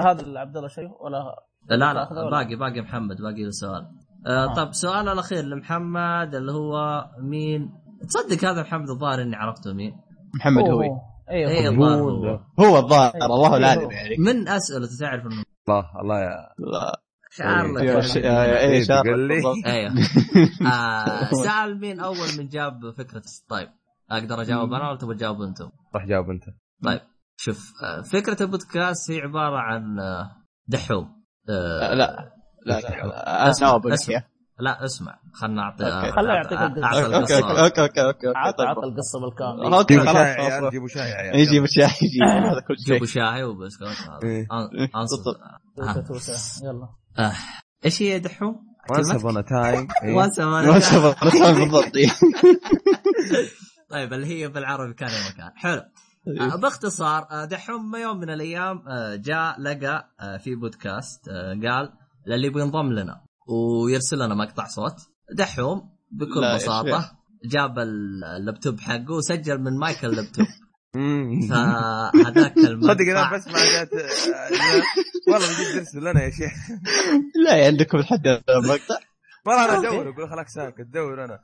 هذا 0.06 0.40
عبد 0.40 0.58
الله 0.58 0.68
شيء 0.68 0.90
ولا 1.02 1.36
لا 1.70 1.94
لا؟ 1.94 2.04
باقي 2.32 2.56
باقي 2.56 2.82
محمد 2.82 3.16
باقي 3.22 3.44
له 3.44 3.50
سؤال. 3.52 3.88
آه. 4.28 4.54
طب 4.54 4.74
سؤال 4.74 5.10
الأخير 5.10 5.44
لمحمد 5.46 6.36
اللي 6.36 6.52
هو 6.52 7.06
مين؟ 7.22 7.70
تصدق 8.10 8.50
هذا 8.50 8.62
محمد 8.62 8.90
الظاهر 8.90 9.22
إني 9.22 9.36
عرفته 9.36 9.74
مين؟ 9.74 9.94
محمد 10.36 10.64
هوي. 10.70 10.88
أيوه 11.30 11.52
إيه 11.52 11.70
الظاهر 11.70 12.00
هو 12.00 12.40
هو 12.60 12.78
الظاهر 12.78 13.16
أيوة. 13.16 13.26
الله 13.26 13.58
العالم 13.58 13.80
أيوة. 13.80 13.94
يعني 13.94 14.16
من 14.18 14.48
اسئلته 14.48 14.98
تعرف 15.00 15.26
إنه 15.26 15.44
الله 15.70 16.02
الله 16.02 16.20
يا 16.20 16.30
لا. 16.60 17.00
شعر 17.32 17.66
أيوة، 17.66 17.96
لك 17.96 18.00
ش- 18.00 18.18
إيه 18.18 18.58
إيه،. 18.58 19.02
بالضبط. 19.02 19.66
أيوه 19.66 19.94
سأل 21.46 21.80
مين 21.80 22.00
أول 22.00 22.28
من 22.38 22.48
جاب 22.48 22.94
فكرة 22.98 23.24
طيب 23.50 23.70
أقدر 24.12 24.42
أجاوب 24.42 24.74
أنا 24.74 24.90
ولا 24.90 24.98
تبغى 24.98 25.16
تجاوب 25.16 25.42
أنتم؟ 25.42 25.70
روح 25.96 26.06
جاوب 26.06 26.30
أنت 26.30 26.44
طيب 26.84 27.02
شوف 27.38 27.72
آه 27.84 28.02
فكرة 28.02 28.44
البودكاست 28.44 29.12
هي 29.12 29.22
عبارة 29.22 29.58
عن 29.58 30.00
آه، 30.00 30.32
دحوم 30.68 31.24
لا 31.48 31.96
لا 31.96 32.34
لا 32.66 32.80
لا 32.80 33.50
أسمع. 33.50 34.24
لا 34.60 34.86
اسمع 34.86 35.20
خلنا 35.34 35.62
اعطي. 35.62 36.12
خليه 36.12 36.34
يعطيك 36.34 36.58
okay 36.58 36.76
القصة. 37.06 37.64
okay 37.64 37.82
okay 37.82 37.82
okay 37.82 38.02
okay 38.02 38.28
عطى 38.36 38.58
طيب. 38.58 38.68
عطى 38.68 38.88
القصة 38.88 39.20
بالكامل. 39.20 39.74
أوكي 39.74 39.94
جيبوا 39.94 40.06
خلاص 40.06 40.28
شاي 40.28 40.60
خلاص. 40.60 40.72
جيبوا 40.72 40.88
شاي 40.88 41.10
يا 41.10 41.16
عيال 41.16 41.40
يجي 41.40 41.60
بالشاي 41.60 41.86
يجي 41.86 42.24
هذا 42.24 42.60
كل 42.68 42.78
شيء. 42.78 42.94
جيبوا 42.94 43.08
شاي 43.08 43.44
وبسكوت 43.44 43.88
هذا. 43.88 44.20
إيه. 44.24 44.48
انصت 44.96 45.24
توته 46.08 46.34
يلا. 46.64 46.90
آه. 47.20 47.34
إيش 47.86 48.02
هي 48.02 48.20
دحوم؟ 48.20 48.74
once 48.90 49.12
upon 49.12 49.46
time 49.46 49.88
once 50.04 50.36
شاف 50.92 51.24
الرسم 51.24 51.54
بالضبط 51.60 51.96
إيه. 51.96 52.10
طيب 53.92 54.14
اللي 54.14 54.28
هي 54.28 54.48
بالعربي 54.48 54.94
كان 54.94 55.10
يا 55.10 55.30
مكان 55.30 55.52
حلو 55.56 55.82
آه، 56.42 56.56
باختصار 56.56 57.28
آه، 57.32 57.46
دحوم 57.46 57.92
ما 57.92 58.00
يوم 58.00 58.18
من 58.18 58.30
الأيام 58.30 58.84
آه، 58.88 59.16
جاء 59.16 59.62
لقى 59.62 60.10
آه، 60.20 60.38
في 60.38 60.56
بودكاست 60.56 61.30
آه، 61.30 61.60
قال 61.64 61.94
للي 62.28 62.50
بينضم 62.50 62.92
لنا. 62.94 63.22
ويرسل 63.48 64.16
لنا 64.18 64.36
مقطع 64.36 64.68
صوت. 64.68 64.96
دحوم 65.36 65.82
بكل 66.12 66.56
بساطة 66.56 67.12
جاب 67.46 67.80
ال- 67.80 68.24
اللابتوب 68.38 68.80
حقه 68.80 69.12
وسجل 69.12 69.58
من 69.62 69.78
مايك 69.80 70.06
اللابتوب. 70.06 70.46
فهذاك 71.50 72.54
صدق 72.60 72.66
أنا 72.66 72.70
المقطع 72.72 73.38
بسمع 73.38 73.60
جات 73.74 73.90
والله 75.28 75.48
بجد 75.48 75.78
ارسل 75.78 76.00
لنا 76.00 76.24
يا 76.24 76.30
شيخ. 76.30 76.54
لا 77.46 77.66
عندكم 77.66 77.98
لحد 77.98 78.28
المقطع؟ 78.28 78.98
والله 79.46 79.66
أنا 79.66 79.78
أدور 79.80 80.10
أقول 80.10 80.30
خلاك 80.30 80.50
ساكت 80.50 80.80
ادور 80.80 81.26
أنا. 81.26 81.40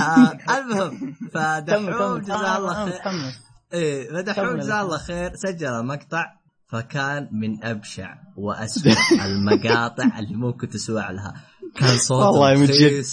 آه، 0.00 0.58
المهم 0.58 1.14
فدحوم 1.34 2.18
جزاه 2.18 2.58
الله 2.58 2.76
آه، 2.76 2.86
آه، 2.88 2.90
خير. 2.90 3.32
إيه 3.72 4.08
فدحوم. 4.12 4.56
جزاه 4.56 4.82
الله 4.82 4.98
خير 4.98 5.30
سجل 5.34 5.86
مقطع 5.86 6.24
فكان 6.72 7.28
من 7.32 7.64
أبشع 7.64 8.14
واسوء 8.36 8.92
المقاطع 9.26 10.18
اللي 10.18 10.36
ممكن 10.36 10.68
تسمع 10.68 11.10
لها. 11.10 11.34
كان 11.76 11.98
صوت 11.98 12.22
والله 12.26 12.54
من 12.60 12.66
جد. 12.66 13.04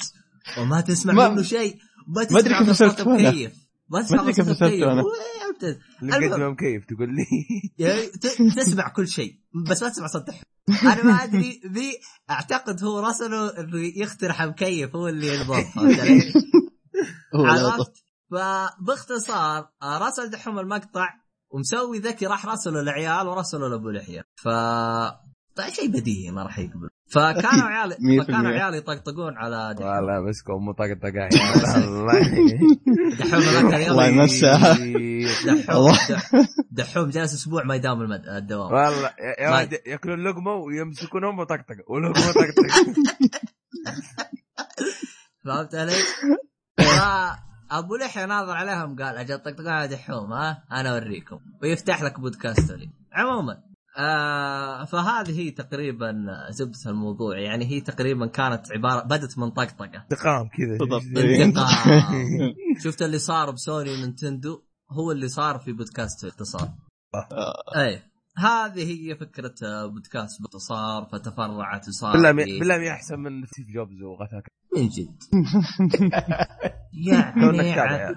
وما 0.58 0.82
تسمع 0.82 1.14
ما- 1.14 1.30
منه 1.30 1.42
شيء. 1.42 1.78
ما 2.08 2.24
تسمع 2.24 2.42
كيف 2.60 2.68
من 2.68 2.74
صوت 2.74 2.92
وصلت. 3.02 3.08
مكيف 3.08 3.52
ما 3.90 4.02
تسمع 4.02 4.18
ما 4.18 4.24
من 4.24 4.30
أدري 4.30 4.44
كيف 4.44 4.48
صوت 4.48 4.62
وصلت 4.62 4.68
مكيف 4.72 5.78
لقيت 6.02 6.24
المهم. 6.24 6.42
يوم 6.42 6.56
كيف 6.56 6.86
تقول 6.86 7.16
لي. 7.16 7.26
يعني 7.86 8.08
تسمع 8.56 8.90
كل 8.90 9.08
شيء 9.08 9.36
بس 9.70 9.84
ما 9.84 9.90
تسمع 9.90 10.08
صوت 10.08 10.28
دحوم 10.28 10.42
أنا 10.92 11.04
ما 11.04 11.24
أدري 11.24 11.62
ذي 11.74 11.92
أعتقد 12.30 12.84
هو 12.84 13.00
راسله 13.00 13.60
انه 13.60 13.92
يخترع 13.96 14.46
مكيف 14.46 14.96
هو 14.96 15.08
اللي 15.08 15.28
يضبط 15.28 15.64
فهمت 15.76 16.00
علي؟ 16.00 16.34
هو 17.36 17.46
لا 17.46 17.52
عرفت؟ 17.52 18.04
فباختصار 18.32 19.70
راسل 19.84 20.30
دحوم 20.30 20.60
المقطع 20.60 21.10
ومسوي 21.50 22.00
ذكي 22.00 22.26
راح 22.26 22.46
راسله 22.46 22.80
العيال 22.80 23.28
وراسله 23.28 23.68
لابو 23.70 23.90
لحية. 23.90 24.22
ف 24.36 24.48
طيب 25.56 25.70
شيء 25.74 25.88
بديهي 25.88 26.32
ما 26.32 26.44
راح 26.44 26.60
يقبل. 26.60 26.90
فكانوا 27.12 27.66
عيال 27.74 27.92
فكانوا. 28.24 28.52
عيال 28.52 28.74
يطقطقون 28.76 29.38
على 29.38 29.76
دحوم. 29.80 29.88
والله 29.92 30.30
مسكوا 30.30 30.60
مطقطق 30.60 31.16
يا 31.16 31.30
دحوم 33.20 33.42
ذاك 33.42 33.74
اليوم 33.74 34.02
يمسها 34.02 34.74
دحوم 35.46 35.92
دحوم 36.72 37.10
جالس 37.10 37.34
أسبوع 37.34 37.64
ما 37.64 37.76
يداوم. 37.76 38.14
الدوام. 38.14 38.74
والله 38.74 39.12
يا- 39.40 39.70
يأكلون 39.88 40.24
لقمة 40.28 40.54
ويمسكونهم 40.54 41.40
وطقطقه 41.40 41.84
ولقمة 41.88 42.32
طقطقه 42.32 42.94
فهمت 45.46 45.76
علي؟ 45.76 45.94
فابو 47.70 47.96
لحية 47.96 48.26
ناظر 48.26 48.52
عليهم 48.52 48.96
قال 48.96 49.18
أجل 49.18 49.38
طقطقون 49.40 49.68
على 49.68 49.88
دحوم 49.88 50.34
ها؟ 50.34 50.64
أنا 50.72 50.90
أوريكم. 50.90 51.40
ويفتح 51.62 52.04
لك 52.04 52.20
بودكاست 52.20 52.72
لي. 52.72 52.90
عموما 53.14 53.64
آه 54.00 54.86
فهذه 54.86 55.40
هي 55.40 55.52
تقريبا 55.52 56.26
زبدة 56.50 56.80
الموضوع. 56.88 57.40
يعني 57.40 57.66
هي 57.66 57.82
تقريبا 57.82 58.28
كانت 58.28 58.72
عبارة 58.72 59.04
بدت 59.04 59.38
من 59.38 59.50
طقطقة. 59.52 60.04
انتقام 60.12 60.50
كذا. 60.58 60.78
بالضبط. 60.78 61.04
انتقام. 61.18 62.54
شفت 62.84 63.02
اللي 63.02 63.20
صار 63.20 63.52
بسوني 63.52 63.90
ونينتندو 63.92 64.62
هو 64.92 65.12
اللي 65.12 65.28
صار 65.28 65.60
في 65.60 65.72
بودكاست 65.72 66.26
باختصار 66.26 66.70
اي 67.76 68.02
هذه 68.38 68.92
هي 68.92 69.16
فكرة 69.16 69.54
آه، 69.64 69.86
بودكاست 69.86 70.42
باختصار 70.42 71.06
فتفرعت 71.12 71.88
وصار 71.88 72.14
بالله 72.14 72.32
بالله 72.32 72.78
مي 72.78 72.92
احسن 72.92 73.20
من 73.20 73.46
ستيف 73.46 73.68
جوبز 73.68 74.02
وغثاك 74.02 74.48
من 74.78 74.88
جد 74.90 75.18
يعني. 77.78 78.16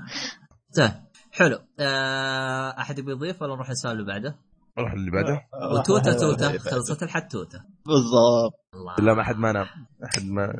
طيب 0.76 0.90
حلو. 1.32 1.58
آه، 1.80 2.70
أحد 2.78 2.98
يبي 2.98 3.12
يضيف 3.12 3.42
ولا 3.42 3.54
نروح 3.54 3.70
للسؤال 3.70 3.92
اللي 3.92 4.06
بعده؟ 4.06 4.36
روح 4.78 4.92
اللي 4.92 5.10
بعده. 5.10 5.40
وتوتة 5.72 6.12
توتة. 6.20 6.58
خلصت 6.58 7.02
الحد 7.02 7.28
توتة. 7.28 7.60
بالضبط. 7.86 8.54
الله. 8.74 8.96
بالله 8.96 9.14
ما 9.14 9.22
حد 9.22 9.36
ما 9.36 9.52
نام. 9.52 9.66
احد 10.04 10.24
ما. 10.24 10.52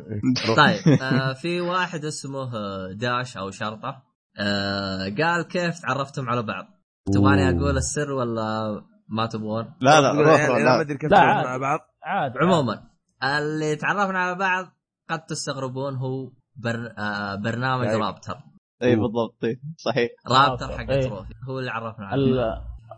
طيب 0.57 1.01
آه 1.03 1.33
في 1.43 1.61
واحد 1.61 2.05
اسمه 2.05 2.57
آه، 2.57 2.93
داش 2.93 3.37
أو 3.37 3.51
شرطة. 3.51 4.03
آه 4.39 5.15
قال 5.19 5.43
كيف 5.49 5.79
تعرفتم 5.79 6.29
على 6.29 6.43
بعض؟ 6.43 6.67
تبغاني 7.15 7.51
أقول 7.51 7.77
السر 7.77 8.13
ولا 8.13 8.81
ما 9.09 9.27
تبغون؟ 9.27 9.73
لا 9.81 10.01
لا 10.01 10.13
روح 10.13 10.41
يعني 10.41 10.53
أنا 10.53 10.59
ما 10.59 10.65
لا 10.65 10.81
أدري 10.81 10.99
كيف 10.99 11.11
لا،. 11.11 11.43
مع 11.45 11.57
بعض. 11.57 11.81
عاد 12.05 12.33
عموما 12.43 12.83
اللي 13.25 13.77
تعرفنا 13.77 14.19
على 14.19 14.35
بعض 14.35 14.67
قد 15.11 15.27
تستغربون 15.27 15.97
هو 15.97 16.31
بر... 16.57 16.95
آه 16.99 17.35
برنامج 17.35 17.87
أيوة. 17.87 18.07
رابتر 18.07 18.37
اي 18.83 18.97
بالضبط 18.97 19.39
صحيح. 19.77 20.11
رابتر 20.29 20.79
حق 20.79 20.91
إيه. 20.91 21.01
تروفي 21.01 21.35
هو 21.49 21.59
اللي 21.59 21.71
عرفنا 21.71 22.11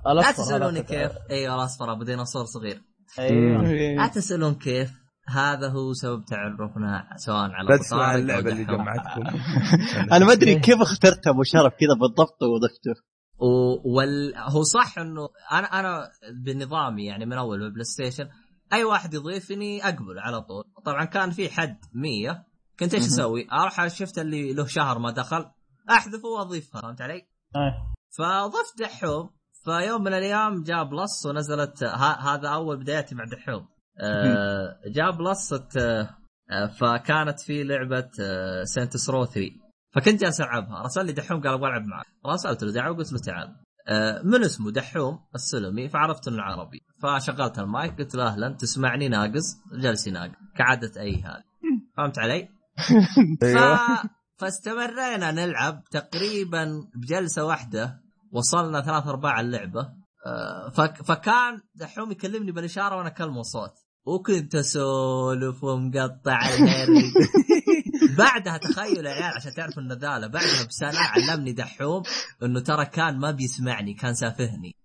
بعض. 0.05 0.17
لا 0.17 0.33
تسألوني 0.33 0.83
كيف. 0.83 1.13
أيوه 1.31 1.55
الأصفر 1.55 1.93
أبو 1.93 2.03
ديناصور 2.05 2.45
صغير. 2.45 2.83
أيوه 3.19 3.63
لا 3.97 4.07
تسألون 4.07 4.55
كيف. 4.55 4.93
هذا 5.29 5.69
هو 5.69 5.93
سبب 5.93 6.25
تعرفنا 6.25 7.09
سواء 7.17 7.51
على 7.51 7.69
أو 7.93 8.19
اللعبة 8.19 8.53
اللي. 8.53 8.65
جمعتكم. 8.65 9.39
أنا 10.15 10.25
ما 10.25 10.33
أدري 10.33 10.59
كيف 10.59 10.81
اخترت 10.81 11.27
أبو 11.27 11.43
شرف 11.43 11.73
كذا 11.73 11.95
بالضبط 12.01 12.43
وضفته 12.43 13.03
وال... 13.85 14.35
هو 14.37 14.63
صح 14.63 14.99
إنه 14.99 15.29
أنا 15.53 15.67
أنا 15.67 16.09
بنظامي 16.45 17.07
يعني 17.07 17.27
من 17.27 17.33
أول 17.33 17.59
بالبلاي 17.59 17.85
ستيشن 17.85 18.29
أي 18.73 18.85
واحد 18.85 19.14
يضيفني 19.14 19.85
أقبل 19.85 20.18
على 20.18 20.41
طول 20.43 20.64
طبعا 20.85 21.05
كان 21.05 21.31
في 21.31 21.51
حد 21.51 21.79
100 21.95 22.45
كنت 22.81 22.95
إيش. 22.95 23.03
أسوي؟ 23.07 23.47
أروح 23.53 23.87
شفت 23.87 24.18
اللي 24.18 24.53
له 24.53 24.66
شهر 24.66 24.99
ما 24.99 25.11
دخل 25.11 25.51
أحذفه 25.91 26.29
وأضيفها 26.29 26.81
فهمت 26.81 27.01
علي؟ 27.01 27.14
إيه. 27.14 27.93
فضفت 28.18 28.79
دحوم 28.79 29.31
فيوم 29.64 30.01
من 30.03 30.09
الأيام 30.09 30.62
جاء 30.62 30.85
Plus 30.85 31.26
ونزلت 31.27 31.85
ه- 31.85 32.35
هذا 32.35 32.49
أول 32.49 32.77
بداياتي 32.77 33.14
مع 33.14 33.25
دحوم 33.25 33.68
آه 34.01 34.81
جاء 34.87 35.11
Plus 35.11 35.53
آه 35.77 36.16
فكانت 36.66 37.41
في 37.41 37.64
لعبة 37.64 38.11
آه 38.20 38.64
Saints 38.64 39.11
Row 39.11 39.24
3 39.25 39.51
فكنت 39.95 40.20
جالس 40.20 40.41
ألعبها 40.41 40.83
رسل 40.83 41.07
لي 41.07 41.12
دحوم 41.12 41.41
قال 41.43 41.53
أبغى 41.55 41.68
ألعب 41.68 41.83
معك 41.85 42.07
راسلت 42.27 42.62
له 42.64 42.73
دعوة 42.73 42.97
قلت 42.97 43.12
له 43.12 43.18
تعال 43.18 43.57
من 44.24 44.45
اسمه؟ 44.45 44.70
دحوم 44.70 45.18
السلمي 45.35 45.89
فعرفت 45.89 46.28
إنه 46.28 46.43
عربي. 46.43 46.80
فشغلت 47.03 47.59
المايك 47.59 47.99
قلت 47.99 48.14
له 48.14 48.26
أهلا 48.26 48.57
تسمعني 48.57 49.09
ناقص؟ 49.09 49.59
جلس 49.72 50.07
يناقص 50.07 50.33
كعادة 50.57 51.01
أي 51.01 51.22
هذا. 51.22 51.45
فهمت 51.97 52.18
علي؟ 52.18 52.49
ف... 53.41 53.45
أيوه 53.45 53.78
فاستمرينا 54.37 55.30
نلعب 55.30 55.85
تقريبا 55.91 56.89
بجلسة 56.95 57.45
واحدة 57.45 58.01
وصلنا 58.33 58.80
ثلاث 58.80 59.07
أرباع 59.07 59.41
اللعبة. 59.41 59.89
آه، 60.26 60.70
فك 60.70 61.03
فكان 61.03 61.61
دحوم 61.74 62.11
يكلمني 62.11 62.53
بالإشارة 62.53 62.97
وأنا 62.97 63.09
أكلمه 63.09 63.43
صوت. 63.43 63.72
وكنت 64.07 64.55
أسولف 64.55 65.64
ومقطع 65.64 66.48
الهرج 66.48 67.12
بعدها 68.18 68.57
تخيل 68.57 69.07
يا 69.07 69.11
عيال 69.11 69.36
عشان 69.36 69.53
تعرفوا 69.53 69.82
النذاله 69.82 70.26
بعدها 70.26 70.66
بسنة 70.68 70.98
علمني 70.98 71.53
دحوم 71.53 72.03
إنه 72.42 72.61
ترى 72.61 72.84
كان 72.84 73.18
ما 73.18 73.30
بيسمعني 73.30 73.94
كان 73.94 74.14
سافهني. 74.14 74.76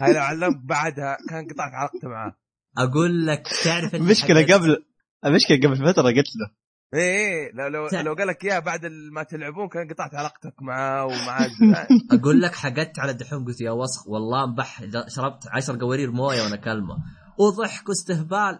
هاي 0.00 0.12
لو 0.12 0.20
علمك 0.20 0.56
بعدها 0.64 1.16
كان 1.28 1.44
قطعت 1.44 1.72
علاقته 1.74 2.08
معاه. 2.08 2.36
أقول 2.78 3.26
لك 3.26 3.48
تعرف 3.64 3.94
المشكلة 3.94 4.54
قبل 4.54 4.84
المشكلة 5.24 5.56
قبل 5.56 5.76
فترة 5.76 6.02
قلت 6.02 6.36
له. 6.36 6.64
إيه 6.94 7.00
إيه 7.00 7.52
لو 7.54 7.66
لو, 7.66 7.88
لو 8.02 8.14
قال 8.14 8.28
لك 8.28 8.44
إياها 8.44 8.58
بعد 8.58 8.86
ما 8.86 9.22
تلعبون 9.22 9.68
كان 9.68 9.88
قطعت 9.88 10.14
علاقتك 10.14 10.62
معاه 10.62 11.04
ومع 11.04 11.46
أقول 12.18 12.42
لك 12.42 12.54
حقدت 12.54 12.98
على 12.98 13.10
الدحوم 13.10 13.44
قلت 13.44 13.60
يا 13.60 13.70
وسخ 13.70 14.08
والله 14.08 14.46
مبح 14.46 14.82
شربت 15.08 15.48
عشر 15.52 15.78
قوارير 15.78 16.10
موية 16.10 16.42
وأنا 16.42 16.56
كلمة. 16.56 16.96
وضحك 17.38 17.88
واستهبال. 17.88 18.58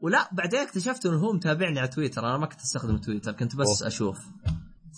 ولا 0.00 0.28
بعدين 0.32 0.60
اكتشفت 0.60 1.06
إنه 1.06 1.16
هو 1.18 1.32
متابعني 1.32 1.78
على 1.78 1.88
تويتر. 1.88 2.28
أنا 2.28 2.38
ما 2.38 2.46
كنت 2.46 2.60
أستخدم 2.60 2.96
تويتر 2.98 3.32
كنت 3.32 3.56
بس 3.56 3.82
أوه. 3.82 3.88
أشوف. 3.88 4.18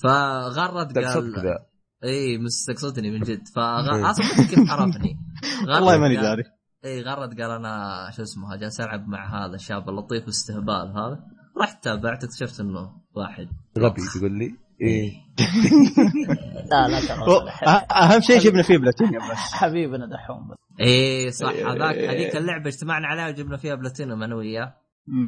فغرد 0.03 0.99
قال 0.99 1.35
كذا. 1.35 1.59
إي 2.05 2.39
مستقصدني 2.39 3.11
من 3.11 3.21
جد. 3.21 3.29
إيه. 3.29 3.45
فغ... 3.57 4.11
أصلا 4.11 4.27
ما 4.27 4.33
أدري 4.33 4.47
كيف 4.47 4.71
عرفني. 4.71 5.17
والله 5.75 5.99
ماني 5.99 6.17
قال- 6.17 6.25
داري 6.25 6.43
إي 6.85 7.03
غرد 7.03 7.41
قال 7.41 7.51
أنا 7.51 8.11
شو 8.17 8.23
اسمه 8.23 8.57
جالس 8.57 8.81
ألعب 8.81 9.09
مع 9.09 9.47
هذا 9.47 9.55
الشاب 9.55 9.89
اللطيف 9.89 10.27
واستهبال 10.27 10.93
هذا. 10.97 11.21
رحت 11.63 11.85
تابعت 11.85 12.25
اكتشفت 12.25 12.61
إنه 12.61 12.93
واحد. 13.17 13.49
غبي 13.79 14.03
تقول 14.15 14.33
لي 14.39 14.55
إيه 14.81 15.13
لا 16.71 16.89
لا 16.89 17.01
ترى 17.01 17.51
أهم 17.91 18.21
شيء 18.21 18.39
جبنا 18.39 18.63
فيه 18.63 18.79
بلاتينيوم 18.79 19.31
بس. 19.31 19.37
حبيبنا 19.37 20.07
دحوم. 20.07 20.49
بس 20.49 20.57
إيه 20.81 21.31
صح 21.31 21.51
إيه. 21.51 21.73
هذاك 21.73 21.97
هذيك 21.97 22.37
اللعبة 22.37 22.69
اجتمعنا 22.69 23.07
عليها 23.07 23.29
وجبنا 23.29 23.57
فيها 23.57 23.75
بلاتينيوم 23.75 24.23
أنا 24.23 24.35
وياه. 24.35 24.75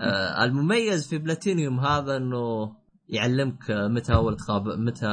آه 0.03 0.45
المميز 0.45 1.09
في 1.09 1.19
بلاتينيوم 1.19 1.81
هذا 1.81 2.17
إنه 2.17 2.73
يعلمك 3.09 3.71
متى 3.71 4.15
اول 4.15 4.37
تقاب... 4.37 4.69
متى 4.69 5.07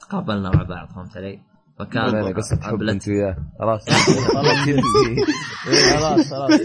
تقابلنا 0.00 0.50
مع 0.50 0.62
بعض 0.62 0.88
فهمت 0.88 1.16
علي؟ 1.16 1.40
فكان 1.78 2.34
قصة 2.34 2.60
حب 2.62 2.82
أنت 2.82 3.08
وياه 3.08 3.36
خلاص 3.58 3.84
خلاص 5.94 6.30
خلاص. 6.30 6.60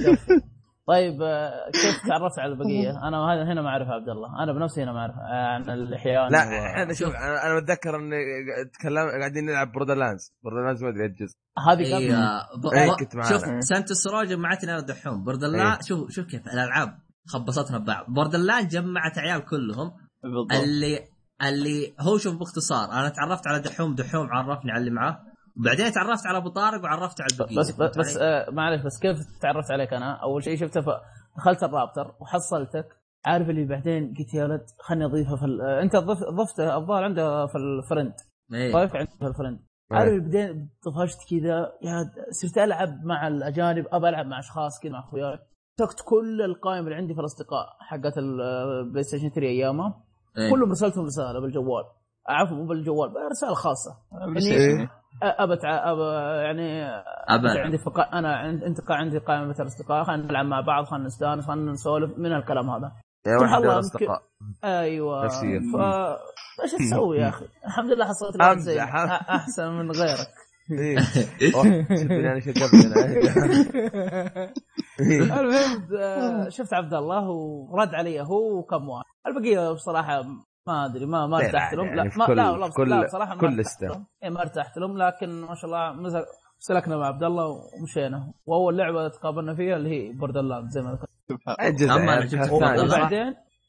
طيب 0.91 1.21
آه، 1.21 1.51
كيف 1.81 2.07
تعرفت 2.09 2.39
على 2.39 2.51
البقية؟ 2.53 2.89
أنا 3.07 3.17
هذا 3.17 3.43
هنا 3.53 3.61
ما 3.61 3.69
اعرف 3.69 3.87
عبد 3.87 4.09
الله، 4.09 4.43
أنا 4.43 4.53
بنفسي 4.53 4.83
هنا 4.83 4.91
ما 4.91 4.99
أعرف 4.99 5.15
آه، 5.15 5.47
عن 5.47 5.69
الاحيان 5.69 6.31
لا 6.31 6.39
و- 6.45 6.81
إحنا 6.81 6.93
شوف 6.93 7.09
أنا 7.15 7.45
أنا 7.45 7.59
بتذكر 7.59 7.95
إني 7.95 8.15
تكلم 8.79 9.09
قاعدين 9.19 9.45
نلعب 9.45 9.71
Borderlands 9.71 10.33
Borderlands 10.43 10.83
ما 10.83 10.89
أدري 10.89 11.03
إيش 11.03 11.11
جزء 11.11 11.35
هذه 11.69 11.95
قبل. 11.95 12.11
آه، 12.11 12.41
ب... 12.63 12.65
إيه، 12.73 12.95
كنت 12.99 13.15
معانا. 13.15 13.29
شوف 13.29 13.43
سانت 13.63 13.91
السراج 13.91 14.27
جمعتنا 14.27 14.71
أنا 14.71 14.79
الدحوم 14.79 15.23
Borderland 15.23 15.73
إيه. 15.75 15.81
شوف 15.81 16.11
شوف 16.11 16.25
كيف 16.25 16.47
الألعاب 16.47 16.97
خبصتنا 17.27 17.77
ببعض. 17.77 18.05
Borderland 18.07 18.67
جمعت 18.69 19.17
عيال 19.17 19.45
كلهم. 19.45 19.91
بالضبط. 20.23 20.53
اللي 20.63 20.99
اللي 21.47 21.93
هو 21.99 22.17
شوف 22.17 22.35
باختصار 22.39 22.91
أنا 22.91 23.09
تعرفت 23.09 23.47
على 23.47 23.59
دحوم 23.59 23.95
دحوم 23.95 24.27
عرفني 24.31 24.71
على 24.71 24.79
اللي 24.79 24.91
معاه. 24.91 25.19
وبعدين 25.59 25.91
تعرفت 25.91 26.25
على 26.27 26.37
أبو 26.37 26.49
طارق 26.49 26.83
وعرفت 26.83 27.21
على 27.21 27.29
البقية 27.33 27.57
بس 27.59 27.71
بس 27.97 28.17
علي؟ 28.17 28.25
آه، 28.25 28.49
معلش 28.51 28.81
بس 28.81 28.99
كيف 28.99 29.17
تعرفت 29.41 29.71
عليك 29.71 29.93
أنا؟ 29.93 30.13
أول 30.13 30.43
شيء 30.43 30.57
شفته 30.57 30.81
ف- 30.81 31.01
دخلت 31.37 31.63
ال 31.63 31.72
Raptr 31.72 32.15
وحصلتك 32.19 32.85
عارف 33.25 33.49
اللي 33.49 33.65
بعدين 33.65 34.13
قلت 34.19 34.33
يا 34.33 34.43
ولد 34.45 34.61
خلني 34.79 35.05
أضيفه 35.05 35.35
في 35.35 35.45
ال- 35.45 35.61
آه، 35.61 35.81
أنت 35.81 35.95
ضف- 35.95 36.23
ضفته 36.29 36.77
الظاهر 36.77 37.03
عنده 37.03 37.45
في 37.47 37.55
ال 37.57 37.65
friend 37.65 38.13
إيه. 38.53 38.73
ضيف 38.73 38.95
عنده 38.95 39.11
في 39.19 39.27
ال 39.27 39.32
friend 39.32 39.59
إيه. 39.91 39.97
عارف 39.97 40.09
اللي 40.09 40.21
بعدين 40.21 40.69
طفشت 40.83 41.17
كذا 41.29 41.71
يا 41.81 42.11
صرت 42.41 42.57
ألعب 42.57 43.03
مع 43.03 43.27
الأجانب 43.27 43.85
أبى 43.91 44.09
ألعب 44.09 44.25
مع 44.25 44.39
أشخاص 44.39 44.79
كذا 44.83 44.91
مع 44.91 44.99
أخوياي 44.99 45.39
مسكت 45.81 46.01
كل 46.05 46.41
القائمة 46.41 46.85
اللي 46.85 46.95
عندي 46.95 47.13
في 47.13 47.19
الأصدقاء 47.19 47.67
حقت 47.79 48.17
ال 48.17 49.03
PlayStation 49.03 49.29
3 49.29 49.41
أيامها 49.47 50.03
إيه. 50.37 50.51
كلهم 50.51 50.71
رسلتهم 50.71 51.05
رسالة 51.05 51.39
بالجوال 51.39 51.83
عفوا 52.27 52.57
مو 52.57 52.65
بالجوال 52.65 53.11
رسالة 53.31 53.53
خاصة 53.53 53.91
إيه. 54.37 54.89
ابت 55.23 55.65
أب 55.65 55.97
يعني 56.45 56.85
أبد. 57.29 57.57
عندي 57.57 57.77
فقا... 57.77 58.03
أنا 58.03 58.35
عند... 58.35 58.63
انت 58.63 58.77
عندي 58.89 59.17
قائمة 59.17 59.55
الأصدقاء 59.59 60.03
خلينا 60.03 60.23
نلعب 60.23 60.45
مع 60.45 60.61
بعض 60.61 60.85
خلينا 60.85 61.05
نستأنس 61.05 61.47
خلينا 61.47 61.71
نسولف 61.71 62.17
من 62.17 62.33
الكلام 62.33 62.69
هذا 62.69 62.91
يا 63.27 63.37
واحد 63.41 63.63
الاصدقاء 63.63 64.21
أيوه 64.63 65.25
نفسية. 65.25 65.59
ف 65.59 65.75
إيش 66.63 66.71
تسوي 66.89 67.17
يا 67.17 67.29
أخي؟ 67.29 67.45
الحمد 67.65 67.91
لله 67.91 68.05
حصلت 68.05 68.37
لك 68.37 68.57
زي 68.57 68.81
أحسن 68.81 69.67
من 69.67 69.91
غيرك 69.91 70.27
إيه. 70.71 70.97
المهم 75.39 75.87
آه، 75.99 76.49
شفت 76.49 76.73
عبد 76.73 76.93
الله 76.93 77.29
ورد 77.69 77.95
علي 77.95 78.21
هو 78.21 78.59
وكم 78.59 78.89
واحد 78.89 79.05
البقية 79.27 79.71
بصراحة 79.71 80.23
ما 80.67 80.85
أدري 80.85 81.05
ما 81.05 81.27
ما 81.27 81.37
لا، 81.37 81.45
ارتحت 81.45 81.73
لهم 81.73 81.85
يعني 81.85 82.09
لا 82.09 82.17
ما 82.17 82.25
كل- 82.27 82.35
لا 82.35 82.49
والله 82.51 82.69
كل- 82.69 82.89
لا 82.89 83.03
بصراحه 83.05 83.35
ما 83.35 83.41
كل. 83.41 83.63
لهم 83.81 84.05
إيه 84.23 84.29
ما 84.29 84.41
ارتحت 84.41 84.77
لهم 84.77 84.97
لكن 84.97 85.29
ما 85.41 85.55
شاء 85.55 85.65
الله 85.65 85.91
مزق 86.01 86.25
سلكنا 86.59 86.97
مع 86.97 87.05
عبد 87.07 87.23
الله 87.23 87.45
ومشينا 87.47 88.33
واول 88.45 88.77
لعبه 88.77 89.07
تقابلنا 89.07 89.55
فيها 89.55 89.75
اللي 89.75 89.89
هي 89.89 90.13
Borderland 90.13 90.69
زي 90.69 90.81
ما 90.81 90.91
ذكرت 90.91 91.09
يعني. 92.61 92.81
وبعدين 92.95 93.19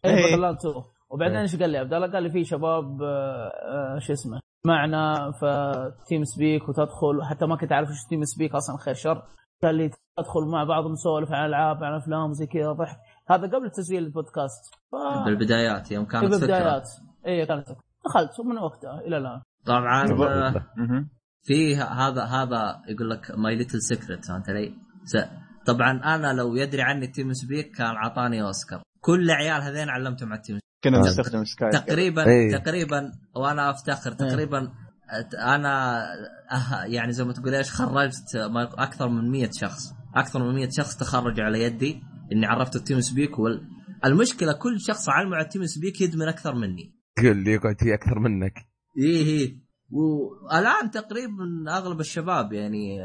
إيه. 0.04 0.10
إيه 0.10 0.22
Borderland 0.22 0.56
2 0.56 0.74
وبعدين 1.10 1.36
إيه. 1.36 1.42
إيش 1.42 1.56
قال 1.56 1.70
لي 1.70 1.78
عبد 1.78 1.94
الله؟ 1.94 2.12
قال 2.12 2.22
لي 2.22 2.30
في 2.30 2.44
شباب 2.44 3.02
آه، 3.02 3.48
آه، 3.48 3.98
شو 3.98 4.12
اسمه 4.12 4.40
معنا 4.66 5.32
في 5.40 5.72
TeamSpeak 6.08 6.68
وتدخل 6.68 7.22
حتى 7.30 7.46
ما 7.46 7.56
كنت 7.56 7.72
أعرف 7.72 7.88
إيش 7.88 8.04
TeamSpeak 8.08 8.54
أصلا 8.54 8.76
خير 8.76 8.94
شر 8.94 9.22
قال 9.62 9.74
لي 9.74 9.88
تدخل 10.16 10.40
مع 10.52 10.64
بعض 10.64 10.86
نسولف 10.90 11.32
عن 11.32 11.46
العاب 11.46 11.84
عن 11.84 11.94
أفلام 11.94 12.30
وزي 12.30 12.46
كذا 12.46 12.72
ضحك 12.72 12.96
هذا 13.30 13.46
قبل 13.46 13.70
تسجيل 13.70 14.02
البودكاست. 14.04 14.74
ف... 14.92 15.24
بالبدايات 15.24 15.90
يوم 15.92 16.04
في 16.04 16.10
كانت 16.12 16.24
فكره 16.24 16.36
البدايات. 16.36 16.88
اي 17.26 17.46
كانت 17.46 17.68
فكرة. 17.68 17.80
دخلت 18.06 18.40
ومن 18.40 18.58
وقتها 18.58 19.00
إلى 19.00 19.18
الآن. 19.18 19.40
طبعا 19.66 20.02
آه،. 20.02 20.64
في 21.42 21.76
هذا 21.76 22.22
هذا 22.24 22.82
يقول 22.88 23.10
لك 23.10 23.30
my 23.30 23.56
little 23.56 23.82
secret 23.82 24.24
فهمت 24.24 24.48
علي؟ 24.48 24.74
س- 25.04 25.16
طبعا 25.66 25.90
أنا 26.14 26.32
لو 26.32 26.54
يدري 26.56 26.82
عني 26.82 27.04
ال 27.06 27.32
TeamSpeak 27.32 27.76
كان 27.76 27.86
عطاني 27.96 28.42
أوسكار. 28.42 28.82
كل 29.00 29.30
عيال 29.30 29.62
هذين 29.62 29.88
علمتهم 29.88 30.28
على 30.28 30.38
التيم 30.38 30.58
كنا 30.84 30.98
آه. 30.98 31.00
نستخدم 31.00 31.44
Skype 31.44 31.72
تقريبا 31.72 32.26
إيه. 32.26 32.56
تقريبا 32.56 33.12
وأنا 33.36 33.70
أفتخر 33.70 34.12
تقريبا 34.12 34.72
أت- 35.08 35.40
أنا 35.40 36.02
أه 36.52 36.84
يعني 36.84 37.12
زي 37.12 37.24
ما 37.24 37.32
تقول 37.32 37.54
إيش 37.54 37.72
خرجت 37.72 38.36
أكثر 38.78 39.08
من 39.08 39.30
100 39.30 39.50
شخص. 39.52 39.92
أكثر 40.16 40.42
من 40.42 40.54
100 40.54 40.68
شخص 40.70 40.96
تخرجوا 40.96 41.44
على 41.44 41.62
يدي. 41.62 42.02
إني 42.32 42.46
عرفت 42.46 42.76
ال 42.76 43.00
TeamSpeak 43.00 43.38
وال... 43.38 43.68
المشكلة 44.04 44.52
كل 44.52 44.80
شخص 44.80 45.08
علمه 45.08 45.36
على 45.36 45.44
ال 45.44 45.66
TeamSpeak 45.66 46.00
يدمن 46.00 46.28
أكثر 46.28 46.54
مني. 46.54 46.94
قل 47.18 47.36
لي 47.36 47.52
يقعد 47.52 47.80
فيه 47.80 47.94
أكثر 47.94 48.18
منك. 48.18 48.54
إيه 48.98 49.26
إيه. 49.26 49.56
والآن 49.90 50.90
تقريبا 50.90 51.64
أغلب 51.68 52.00
الشباب 52.00 52.52
يعني 52.52 52.98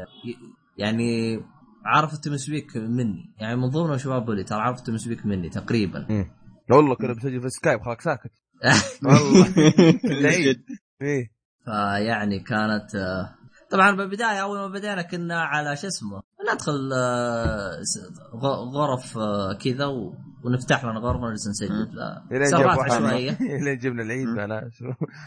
يعني 0.76 1.40
عرفوا 1.84 2.16
ال 2.16 2.36
TeamSpeak 2.36 2.76
مني. 2.76 3.34
يعني 3.40 3.56
من 3.56 3.68
ضمنهم 3.68 3.98
شباب 3.98 4.24
بولي 4.24 4.44
ترى 4.44 4.60
عرفوا 4.60 4.80
ال 4.80 4.96
TeamSpeak 4.96 5.26
مني 5.26 5.48
تقريبا. 5.48 5.98
لا 6.70 6.76
والله 6.76 6.94
كنا 6.94 7.12
بنسجل 7.12 7.40
في 7.40 7.48
Skype 7.48 7.80
خلاك 7.80 8.00
ساكت. 8.00 8.32
والله. 9.04 9.48
جد. 10.46 10.64
إيه. 11.02 11.38
فيعني 11.64 12.40
كانت 12.40 12.94
آه، 12.94 13.34
طبعا 13.70 13.96
بالبداية 13.96 14.42
أول 14.42 14.58
ما 14.58 14.68
بدينا 14.68 15.02
كنا 15.02 15.42
على 15.42 15.76
شو 15.76 15.86
اسمه 15.86 16.22
ندخل 16.54 16.90
آه، 16.94 17.82
س- 17.82 17.98
غ- 18.34 18.64
غرف 18.74 19.18
آه، 19.18 19.52
كذا 19.52 19.86
و- 19.86 20.14
ونفتح 20.44 20.84
لنا 20.84 20.98
غرفة 21.00 21.20
ونجلس 21.24 21.48
نسجل 21.48 21.88
لا، 21.94 22.22
عشوائية. 22.82 23.36
إلين 23.40 23.78
جبنا 23.78 24.02
العيد 24.02 24.28
معنا 24.28 24.70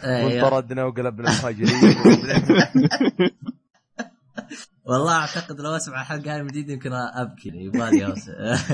إيه، 0.04 0.26
وانطردنا 0.42 0.84
وقلبنا 0.84 1.30
مهاجرين 1.42 1.96
والله 4.86 5.14
أعتقد 5.16 5.60
لو 5.62 5.76
أسمع 5.76 6.02
الحلقة 6.02 6.36
هذه 6.36 6.42
من 6.42 6.48
جديد 6.48 6.70
يمكن 6.70 6.94
أبكي 6.94 7.50
وين 7.70 7.96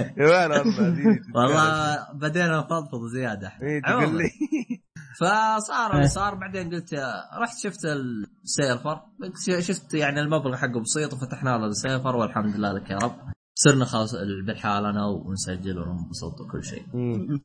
والله 1.36 1.98
بدينا 2.14 2.58
نفضفض 2.60 3.08
زيادة. 3.14 3.52
تقول 3.88 4.18
لي. 4.18 4.30
فصار 5.20 5.91
اللي 5.91 6.01
إيه. 6.01 6.07
صار 6.07 6.36
بعدين 6.36 6.70
قلت 6.70 6.93
رحت 7.41 7.57
شفت 7.57 7.80
ال 8.43 8.52
server 8.52 9.01
شفت 9.59 9.93
يعني 9.93 10.20
المبلغ 10.20 10.55
حقه 10.55 10.80
بسيط 10.80 11.13
وفتحنا 11.13 11.49
له 11.49 11.65
ال 11.65 11.73
server 11.73 12.15
والحمد 12.15 12.55
لله 12.55 12.72
لك 12.72 12.89
يا 12.89 12.97
رب 12.97 13.15
صرنا 13.55 13.86
خلاص 13.86 14.15
بالحال 14.45 14.86
أنا 14.86 15.05
ونسجل 15.05 15.80
وننبسط 15.80 16.41
وكل 16.41 16.63
شيء. 16.63 16.86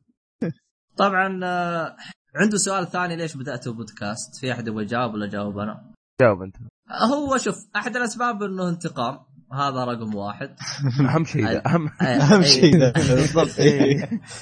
طبعا 0.97 1.39
آه، 1.43 1.95
عنده 2.35 2.57
سؤال 2.57 2.87
ثاني 2.91 3.15
ليش 3.15 3.37
بدأتوا 3.37 3.73
بودكاست 3.73 4.35
في 4.41 4.51
أحد 4.51 4.67
يبغى 4.67 4.83
يجاوب 4.83 5.13
ولا 5.13 5.27
جاوب 5.27 5.57
أنا 5.57 5.91
جاوب 6.21 6.41
أنت 6.41 6.55
هو 6.91 7.37
شوف 7.37 7.55
أحد 7.75 7.95
الأسباب 7.95 8.43
إنه 8.43 8.69
انتقام 8.69 9.19
هذا 9.53 9.85
رقم 9.85 10.15
واحد 10.15 10.55
أهم 11.09 11.25
شيء 11.25 11.67
اهم 11.67 11.89
أهم. 12.01 12.41
شيء 12.41 12.77
بالضبط. 12.93 13.49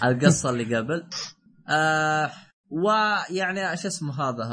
القصة 0.04 0.50
اللي 0.50 0.76
قبل 0.78 1.08
آه 1.70 2.32
ويعني 2.72 3.78
شو 3.78 3.88
اسمه 3.88 4.14
هذا 4.14 4.44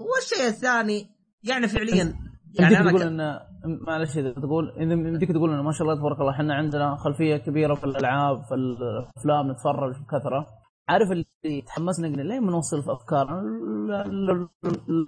والشيء 0.00 0.46
الثاني 0.48 1.10
يعني 1.42 1.68
فعليا 1.68 2.14
يعني 2.58 2.78
أنا 2.80 2.90
تقول 2.90 3.02
ك- 3.02 3.06
ان 3.06 3.40
معلش 3.86 4.16
إذا 4.18 4.32
تقول 4.32 4.70
إذا 4.70 4.92
يمديك 4.92 5.32
تقول 5.32 5.52
انه 5.52 5.62
ما 5.62 5.72
شاء 5.72 5.82
الله 5.82 6.00
تبارك 6.00 6.20
الله 6.20 6.32
إحنا 6.32 6.54
عندنا 6.54 6.96
خلفية 6.96 7.36
كبيرة 7.36 7.74
في 7.74 7.84
الألعاب 7.84 8.42
في 8.44 8.54
الأفلام 8.54 9.50
نتفرج 9.50 9.94
بكثره 10.02 10.46
عارف 10.88 11.08
اللي 11.12 11.62
تحمسنا 11.66 12.08
قلنا 12.08 12.22
ليه 12.22 12.40
ما 12.40 12.50
نوصل 12.50 12.82
في 12.82 12.92
أفكارنا؟ 12.92 13.42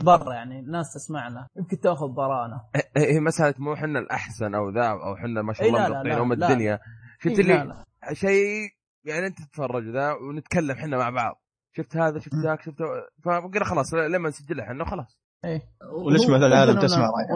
برا 0.05 0.35
يعني 0.35 0.61
الناس 0.61 0.95
تسمعنا 0.95 1.47
يمكن 1.57 1.81
تأخذ 1.81 2.09
برانا. 2.09 2.61
هي 2.97 3.15
هي 3.15 3.21
مسألة 3.21 3.55
مو 3.59 3.75
إحنا 3.75 3.99
الأحسن 3.99 4.55
أو 4.55 4.71
ذا 4.71 4.87
أو 4.87 5.15
إحنا 5.15 5.43
ما 5.43 5.53
شاء 5.53 5.63
إي 5.67 5.69
الله 5.69 5.89
مقطعين 5.89 6.07
لا، 6.17 6.23
أم. 6.23 6.33
الدنيا. 6.33 6.79
شفت 7.21 7.39
إيه، 7.39 7.63
اللي. 7.63 7.85
شيء 8.13 8.69
يعني 9.05 9.27
أنت 9.27 9.39
تتفرج 9.39 9.89
ذا 9.89 10.13
ونتكلم 10.13 10.71
إحنا 10.71 10.97
مع 10.99 11.11
بعض. 11.11 11.43
شفت 11.79 11.97
هذا 11.97 12.19
شفت 12.19 12.35
ذاك 12.45 12.63
شفت 12.63 12.77
فقلنا 13.25 13.65
خلاص 13.65 13.95
لما 13.95 14.29
نسجلها 14.29 14.65
إحنا 14.65 14.85
خلاص 14.85 15.19
إيه. 15.45 15.61
ونشمل 16.07 16.45
العالم 16.45 16.81
تسمع 16.81 16.99
ن- 17.07 17.11
راينا 17.11 17.35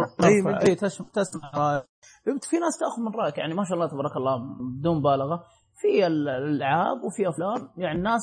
ونرفع- 0.48 0.66
اي 0.68 0.74
تسمع 0.74 1.06
تسمع 1.14 1.50
رأيك. 1.54 1.84
في 2.24 2.56
ناس 2.58 2.78
تأخذ 2.80 3.02
من 3.02 3.20
رأيك 3.20 3.38
يعني 3.38 3.54
ما 3.54 3.64
شاء 3.64 3.74
الله 3.74 3.86
تبارك 3.88 4.16
الله 4.16 4.36
بدون 4.78 4.96
مبالغة. 4.98 5.42
في 5.80 6.06
ال- 6.06 6.28
الألعاب 6.28 6.96
وفي 7.04 7.28
أفلام 7.28 7.68
يعني 7.76 7.98
الناس 7.98 8.22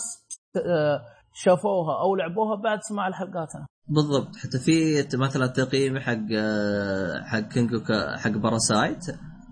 آه، 0.56 1.02
شافوها 1.34 2.00
أو 2.02 2.16
لعبوها 2.16 2.56
بعد 2.64 2.80
سماع 2.82 3.08
لحلقاتنا 3.10 3.66
بالضبط. 3.88 4.36
حتى 4.36 4.60
في 4.60 5.08
مثلا 5.18 5.48
تقييم 5.48 6.00
حق 6.00 6.18
آه، 6.38 7.22
حق 7.24 7.40
كينجو 7.40 7.80
كا- 7.84 8.18
حق 8.18 8.30
Parasyte 8.32 9.06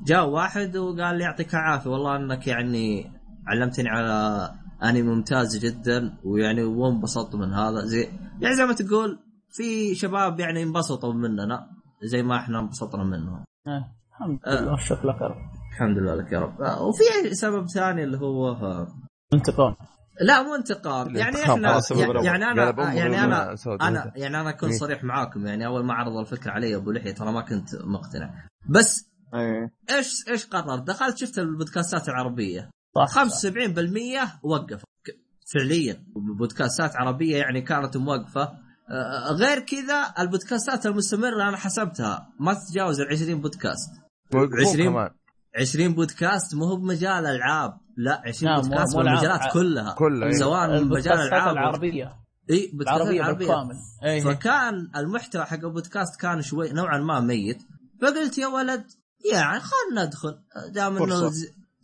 جاء 0.07 0.29
واحد 0.29 0.77
وقال 0.77 1.17
لي 1.17 1.23
يعطيك 1.23 1.53
العافية 1.55 1.89
والله 1.89 2.15
إنك 2.15 2.47
يعني 2.47 3.11
علمتني 3.47 3.89
على 3.89 4.49
انمي 4.83 5.01
ممتاز 5.01 5.57
جدا 5.57 6.17
ويعني 6.23 6.63
وانبسطت 6.63 7.35
من 7.35 7.53
هذا؟ 7.53 7.85
زي 7.85 8.09
يعني 8.41 8.55
زي 8.55 8.65
ما 8.65 8.73
تقول 8.73 9.19
في 9.49 9.95
شباب 9.95 10.39
يعني 10.39 10.63
انبسطوا 10.63 11.13
مننا. 11.13 11.69
زي 12.03 12.23
ما 12.23 12.37
إحنا 12.37 12.59
انبسطنا 12.59 13.03
منهم. 13.03 13.45
إيه، 13.67 13.91
الحمد 14.11 14.39
آه. 14.45 14.61
لله 14.61 14.77
شكرا 14.77 15.11
لك 15.11 15.21
يا 15.21 15.27
رب. 15.27 15.37
الحمد 15.73 15.97
لله 15.97 16.15
لك 16.15 16.31
يا 16.31 16.39
رب. 16.39 16.61
آه، 16.61 16.83
وفي 16.83 17.35
سبب 17.35 17.67
ثاني 17.67 18.03
اللي 18.03 18.17
هو 18.17 18.49
آه، 18.49 18.87
انتقام. 19.33 19.75
لا 20.21 20.43
مو 20.43 20.55
انتقام. 20.55 21.15
يعني 21.15 21.35
إحنا 21.43 21.79
سبب 21.79 21.99
يعني. 21.99 22.25
يعني 22.25 22.45
أنا 22.45 22.71
بأمه 22.71 22.93
يعني 22.93 23.23
أنا 23.23 23.55
أنا. 23.81 24.11
يعني 24.15 24.41
أنا 24.41 24.49
أكون 24.49 24.69
إيه. 24.69 24.77
صريح 24.77 25.03
معاكم. 25.03 25.47
يعني 25.47 25.65
أول 25.65 25.85
ما 25.85 25.93
عرض 25.93 26.17
الفكرة 26.17 26.51
علي 26.51 26.75
أبو 26.75 26.91
لحية 26.91 27.13
ترى 27.13 27.31
ما 27.31 27.41
كنت 27.41 27.75
مقتنع. 27.75 28.33
بس 28.69 29.09
إيه. 29.33 29.71
إيش 29.97 30.29
إيش 30.29 30.45
قررت؟ 30.45 30.87
دخلت 30.87 31.17
شفت 31.17 31.39
البودكاستات 31.39 32.09
العربية. 32.09 32.69
صح 33.05 33.23
75% 33.23 34.39
وقفوا 34.43 34.87
فعليا. 35.53 36.03
بودكاستات 36.37 36.95
عربية 36.95 37.37
يعني 37.37 37.61
كانت 37.61 37.97
موقفة. 37.97 38.41
آه، 38.89 39.31
غير 39.31 39.59
كذا 39.59 40.13
البودكاستات 40.19 40.85
المستمرة 40.85 41.49
أنا 41.49 41.57
حسبتها. 41.57 42.29
ما 42.39 42.53
تتجاوز 42.53 43.01
ال 43.01 43.07
20 43.11 43.41
بودكاست 43.41 43.89
ويوقفون 44.33 44.59
20 44.69 44.89
كمان. 44.89 45.09
20 45.59 45.93
بودكاست 45.93 46.55
مو 46.55 46.65
هو 46.65 46.75
بمجال 46.75 47.25
ألعاب. 47.25 47.77
لا 47.97 48.21
20 48.25 48.51
نعم، 48.51 48.61
مو- 48.61 48.69
بودكاست 48.69 48.95
مو 48.95 49.01
ألعاب. 49.01 49.19
بالمجالات 49.19 49.53
كلها. 49.53 49.93
كلها 49.93 50.27
إيه. 50.29 50.35
سواء 50.37 50.69
من 50.69 50.87
مجال 50.87 51.13
الالعاب 51.19 51.53
العربية. 51.57 52.13
إي 52.49 52.71
بودكاستات 52.73 53.01
العربية 53.01 53.23
عربية. 53.23 53.45
بالكامل. 53.47 53.75
إيه 54.03 54.21
فكان 54.21 54.91
المحتوى 54.95 55.45
حق 55.45 55.53
البودكاست 55.65 56.21
كان 56.21 56.41
شوي 56.41 56.69
نوعا 56.71 56.97
ما 56.97 57.19
ميت. 57.19 57.57
فقلت 58.01 58.37
يا 58.37 58.47
ولد 58.47 58.85
يعني 59.33 59.59
خلنا 59.59 60.05
ندخل. 60.05 60.37
دام 60.73 60.97
إنه 60.97 61.31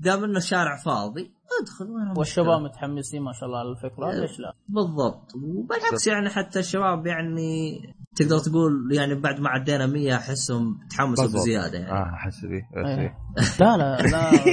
دام 0.03 0.23
إنه 0.23 0.39
شارع 0.39 0.77
فاضي 0.77 1.33
أدخل 1.61 1.85
وين؟ 1.85 2.17
والشباب 2.17 2.61
متحمسين 2.61 3.21
ما 3.21 3.33
شاء 3.33 3.45
الله 3.45 3.63
للفكره 3.63 4.11
ليش 4.11 4.39
لا؟ 4.39 4.53
بالضبط 4.67 5.35
وبالعكس 5.35 6.07
يعني 6.07 6.29
حتى 6.29 6.59
الشباب 6.59 7.07
يعني 7.07 7.79
تقدر 8.15 8.39
تقول 8.39 8.89
يعني 8.91 9.15
بعد 9.15 9.39
ما 9.39 9.49
عدينا 9.49 9.85
100 9.85 10.15
أحسهم 10.15 10.79
تحمسوا 10.89 11.23
بالضبط. 11.23 11.41
بزيادة 11.41 11.79
يعني 11.79 11.91
آه 11.91 12.13
أحس 12.13 12.39
فيه 12.39 12.69
إيه. 12.77 12.99
إيه. 12.99 13.17
لا 13.59 13.77
لا 13.77 13.97
لا 14.01 14.31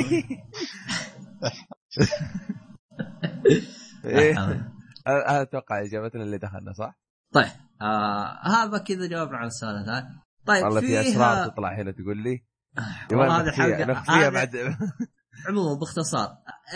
إيه 4.04 4.38
آه، 5.06 5.42
أتوقع 5.42 5.82
إجابتنا 5.82 6.22
اللي 6.22 6.38
دخلنا 6.38 6.72
صح؟ 6.72 6.98
طيب 7.34 7.46
آه 7.82 8.38
هذا 8.42 8.78
كذا 8.78 9.08
جاوبنا 9.08 9.36
على 9.36 9.46
السؤال 9.46 9.90
هذا 9.90 10.08
طيب 10.46 10.64
والله 10.64 10.80
في 10.80 11.00
أسرار 11.00 11.48
تطلع 11.48 11.80
هنا 11.80 11.90
تقول 11.90 12.16
لي 12.16 12.44
والله 13.10 13.40
هذه 13.40 13.48
الحلقة 13.48 13.84
نخفيها 13.84 14.30
بعد 14.30 14.56
عموما 15.48 15.78
باختصار 15.78 16.28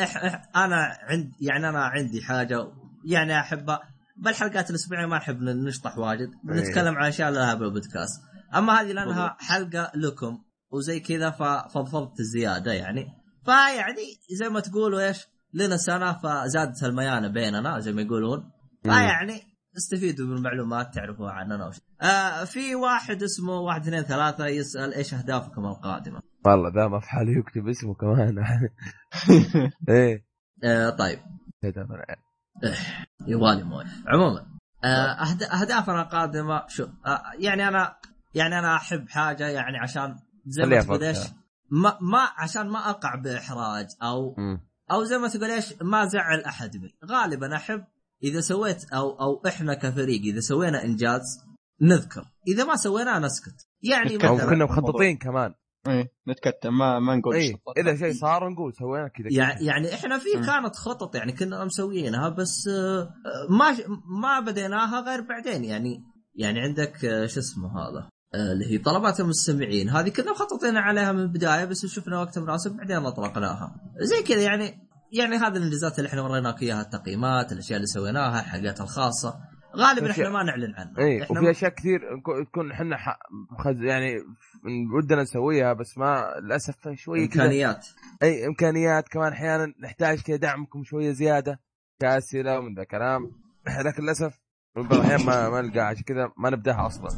إح 0.02 0.16
إح 0.16 0.42
أنا 0.56 0.98
عند 1.02 1.32
يعني 1.40 1.68
أنا 1.68 1.84
عندي 1.84 2.22
حاجة 2.22 2.66
يعني 3.04 3.40
احبها 3.40 3.80
بالحلقات 4.16 4.70
الأسبوعية 4.70 5.06
ما 5.06 5.16
نحب 5.16 5.42
نشطح 5.42 5.98
واجد 5.98 6.30
إيه. 6.50 6.60
نتكلم 6.60 6.94
عن 6.94 7.08
أشياء 7.08 7.30
لها 7.30 7.54
بالبودكاست 7.54 8.22
أما 8.54 8.72
هذه 8.72 8.92
لأنها 8.92 9.36
حلقة 9.40 9.92
لكم 9.94 10.38
وزي 10.70 11.00
كذا 11.00 11.30
ففضفضت 11.30 12.22
زيادة 12.22 12.72
يعني 12.72 13.06
فيعني 13.44 14.02
زي 14.38 14.48
ما 14.48 14.60
تقولوا 14.60 15.08
إيش 15.08 15.26
لنا 15.54 15.76
سنة 15.76 16.12
فزادت 16.12 16.84
الميانة 16.84 17.28
بيننا 17.28 17.80
زي 17.80 17.92
ما 17.92 18.02
يقولون 18.02 18.50
فيعني 18.82 19.42
استفيدوا 19.76 20.26
من 20.26 20.36
المعلومات 20.36 20.94
تعرفوها 20.94 21.32
عننا 21.32 21.66
وش. 21.66 21.76
آه 22.02 22.44
في 22.44 22.74
واحد 22.74 23.22
اسمه 23.22 23.58
واحد 23.58 23.82
اثنين 23.82 24.02
ثلاثة 24.02 24.46
يسأل 24.46 24.94
إيش 24.94 25.14
أهدافكم 25.14 25.66
القادمة؟ 25.66 26.20
والله 26.46 26.68
ذا 26.74 26.88
ما 26.88 27.00
في 27.00 27.08
حاله 27.08 27.38
يكتب 27.38 27.68
اسمه 27.68 27.94
كمان. 27.94 28.38
إيه. 29.88 30.24
آه 30.64 30.90
طيب. 30.90 31.18
إيه 31.64 31.70
ده 31.70 31.86
أنا- 31.86 32.16
يوالي 33.26 33.62
موي 33.62 33.84
عموما 34.06 34.46
آه، 34.84 35.24
أهد- 35.24 35.54
اهدافنا 35.54 36.02
القادمه 36.02 36.66
شو 36.68 36.84
آه، 37.06 37.22
يعني 37.38 37.68
أنا 37.68 37.96
يعني 38.34 38.58
أنا 38.58 38.76
أحب 38.76 39.08
حاجة 39.08 39.48
يعني 39.48 39.78
عشان 39.78 40.16
زي 40.46 40.62
ما 40.66 40.80
تقول 40.82 41.04
إيش. 41.04 41.18
ما 41.70 41.98
ما 42.00 42.28
عشان 42.38 42.68
ما 42.68 42.90
أقع 42.90 43.14
بإحراج 43.14 43.86
أو. 44.02 44.36
أو 44.92 45.04
زي 45.04 45.18
ما 45.18 45.28
تقول 45.28 45.50
إيش 45.50 45.74
ما 45.82 46.04
زعل 46.06 46.40
أحد 46.40 46.76
مني. 46.76 46.94
غالبا 47.04 47.56
أحب 47.56 47.84
إذا 48.22 48.40
سويت 48.40 48.92
أو 48.92 49.20
أو 49.20 49.42
إحنا 49.46 49.74
كفريق 49.74 50.20
إذا 50.22 50.40
سوينا 50.40 50.84
إنجاز 50.84 51.22
نذكر 51.80 52.24
إذا 52.48 52.64
ما 52.64 52.76
سويناه 52.76 53.18
نسكت 53.18 53.68
يعني 53.82 54.16
مثلا 54.16 54.50
كنا 54.50 54.64
مخططين 54.64 55.16
كمان. 55.18 55.54
إيه 55.88 56.12
نتكتم 56.28 56.78
ما 56.78 56.98
ما 56.98 57.16
نقول 57.16 57.34
اي 57.34 57.52
شطط. 57.52 57.78
إذا 57.78 57.96
شيء 57.96 58.12
صار 58.12 58.48
نقول 58.48 58.74
سوينا 58.74 59.08
كذا 59.08 59.28
يعني 59.30 59.64
يعني 59.64 59.94
إحنا 59.94 60.18
في. 60.18 60.32
كانت 60.46 60.76
خطط 60.76 61.14
يعني 61.14 61.32
كنا 61.32 61.64
مسويينها 61.64 62.28
بس 62.28 62.68
آه، 62.68 63.08
ما 63.50 63.76
ما 64.22 64.40
بديناها 64.40 65.00
غير 65.00 65.20
بعدين 65.20 65.64
يعني. 65.64 66.04
يعني 66.34 66.60
عندك 66.60 67.04
آه، 67.04 67.26
شو 67.26 67.40
اسمه 67.40 67.68
هذا؟ 67.68 68.08
آه، 68.34 68.52
اللي 68.52 68.66
هي 68.66 68.78
طلبات 68.78 69.20
المستمعين. 69.20 69.88
هذه 69.88 70.08
كنا 70.08 70.30
مخططين 70.30 70.76
عليها 70.76 71.12
من 71.12 71.20
البداية 71.20 71.64
بس 71.64 71.86
شفنا 71.86 72.20
وقت 72.20 72.38
مناسب 72.38 72.76
بعدين 72.76 72.96
اطلقناها 72.96 73.74
زي 74.00 74.22
كذا 74.22 74.42
يعني 74.42 74.88
يعني 75.12 75.36
هذه 75.36 75.56
الإنجازات 75.56 75.98
اللي 75.98 76.08
إحنا 76.08 76.22
وريناك 76.22 76.62
إياها 76.62 76.80
التقييمات 76.80 77.52
الأشياء 77.52 77.76
اللي 77.76 77.86
سويناها 77.86 78.40
الحاجات 78.40 78.80
الخاصة. 78.80 79.34
غالبا 79.76 80.10
إحنا 80.10 80.28
ما 80.30 80.42
نعلن 80.42 80.74
عنها 80.74 80.98
اي 80.98 81.22
إحنا 81.22 81.40
وفي 81.40 81.50
أشياء 81.50 81.70
كثير 81.74 82.00
تكون 82.46 82.72
إحنا. 82.72 82.96
خز... 83.58 83.82
يعني 83.82 84.14
ودنا 84.96 85.22
نسويها 85.22 85.72
بس 85.72 85.98
ما 85.98 86.34
للأسف 86.42 86.88
شوي 86.94 87.24
إمكانيات. 87.24 87.86
إي 88.22 88.46
إمكانيات. 88.46 89.08
كمان 89.08 89.32
أحيانا 89.32 89.74
نحتاج 89.82 90.20
كذا 90.20 90.36
دعمكم 90.36 90.84
شوية 90.84 91.10
زيادة 91.12 91.60
كأسئلة 92.00 92.58
ومن 92.58 92.74
ذا 92.74 92.84
كلام. 92.84 93.30
لكن 93.86 94.02
للأسف 94.02 94.40
بعض 94.76 94.92
الأحيان 94.92 95.26
ما 95.26 95.48
ما 95.50 95.60
نلقاها 95.60 95.84
عشان 95.84 96.02
كذا 96.02 96.32
ما 96.38 96.50
نبدأها 96.50 96.86
أصلا. 96.86 97.08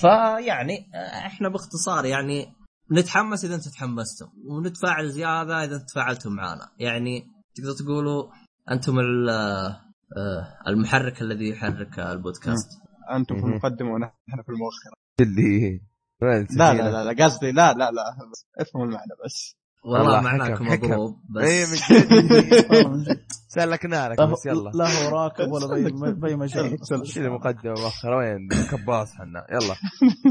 فيعني 0.00 0.90
آه، 0.94 1.26
إحنا 1.26 1.48
باختصار 1.48 2.04
يعني 2.04 2.46
نتحمس 2.92 3.44
إذا 3.44 3.54
أنتم 3.54 3.70
تحمستم 3.70 4.26
ونتفاعل 4.44 5.08
زيادة 5.10 5.64
إذا 5.64 5.78
تفاعلتم 5.78 6.32
معنا 6.32 6.68
يعني 6.78 7.26
تقدر 7.54 7.72
تقولوا 7.84 8.30
أنتم 8.70 8.98
ال- 8.98 9.85
المحرك 10.68 11.22
الذي 11.22 11.48
يحرك 11.48 11.98
البودكاست. 11.98 12.68
أنتم 13.16 13.36
في. 13.40 13.46
المقدمه 13.46 13.90
ونحن 13.92 14.42
في 14.42 14.48
المؤخرة. 14.48 14.92
اللي 15.20 15.80
لا؟ 16.22 16.74
لا 16.74 16.90
لا 16.90 17.12
لا 17.12 17.24
قصدي 17.24 17.52
لا 17.52 17.72
لا 17.72 17.90
لا 17.90 18.02
بس 18.32 18.46
افهموا 18.58 18.86
المعنى 18.86 19.12
بس. 19.24 19.56
والله 19.84 20.20
معناكم. 20.20 20.66
مضروب 20.66 21.20
بس. 21.30 21.44
اي 21.44 21.66
من 21.70 21.76
جد 21.76 22.70
والله 22.70 22.88
من 22.88 23.02
جد. 23.02 23.24
سلكنا 23.48 24.08
لك 24.08 24.18
لا 24.18 24.24
بس 24.24 24.46
يلا. 24.46 24.70
لا 24.74 24.84
هو 24.84 25.16
راكب 25.16 25.52
ولا 25.52 25.74
بي- 25.74 26.12
بي 26.12 26.36
مجال. 26.36 26.78
كذا 27.14 27.28
مقدمه 27.28 27.72
مؤخره 27.72 28.16
وين؟ 28.16 28.48
كباص 28.70 29.08
حنا. 29.14 29.46
يلا. 29.50 29.74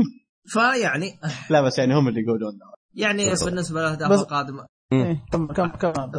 فيعني 0.53 1.19
لا 1.49 1.61
بس 1.61 1.79
يعني 1.79 1.95
هم 1.95 2.07
اللي 2.07 2.21
يقولون. 2.21 2.59
يعني. 2.93 3.33
بالنسبة 3.45 3.81
للاهداف 3.81 4.11
القادمه 4.11 4.65
إيه،. 4.91 5.25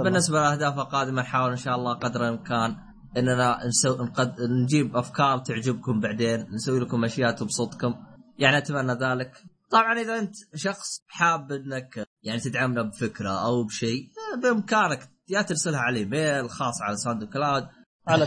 بالنسبة 0.05 0.39
للاهداف 0.39 0.79
القادمة 0.79 1.23
نحاول 1.23 1.51
إن 1.51 1.57
شاء 1.57 1.75
الله 1.77 1.95
قدر 1.95 2.29
الإمكان 2.29 2.77
إننا 3.17 3.59
نسو... 3.67 4.05
نقد... 4.05 4.35
نجيب 4.63 4.97
أفكار 4.97 5.39
تعجبكم 5.39 6.01
بعدين 6.01 6.47
نسوي 6.55 6.81
لكم 6.81 7.05
أشياء 7.05 7.31
تبسطكم. 7.33 7.95
يعني 8.39 8.59
أتمنى 8.59 8.93
ذلك. 8.93 9.33
طبعا 9.71 9.99
إذا 10.01 10.19
أنت 10.19 10.35
شخص 10.55 11.01
حاب 11.09 11.53
إنك 11.53 12.07
يعني 12.23 12.41
تدعمنا 12.41 12.83
بفكرة 12.83 13.45
أو 13.47 13.65
بشيء 13.65 14.09
بإمكانك 14.43 15.09
يا 15.29 15.43
ترسلها 15.43 15.81
على 15.81 15.99
إيميل 15.99 16.51
خاص 16.51 16.83
على 16.83 16.97
SoundCloud 16.97 17.67
على 18.09 18.27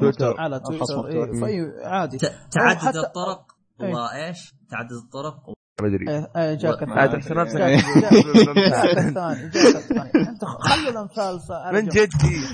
تويتر. 0.00 0.40
على 0.40 0.60
تويتر. 0.60 1.06
إيه 1.46 1.72
عادي. 1.84 2.18
تعدد 2.52 2.78
حتى- 2.80 2.96
الطرق. 2.96 3.44
وايش؟ 3.80 4.54
تعدد 4.70 4.92
الطرق. 4.92 5.36
ما 5.82 5.88
أدري. 5.88 6.08
إيه، 6.10 6.30
إيه، 6.36 6.54
جاك 6.54 6.82
و- 6.82 6.84
الثاني. 8.98 9.48
جاك 9.50 9.76
الثاني. 9.76 10.10
أنت 10.30 10.44
خلوا 10.44 10.90
الأمثال 10.90 11.40
من 11.74 11.88
جدي 11.88 12.46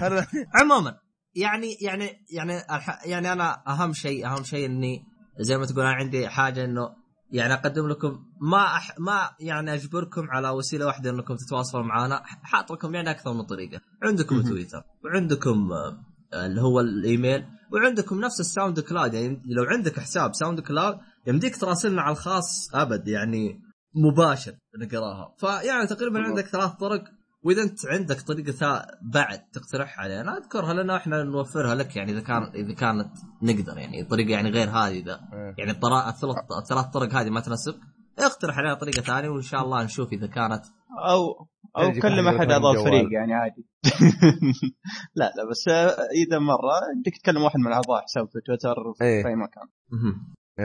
عموما 0.60 0.96
يعني 1.36 1.76
يعني 1.80 2.10
يعني 2.30 2.58
الح... 2.58 3.06
يعني 3.06 3.32
أنا 3.32 3.62
أهم 3.68 3.92
شيء 3.92 4.26
أهم 4.26 4.44
شيء 4.44 4.66
إني 4.66 5.04
زي 5.38 5.58
ما 5.58 5.66
تقول 5.66 5.80
أنا 5.80 5.94
عندي 5.94 6.28
حاجة 6.28 6.64
إنه 6.64 6.88
يعني 7.30 7.54
أقدم 7.54 7.88
لكم 7.88 8.24
ما 8.40 8.76
أح... 8.76 8.98
ما 8.98 9.30
يعني 9.40 9.74
أجبركم 9.74 10.30
على 10.30 10.50
وسيلة 10.50 10.86
واحدة 10.86 11.10
إنكم 11.10 11.36
تتواصلوا 11.36 11.84
معنا 11.84 12.22
حاط 12.24 12.72
لكم 12.72 12.94
يعني 12.94 13.10
أكثر 13.10 13.32
من 13.32 13.42
طريقة 13.42 13.80
عندكم. 14.02 14.42
تويتر 14.42 14.82
وعندكم 15.04 15.72
آه، 15.72 16.46
اللي 16.46 16.60
هو 16.60 16.80
الإيميل 16.80 17.44
وعندكم 17.72 18.20
نفس 18.20 18.40
ال 18.40 18.80
SoundCloud 18.80 19.14
يعني 19.14 19.42
لو 19.46 19.64
عندك 19.64 20.00
حساب 20.00 20.34
SoundCloud 20.34 20.98
يمديك 21.26 21.56
تراسلنا 21.56 22.02
على 22.02 22.12
الخاص 22.12 22.74
أبد 22.74 23.08
يعني 23.08 23.60
مباشر 23.94 24.52
نقراها 24.78 25.34
فيعني 25.38 25.86
تقريبا. 25.86 26.20
عندك 26.20 26.46
ثلاث 26.46 26.70
طرق 26.70 27.04
وإذا 27.44 27.62
أنت 27.62 27.86
عندك 27.86 28.20
طريقة 28.20 28.52
ثا- 28.52 28.86
بعد 29.02 29.38
تقترحها 29.52 30.04
علينا 30.04 30.38
أذكرها 30.38 30.72
لنا 30.72 30.96
إحنا 30.96 31.22
نوفرها 31.22 31.74
لك 31.74 31.96
يعني 31.96 32.12
إذا 32.12 32.20
كان 32.20 32.42
إذا 32.54 32.74
كانت 32.74 33.10
نقدر 33.42 33.78
يعني 33.78 34.04
طريقة 34.04 34.30
يعني 34.30 34.50
غير 34.50 34.68
هذه 34.68 35.00
إذا 35.00 35.20
إيه. 35.32 35.54
يعني 35.58 35.70
الثلاث 35.70 36.24
الثلاث 36.62 36.86
طرق 36.86 37.14
هذه 37.14 37.30
ما 37.30 37.40
تناسب 37.40 37.74
اقترح 38.18 38.58
علينا 38.58 38.74
طريقة 38.74 39.02
ثانية 39.02 39.28
وإن 39.28 39.42
شاء 39.42 39.62
الله 39.64 39.84
نشوف 39.84 40.12
إذا 40.12 40.26
كانت 40.26 40.64
أو 41.08 41.46
أو 41.76 41.92
كلم 42.02 42.28
أحد 42.28 42.50
أعضاء. 42.50 42.72
الفريق 42.72 43.12
يعني 43.12 43.34
عادي 43.34 43.66
لا 45.18 45.32
لا 45.36 45.50
بس 45.50 45.68
آه، 45.68 45.88
إذا 46.26 46.38
مرة 46.38 46.80
بدك 47.00 47.16
تكلم 47.22 47.42
واحد 47.42 47.58
من 47.58 47.72
أعضاء 47.72 48.02
حساب 48.02 48.26
في 48.26 48.40
تويتر 48.46 48.74
في 48.98 49.04
إيه. 49.04 49.26
أي 49.26 49.34
مكان. 49.36 49.68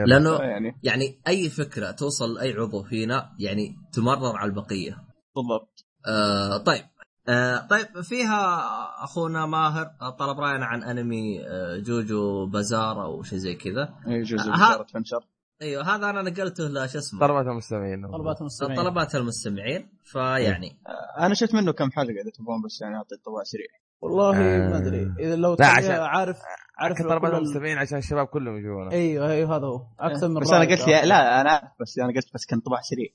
لأنه 0.06 0.30
يعني 0.30 0.76
يعني 0.82 1.20
أي 1.28 1.48
فكرة 1.48 1.90
توصل 1.90 2.34
لأي 2.34 2.52
عضو 2.52 2.82
فينا 2.82 3.30
يعني 3.38 3.76
تمرر 3.92 4.36
على 4.36 4.50
البقية 4.50 4.92
بالضبط 5.36 5.79
آه 6.06 6.56
طيب. 6.56 6.84
آه 7.28 7.66
طيب 7.70 8.00
فيها 8.02 8.60
أخونا 9.04 9.46
ماهر 9.46 9.90
طلب 10.18 10.40
رأينا 10.40 10.66
عن 10.66 10.82
أنمي 10.82 11.46
آه 11.48 11.78
جوجو 11.78 12.46
بازار 12.46 13.04
أو 13.04 13.22
شيء 13.22 13.38
زي 13.38 13.54
كذا. 13.54 13.94
اي 14.08 14.22
جزء 14.22 14.50
ها- 14.50 14.54
بشارة 14.68 14.86
فنشر 14.94 15.26
أيوه 15.62 15.94
هذا 15.96 16.10
أنا 16.10 16.22
نقلته 16.22 16.64
لش 16.68 16.96
اسمه؟ 16.96 17.20
طلبات 17.20 17.46
المستمعين. 17.46 18.06
طلبات 18.12 18.40
المستمعين. 18.40 18.76
طلبات 18.80 19.14
المستمعين. 19.14 19.88
فيعني. 20.04 20.78
أنا 21.18 21.34
شفت 21.34 21.54
منه 21.54 21.72
كم 21.72 21.90
حلقة 21.90 22.10
إذا 22.22 22.30
تبغون 22.30 22.62
بس 22.62 22.80
يعني 22.82 22.96
أعطي 22.96 23.14
انطباع 23.14 23.42
سريع. 23.44 23.66
والله 24.00 24.36
آه. 24.36 24.68
ما 24.70 24.78
أدري. 24.78 25.12
إذا 25.18 25.36
لو 25.36 25.56
لا، 25.60 25.66
عشان- 25.66 25.90
عارف 26.00 26.38
عارف 26.78 27.02
طلبات 27.02 27.34
المستمعين 27.34 27.78
عشان 27.78 27.98
الشباب 27.98 28.26
كلهم 28.26 28.56
يجونا 28.56 28.92
أيوه 28.92 29.30
أيوه 29.30 29.56
هذا 29.56 29.66
هو. 29.66 29.82
أكثر 30.00 30.28
من 30.28 30.40
بس 30.40 30.52
أنا 30.52 30.64
قلت 30.70 30.88
لا 30.88 31.40
أنا 31.40 31.50
عارف 31.50 31.68
بس 31.80 31.98
أنا 31.98 32.08
قلت 32.12 32.34
بس 32.34 32.46
كانطباع 32.46 32.80
سريع. 32.80 33.08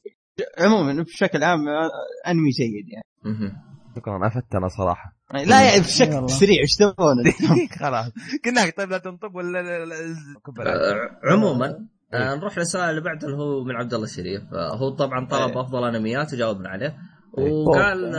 عموما 0.59 1.03
بشكل 1.03 1.43
عام 1.43 1.67
آه، 1.67 1.89
أنمي 2.27 2.49
جيد 2.49 2.86
يعني. 2.89 3.53
شكرا 3.95 4.27
افدت 4.27 4.55
أنا 4.55 4.67
صراحة 4.67 5.15
لا 5.33 5.63
يعني 5.63 5.79
بشكل. 5.81 6.29
سريع 6.29 6.61
إيش 6.61 6.75
تبغون 6.75 7.15
خلاص 7.79 8.11
كنا 8.45 8.69
طيب 8.77 8.89
لا 8.89 8.97
تنطب 8.97 9.36
ولا. 9.36 9.59
آه 9.59 11.31
عموما 11.31 11.88
آه 12.13 12.36
نروح 12.36 12.57
للسؤال 12.57 12.89
اللي 12.89 13.01
بعده 13.01 13.27
اللي 13.27 13.38
هو 13.38 13.63
من 13.63 13.75
عبد 13.75 13.93
الله 13.93 14.05
الشريف 14.05 14.41
هو 14.53 14.89
طبعا 14.89 15.25
طلب 15.27 15.51
إيه. 15.51 15.61
أفضل 15.61 15.95
أنميات 15.95 16.33
وجاوبنا 16.33 16.69
عليه 16.69 16.97
إيه. 17.38 17.51
وقال 17.51 18.15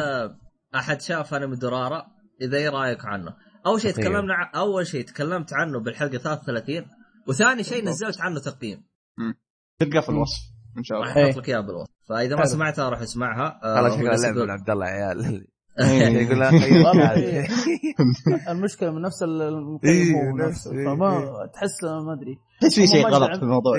أحد 0.75 1.01
شاف 1.01 1.35
أنمي 1.35 1.57
درارة 1.57 2.07
إذا 2.43 2.57
إيه 2.57 2.69
رأيك 2.69 3.05
عنه 3.05 3.37
أول 3.67 3.81
شيء. 3.81 3.93
تكلمنا 3.93 4.51
أول 4.55 4.87
شيء 4.87 5.05
تكلمت 5.05 5.53
عنه 5.53 5.81
بالحلقة 5.81 6.19
33 6.19 6.87
وثاني 7.29 7.63
شيء. 7.65 7.85
نزلت 7.85 8.21
عنه 8.21 8.41
تقييم 8.41 8.85
تلقى 9.81 10.03
في 10.03 10.09
الوصف 10.09 10.41
إن 10.79 10.83
شاء 10.85 10.99
الله 10.99 11.09
راح 11.09 11.17
إيه. 11.17 11.31
أحط 11.31 11.37
لك 11.39 11.49
اياها 11.49 11.61
بالوصف 11.61 11.96
فإذا 12.09 12.37
ما. 12.37 12.45
سمعتها 12.45 12.89
روح 12.89 13.01
أسمعها 13.01 13.61
خلاص 13.63 13.93
هو 13.93 13.99
شكلها 13.99 14.13
بس 14.13 14.25
لعب 14.25 14.35
يقول- 14.37 14.47
من 14.47 14.51
عبد 14.53 14.71
الله 14.71 14.87
عيال 14.87 15.47
إيه. 15.81 16.07
يقول 16.23 16.43
والله 16.87 17.13
إيه. 17.23 17.47
المشكلة 18.49 18.91
من 18.91 19.03
نفس 19.03 19.23
المقيم 19.23 19.91
إيه، 19.91 20.15
هو 20.31 20.37
نفس- 20.37 20.49
نفسه 20.69 20.71
فما. 20.71 21.21
تحس 21.55 21.85
ما 21.85 22.13
أدري 22.13 22.39
تحس 22.61 22.75
في 22.75 22.87
شيء 22.87 23.07
غلط 23.09 23.37
في 23.37 23.43
الموضوع 23.43 23.77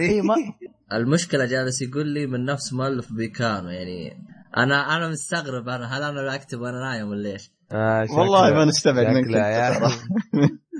المشكلة 0.94 1.46
جالس 1.46 1.82
يقول 1.82 2.08
لي 2.08 2.28
من 2.28 2.46
نفس 2.46 2.74
مؤلف 2.74 3.14
بيكانو 3.14 3.70
يعني 3.70 4.14
أنا 4.58 4.98
أنا 4.98 5.10
مستغرب 5.10 5.70
أنا 5.70 5.98
هل 5.98 6.04
أنا 6.04 6.20
اللي 6.20 6.36
أكتب 6.36 6.60
وأنا 6.62 6.80
نايم 6.80 7.08
ولا 7.08 7.30
إيش؟ 7.32 7.52
آه، 7.72 8.06
والله 8.12 8.54
ما 8.54 8.66
نستبعد 8.66 9.06
منك 9.16 9.28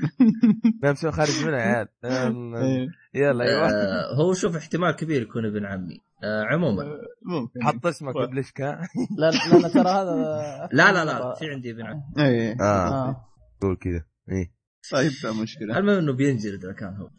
نفسه 0.84 1.12
خارج 1.12 1.46
منها 1.46 1.60
يا 1.60 1.88
عيال 2.04 2.56
إيه. 2.56 2.88
يلا 3.14 3.44
أيوه 3.44 3.70
آه 3.70 4.16
هو 4.16 4.34
شوف 4.34 4.56
احتمال 4.56 4.92
كبير 4.92 5.22
يكون 5.22 5.46
ابن 5.46 5.66
عمي. 5.66 6.02
آه 6.24 6.44
عموما. 6.44 6.84
ممكن. 7.26 7.64
حط 7.64 7.86
اسمك 7.86 8.16
بلشكا 8.16 8.82
لأن 9.20 9.62
لأن 9.62 9.72
ترى 9.72 9.90
هذا 9.90 10.70
لا 10.74 10.92
لا 10.92 11.06
لا 11.06 11.36
في 11.36 11.50
عندي 11.50 11.72
ابن 11.72 11.82
عمي. 11.86 12.02
إيه. 12.20 12.56
آه. 12.62 13.10
آه. 13.10 13.26
قول 13.62 13.76
كذا. 13.76 14.04
إيه. 14.32 14.52
طيب 14.92 15.12
لا 15.24 15.32
مشكلة. 15.32 15.78
المهم 15.78 15.98
إنه 15.98 16.14
بينجلد 16.14 16.66
إذا 16.66 16.74
كان 16.74 16.96
هو. 16.96 17.10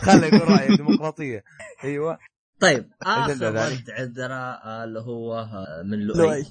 خله 0.00 0.26
يقول 0.26 0.48
رايه 0.48 0.76
ديمقراطيه 0.76 1.44
أيوه. 1.84 2.18
طيب 2.60 2.90
آخر. 3.02 3.54
رد 3.54 3.90
عندنا 3.90 4.64
آه، 4.64 4.84
اللي 4.84 5.00
هو 5.00 5.34
آه، 5.38 5.82
من 5.84 5.98
لؤي. 5.98 6.18
لؤي. 6.18 6.44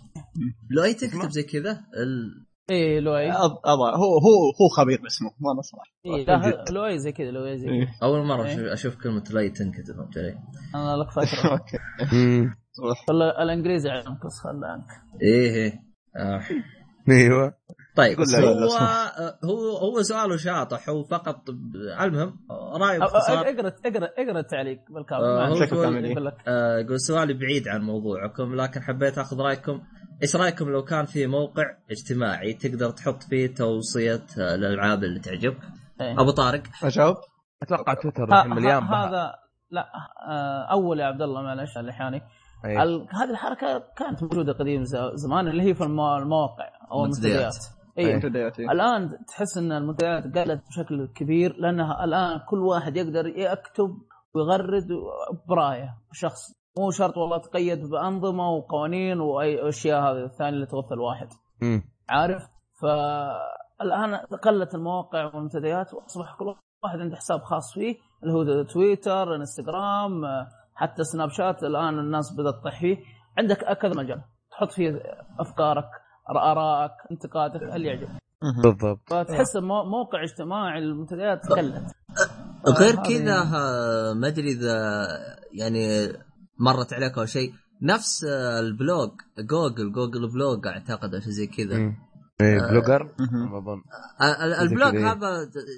لؤي 0.69 0.93
تكتب 0.93 1.29
زي 1.29 1.43
كذا؟ 1.43 1.71
ال... 1.71 2.45
اي 2.72 2.99
لؤي 2.99 3.32
أض- 3.32 3.61
أضع 3.65 3.95
هو 3.95 4.13
هو 4.20 4.36
هو 4.61 4.67
خبير 4.78 5.01
باسمه 5.01 5.30
ما 5.39 5.59
نصرح 5.59 5.84
إيه، 6.05 6.26
لا 6.26 6.65
لؤي 6.72 6.97
زي 6.99 7.11
كذا 7.11 7.32
لؤي 7.32 7.57
زي 7.57 7.65
كذا. 7.65 7.76
إيه. 7.76 7.88
أول 8.03 8.26
مرة 8.26 8.45
إيه. 8.45 8.55
أشوف- 8.55 8.72
أشوف 8.72 8.95
كلمة 9.03 9.24
لؤي 9.32 9.49
تنكتب 9.49 9.95
فهمت 9.95 10.17
علي؟ 10.17 10.36
أنا 10.76 10.97
لك 11.03 11.11
فتره 11.11 11.51
أوكي. 11.51 11.78
والله 13.09 13.43
الإنجليزي 13.43 13.89
عنك 13.89 14.26
بس 14.26 14.39
خل 14.43 14.63
عنك 14.63 14.86
إيه 15.22 15.53
إيه. 15.55 15.74
آه. 16.17 16.41
أيوه. 17.09 17.53
طيب 17.95 18.17
هو 18.20 18.70
هو 19.45 19.78
هو 19.78 20.01
سؤاله 20.01 20.38
شاطح 20.38 20.89
هو 20.89 21.03
فقط 21.03 21.49
المهم 22.01 22.34
رأيه 22.82 22.97
أو- 22.97 22.99
باختصار 22.99 23.38
اقرأ 23.41 23.67
اقرأ 23.86 24.09
اقرأ 24.17 24.39
التعليق 24.39 24.80
بالكامل 24.91 25.24
آه، 25.24 25.47
إيه؟ 26.05 26.34
آه، 26.47 26.78
يقول 26.80 26.99
سؤالي 26.99 27.34
بعيد 27.34 27.67
عن 27.67 27.82
موضوعكم 27.82 28.55
لكن 28.55 28.82
حبيت 28.82 29.17
أخذ 29.17 29.38
رأيكم. 29.41 29.82
إيش 30.24 30.36
رأيكم 30.36 30.70
لو 30.70 30.84
كان 30.84 31.05
في 31.05 31.28
موقع 31.28 31.63
اجتماعي 31.91 32.53
تقدر 32.53 32.89
تحط 32.89 33.24
فيه 33.24 33.47
توصية 33.55 34.26
الألعاب 34.38 35.03
اللي 35.03 35.20
تعجبك 35.20 35.61
إيه. 36.01 36.22
أبو 36.22 36.32
طارق 36.32 36.63
أجاوب 36.84 37.15
أتوقع 37.63 37.93
تويتر 37.93 38.24
الحين 38.24 38.51
مليان 38.51 38.84
هذا 38.84 39.34
لا 39.72 39.86
آه، 40.30 40.61
أول 40.72 40.99
يا 40.99 41.05
عبد 41.05 41.22
الله 41.22 41.41
معلش 41.41 41.78
اللحاني 41.78 42.22
أيوة. 42.65 42.84
ال- 42.84 43.07
هذه 43.11 43.30
الحركة 43.32 43.84
كانت 43.97 44.24
موجودة 44.24 44.53
قديم 44.53 44.84
ز- 44.84 45.11
زمان 45.13 45.47
اللي 45.47 45.63
هي 45.63 45.74
في 45.74 45.84
المو- 45.84 46.17
المواقع 46.17 46.70
أو 46.91 47.03
منتديات. 47.03 47.34
المنتديات 47.34 47.55
اي 47.97 48.03
أيوة. 48.05 48.15
منتديات، 48.15 48.59
إيه. 48.59 48.72
الآن 48.72 49.17
تحس 49.28 49.57
إن 49.57 49.72
المنتديات 49.72 50.24
قلت 50.24 50.61
بشكل 50.70 51.07
كبير 51.15 51.55
لأنها 51.57 52.03
الآن 52.03 52.39
كل 52.49 52.59
واحد 52.59 52.97
يقدر 52.97 53.28
يكتب 53.28 53.97
ويغرد 54.36 54.88
برأيه 55.47 55.97
شخص 56.13 56.39
مو 56.80 56.91
شرط 56.91 57.17
والله 57.17 57.38
تقيد 57.38 57.89
بأنظمة 57.89 58.49
وقوانين 58.49 59.19
وأي 59.19 59.69
أشياء 59.69 60.01
هذه 60.01 60.25
الثانية 60.25 60.49
اللي 60.55 60.65
توفى 60.65 60.93
الواحد. 60.93 61.27
مم. 61.61 61.84
عارف؟ 62.09 62.43
فالآن 62.82 64.15
قلت 64.15 64.75
المواقع 64.75 65.25
والمنتديات 65.25 65.93
وأصبح 65.93 66.36
كل 66.39 66.45
واحد 66.84 66.99
عنده 66.99 67.15
حساب 67.15 67.41
خاص 67.43 67.73
فيه 67.73 67.95
اللي 68.23 68.34
هو 68.34 68.63
تويتر 68.63 69.36
إنستغرام 69.36 70.21
حتى 70.75 71.03
سناب 71.03 71.30
شات 71.30 71.63
الآن 71.63 71.99
الناس 71.99 72.34
بدأت 72.38 72.53
تطيح 72.61 72.80
فيه. 72.80 72.97
عندك 73.38 73.57
كذا 73.82 73.91
مجال 73.95 74.21
تحط 74.51 74.71
فيه 74.71 75.01
أفكارك 75.39 75.86
آرائك 76.30 76.91
انتقادك 77.11 77.63
اللي 77.63 77.88
يعجبك. 77.88 78.09
بالضبط. 78.63 78.99
فتحس 79.07 79.55
مو- 79.57 79.84
موقع 79.86 80.23
اجتماعي 80.23 80.80
المنتديات 80.80 81.39
قلت. 81.51 81.91
غير 82.80 82.95
كذا 82.95 83.43
ما 84.13 84.27
أدري 84.27 84.51
إذا 84.51 85.07
يعني 85.53 86.07
مرت 86.60 86.93
عليك 86.93 87.18
أو 87.18 87.26
شيء. 87.26 87.53
نفس 87.82 88.24
آه، 88.24 88.60
ال 88.59 88.69
blog 88.69 89.09
Google 89.39 89.91
Google 89.91 90.27
blog 90.32 90.67
اعتقد 90.68 91.14
أو 91.14 91.20
شيء 91.22 91.30
زي 91.32 91.47
كذا. 91.47 91.78
مم. 91.80 91.95
إيه 92.41 92.60
Blogger؟ 92.69 93.11
أظن. 93.57 93.82
آه، 94.22 94.62
ال 94.61 94.68
blog 94.68 94.95
إيه. 94.95 95.12
هذا 95.12 95.28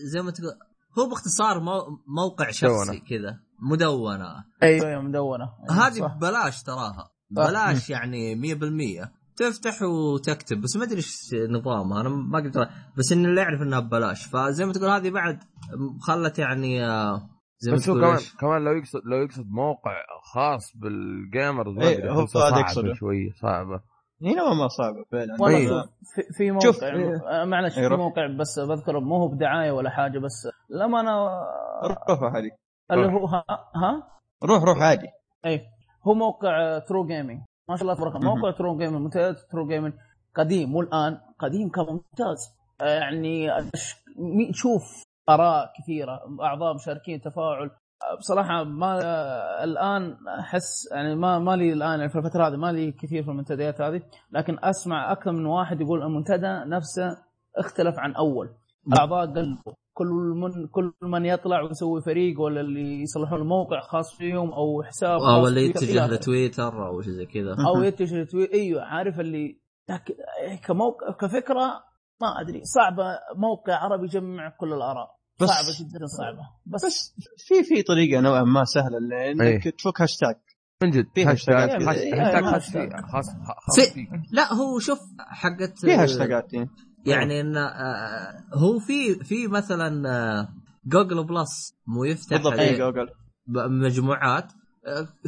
زي 0.06 0.22
ما 0.22 0.32
تقول 0.32 0.52
هو 1.00 1.10
باختصار 1.10 1.60
مو- 1.60 1.98
موقع 2.08 2.52
شخصي 2.52 3.00
كذا. 3.00 3.40
مدونة. 3.72 4.44
أيوه 4.64 4.88
أيوة، 4.88 5.02
مدونة. 5.02 5.50
أيوة، 5.70 5.88
هذه. 5.88 6.02
ببلاش 6.02 6.64
تراها. 6.64 7.10
صح. 7.36 7.48
بلاش 7.50 7.90
يعني 7.90 8.36
100% 8.36 9.12
تفتح 9.36 9.82
وتكتب 9.82 10.62
بس 10.62 10.76
ما 10.76 10.84
أدري 10.84 10.96
إيش 10.98 11.18
نظامها. 11.50 12.02
أنا 12.02 12.10
ما 12.10 12.40
أقدر 12.40 12.70
بس 12.98 13.12
إن 13.12 13.26
اللي 13.26 13.42
يعرف 13.42 13.62
إنها 13.62 13.80
ببلاش. 13.80 14.26
فزي 14.26 14.66
ما 14.66 14.74
تقول 14.74 14.90
هذه 14.90 15.10
بعد 15.10 15.40
خلت 16.02 16.40
يعني 16.40 16.86
آه، 16.86 17.30
زي 17.62 17.72
بس 17.72 17.90
هو 17.90 17.96
كمان 17.96 18.12
إيش؟ 18.14 18.36
كمان 18.36 18.64
لو 18.64 18.72
يقصد 18.72 19.02
لو 19.06 19.18
يقصد 19.24 19.46
موقع 19.50 19.96
خاص 20.34 20.78
بال 20.78 21.02
gamers 21.02 21.76
ما 21.78 21.88
إيه، 21.88 21.98
أدري 21.98 22.10
هو 22.12 22.26
صعبة 22.26 22.60
يقصده. 22.60 22.94
شوية 22.94 23.32
صعبة 23.42 23.82
هي 24.24 24.34
نوعا 24.34 24.54
ما 24.54 24.68
صعبة 24.68 25.04
فعلا 25.12 25.34
والله 25.40 25.58
إيه. 25.58 25.82
في, 26.16 26.22
في 26.34 26.60
شوف، 26.64 26.84
موقع 26.84 26.96
إيه. 26.96 27.42
آه، 27.42 27.46
معلش 27.46 27.76
في. 27.76 27.90
موقع 27.90 28.28
بس 28.40 28.60
بذكره 28.60 29.00
مو 29.00 29.16
هو 29.16 29.28
بدعاية 29.28 29.72
ولا 29.72 29.90
حاجة 29.90 30.20
بس 30.20 30.48
لما 30.70 31.00
أنا 31.00 31.42
روح 32.10 32.36
هذه 32.36 32.52
اللي. 32.92 33.14
هو 33.14 33.26
ها, 33.28 33.44
ها؟ 33.76 34.04
روح 34.44 34.64
روح 34.64 34.78
عادي 34.82 35.08
اي 35.46 35.62
هو 36.08 36.14
موقع 36.14 36.80
True 36.80 37.06
Gaming 37.06 37.40
ما 37.70 37.76
شاء 37.76 37.82
الله 37.84 37.96
تبارك 37.96 38.16
الله. 38.16 38.36
موقع 38.36 38.52
True 38.52 38.78
Gaming 38.78 39.02
منتديات 39.02 39.36
True 39.52 39.68
Gaming 39.68 39.94
قديم 40.36 40.70
مو 40.70 40.82
الآن 40.82 41.18
قديم 41.40 41.70
كان 41.70 41.86
ممتاز 41.86 42.56
آه، 42.82 43.00
يعني 43.00 43.50
شوف 44.52 45.04
آراء 45.30 45.72
كثيرة 45.82 46.20
أعضاء 46.42 46.76
مشاركين 46.76 47.22
تفاعل. 47.22 47.72
بصراحة 48.20 48.64
ما 48.64 49.00
الآن 49.64 50.18
أحس 50.40 50.92
يعني 50.92 51.16
ما 51.16 51.40
ما 51.40 51.56
لي 51.56 51.74
الآن 51.74 52.00
يعني 52.00 52.10
في 52.10 52.18
الفترة 52.18 52.48
هذه 52.48 52.56
ما 52.56 52.72
لي 52.72 52.92
كثير 52.92 53.24
في 53.24 53.30
المنتديات 53.30 53.82
هذه 53.82 54.02
لكن 54.32 54.58
أسمع 54.64 55.12
أكثر 55.12 55.32
من 55.32 55.46
واحد 55.46 55.82
يقول 55.82 56.04
المنتدى 56.04 56.70
نفسه 56.76 57.18
اختلف 57.58 58.00
عن 58.00 58.16
أول. 58.16 58.50
الاعضاء 58.88 59.26
قلبوا 59.26 59.74
كل 59.94 60.08
من 60.36 60.68
كل 60.68 60.94
من 61.02 61.26
يطلع 61.26 61.62
ويسوي 61.62 62.02
فريق 62.02 62.42
ولا 62.42 62.62
اللي 62.62 63.02
يصلحون 63.02 63.42
الموقع 63.42 63.82
خاص 63.82 64.18
فيهم 64.18 64.52
أو 64.52 64.84
حساب 64.84 65.20
أو 65.20 65.48
اللي 65.48 65.66
يتجه. 65.66 66.08
لتويتر 66.08 66.88
أو 66.88 67.02
شيء 67.02 67.14
زي 67.14 67.26
كذا. 67.26 67.56
أو 67.68 67.84
يتجه 67.88 68.24
توي... 68.24 68.54
أيوه 68.54 68.82
عارف 68.82 69.20
اللي 69.20 69.62
لكن 69.90 70.14
كموقع 70.68 71.12
كفكرة 71.12 71.84
ما 72.22 72.42
أدري. 72.42 72.62
صعبة 72.66 73.04
موقع 73.36 73.76
عربي 73.76 74.06
يجمع 74.06 74.50
كل 74.50 74.74
الآراء. 74.74 75.16
بس- 75.42 75.50
صعبة 75.50 75.68
جدا 75.90 76.06
صعبة. 76.06 76.50
بس, 76.66 76.86
بس 76.86 77.14
في 77.48 77.64
في 77.64 77.82
طريقة 77.84 78.22
نوعا 78.22 78.44
ما 78.44 78.64
سهلة 78.66 79.00
لانك 79.00 79.42
إيه. 79.66 79.72
تفك 79.72 80.02
هاشتاج. 80.02 80.36
من 80.84 80.92
جد. 80.92 81.08
في 81.16 81.26
هاشتاج. 81.26 81.56
هاشتاجات. 81.56 81.88
هاشتاج 81.88 82.14
إيه، 82.14 82.42
خاص 82.42 82.54
هاشتاج. 82.54 82.92
خاص 83.02 83.26
خاص 83.30 83.98
لا 84.32 84.54
هو 84.54 84.80
شوف 84.80 85.00
حقت 85.20 85.80
في 85.80 85.96
هاشتاجات 85.96 86.54
إيه. 86.54 86.68
يعني 87.06 87.42
انه 87.42 87.60
آه، 87.68 88.44
هو 88.54 88.80
في 88.80 89.16
في 89.16 89.48
مثلا 89.48 90.10
آه، 90.10 90.48
Google 90.86 91.24
Plus 91.24 91.76
مو 91.88 92.04
يفتح 92.04 92.38
بالضبط 92.38 92.60
جوجل 92.60 93.10
مجموعات. 93.70 94.52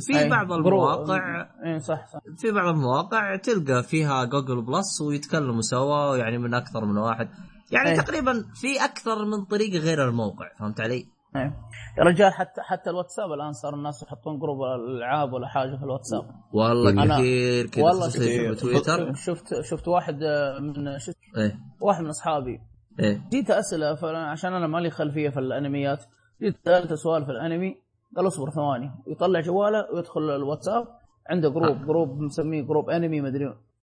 في 0.08 0.20
أي. 0.20 0.30
بعض. 0.30 0.52
المواقع 0.52 1.48
إي 1.66 1.80
صح 1.80 2.08
صح 2.08 2.20
في 2.38 2.52
بعض 2.52 2.68
المواقع 2.76 3.36
تلقى 3.36 3.84
فيها 3.84 4.24
Google 4.26 4.62
Plus 4.62 5.02
ويتكلموا 5.02 5.62
سوا 5.62 6.18
يعني 6.18 6.38
من 6.38 6.54
أكثر 6.54 6.86
من 6.86 6.98
واحد 6.98 7.30
يعني 7.72 7.90
أي. 7.90 7.98
تقريبا 7.98 8.34
في 8.56 8.86
أكثر 8.86 9.26
من 9.26 9.46
طريقه 9.46 9.78
غير 9.80 10.10
الموقع 10.10 10.46
فهمت 10.60 10.82
علي؟ 10.82 11.06
إيه. 11.36 11.58
يا 11.98 12.04
رجال 12.04 12.34
حتى 12.34 12.62
حتى 12.62 12.90
الواتساب 12.90 13.32
الآن 13.32 13.54
صار 13.54 13.74
الناس 13.76 14.04
يحطون 14.04 14.40
group 14.40 14.58
الالعاب 14.64 15.34
ولا 15.34 15.48
حاجة 15.48 15.76
في 15.76 15.84
الواتساب 15.84 16.30
والله 16.54 17.06
أنا- 17.06 17.14
كثير 17.20 17.68
كذا 17.68 17.84
والله 17.84 18.08
كثير. 18.10 18.56
في 18.56 18.62
تويتر 18.62 19.14
شفت 19.14 19.62
شفت 19.62 19.88
واحد 19.88 20.24
آه، 20.24 20.60
من 20.60 21.00
شفت 21.00 21.18
إيه 21.38 21.60
واحد 21.82 22.04
من 22.04 22.10
أصحابي 22.10 22.60
إيه 23.00 23.22
جيت 23.32 23.52
أسأله 23.52 24.18
عشان 24.18 24.54
أنا 24.54 24.68
مالي 24.68 24.90
خلفية 24.90 25.30
في 25.30 25.40
الأنميات 25.40 26.06
جيت 26.42 26.56
سألته 26.66 26.96
سؤال 26.96 27.26
في 27.26 27.32
الأنمي 27.32 27.83
قال 28.18 28.28
اصبر 28.28 28.50
ثواني. 28.50 28.92
يطلع 29.08 29.40
جواله 29.40 29.88
ويدخل 29.94 30.22
الواتساب. 30.22 30.88
عنده 31.30 31.50
group 31.50 31.86
group 31.86 32.20
مسميه 32.20 32.62
group 32.62 32.90
انمي 32.90 33.22
مدري 33.22 33.46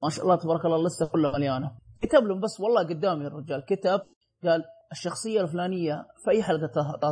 ما 0.03 0.09
شاء 0.09 0.26
الله 0.26 0.36
تبارك 0.36 0.65
الله 0.65 0.86
لسه 0.86 1.07
كلها 1.07 1.32
مليانة. 1.32 1.72
كتب 2.01 2.24
لهم 2.24 2.39
بس 2.39 2.59
والله 2.59 2.84
قدامي 2.84 3.28
الرجال. 3.28 3.65
كتب 3.65 4.01
قال 4.43 4.63
الشخصية 4.91 5.41
الفلانية 5.41 6.05
في 6.24 6.32
أي 6.32 6.43
حلقة 6.43 6.67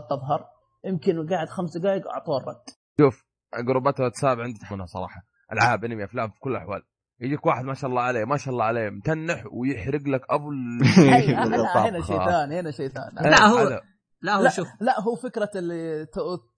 تظهر. 0.10 0.45
يمكن 0.86 1.28
قاعد 1.30 1.49
خمس 1.49 1.78
دقائق 1.78 2.07
أعطوه 2.07 2.38
الرد. 2.38 2.64
شوف 2.99 3.26
جروبات 3.68 3.99
الواتساب 3.99 4.39
عندي 4.39 4.60
تحملها 4.60 4.86
صراحة. 4.86 5.22
ألعاب 5.53 5.84
انمي 5.86 6.03
أفلام 6.03 6.30
في 6.30 6.39
كل 6.39 6.51
الاحوال 6.51 6.82
يجيك 7.22 7.45
واحد 7.45 7.66
ما 7.66 7.74
شاء 7.74 7.89
الله 7.89 8.01
عليه 8.01 8.26
ما 8.26 8.38
شاء 8.38 8.53
الله 8.53 8.66
عليه 8.66 8.89
متنح 8.89 9.43
ويحرق 9.51 10.01
لك 10.07 10.22
أبو 10.30 10.51
ال- 10.51 10.84
هي- 11.14 11.34
لا 11.34 11.43
بالضبط. 11.43 11.78
هنا 11.88 12.01
شيطان 12.01 12.51
هنا 12.51 12.72
شيطان 12.72 13.16
لا، 13.16 13.47
هو-. 13.47 13.82
لا 14.22 14.36
هو 14.36 14.41
لا 14.43 14.49
شوف. 14.49 14.67
لا 14.80 14.99
هو 15.01 15.15
فكرة 15.15 15.49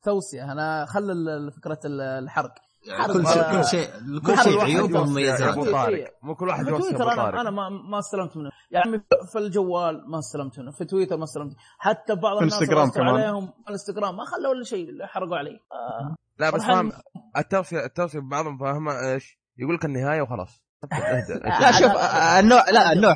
توصية. 0.04 0.52
أنا 0.52 0.86
خل 0.86 1.52
فكرة 1.52 1.80
ال- 1.86 2.02
الحرق. 2.02 2.54
حرق 3.00 3.14
كل 3.14 3.28
شيء 3.28 3.52
كل 3.52 3.66
شيء 3.66 3.88
كل 4.26 4.38
شيء 4.44 4.62
عيوب 4.62 4.92
يا 4.92 5.00
ومميزات 5.00 5.42
ابو 5.42 5.66
إيه. 5.66 5.72
طارق. 5.72 6.14
مو 6.24 6.36
كل 6.36 6.48
واحد 6.48 6.66
في 6.66 6.70
يوصي 6.72 6.90
تويتر 6.92 7.12
أنا 7.14 7.42
أنا 7.42 7.50
ما 7.50 7.70
ما 7.70 8.00
استلمت 8.00 8.38
منه. 8.38 8.50
يعني 8.72 9.04
في 9.32 9.40
الجوال 9.40 10.10
ما 10.12 10.20
استلمت 10.20 10.60
منه. 10.60 10.72
في 10.72 10.86
تويتر 10.86 11.18
ما 11.18 11.24
استلمت 11.24 11.56
حتى 11.80 12.16
بعض 12.16 12.38
الناس 12.38 12.54
انستغرام 12.62 12.90
كمان. 12.90 13.08
عليهم 13.08 13.54
الانستغرام 13.68 14.18
ما 14.18 14.26
خلوا 14.26 14.52
ولا 14.52 14.64
شيء 14.64 14.90
اللي 14.90 15.08
حرقوا 15.08 15.38
علي. 15.38 15.60
آه 15.72 16.16
لا 16.40 16.50
بس. 16.50 16.62
فاهم 16.62 16.92
التوصيه 17.38 17.86
التوصية 17.86 18.20
ببعضهم 18.20 18.58
فاهمة 18.58 18.92
إيش؟ 19.14 19.40
يقول 19.58 19.76
لك 19.76 19.86
النهاية 19.86 20.22
وخلاص. 20.22 20.62
اهدى. 20.94 21.34
لا 21.34 21.72
شوف 21.72 21.92
آه، 21.92 22.40
النوع 22.40 22.70
لا 22.70 22.92
النوع 22.94 23.16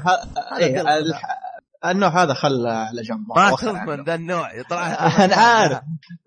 إيه، 1.86 1.92
النوع 1.92 2.24
هذا 2.24 2.34
خله 2.34 2.72
على 2.72 3.02
جنب 3.02 3.28
ما. 3.36 3.56
تضمن 3.56 4.04
ذا 4.04 4.16
النوع 4.16 4.54
يطلع 4.54 4.88
أنا 5.26 5.36
عارف. 5.36 5.80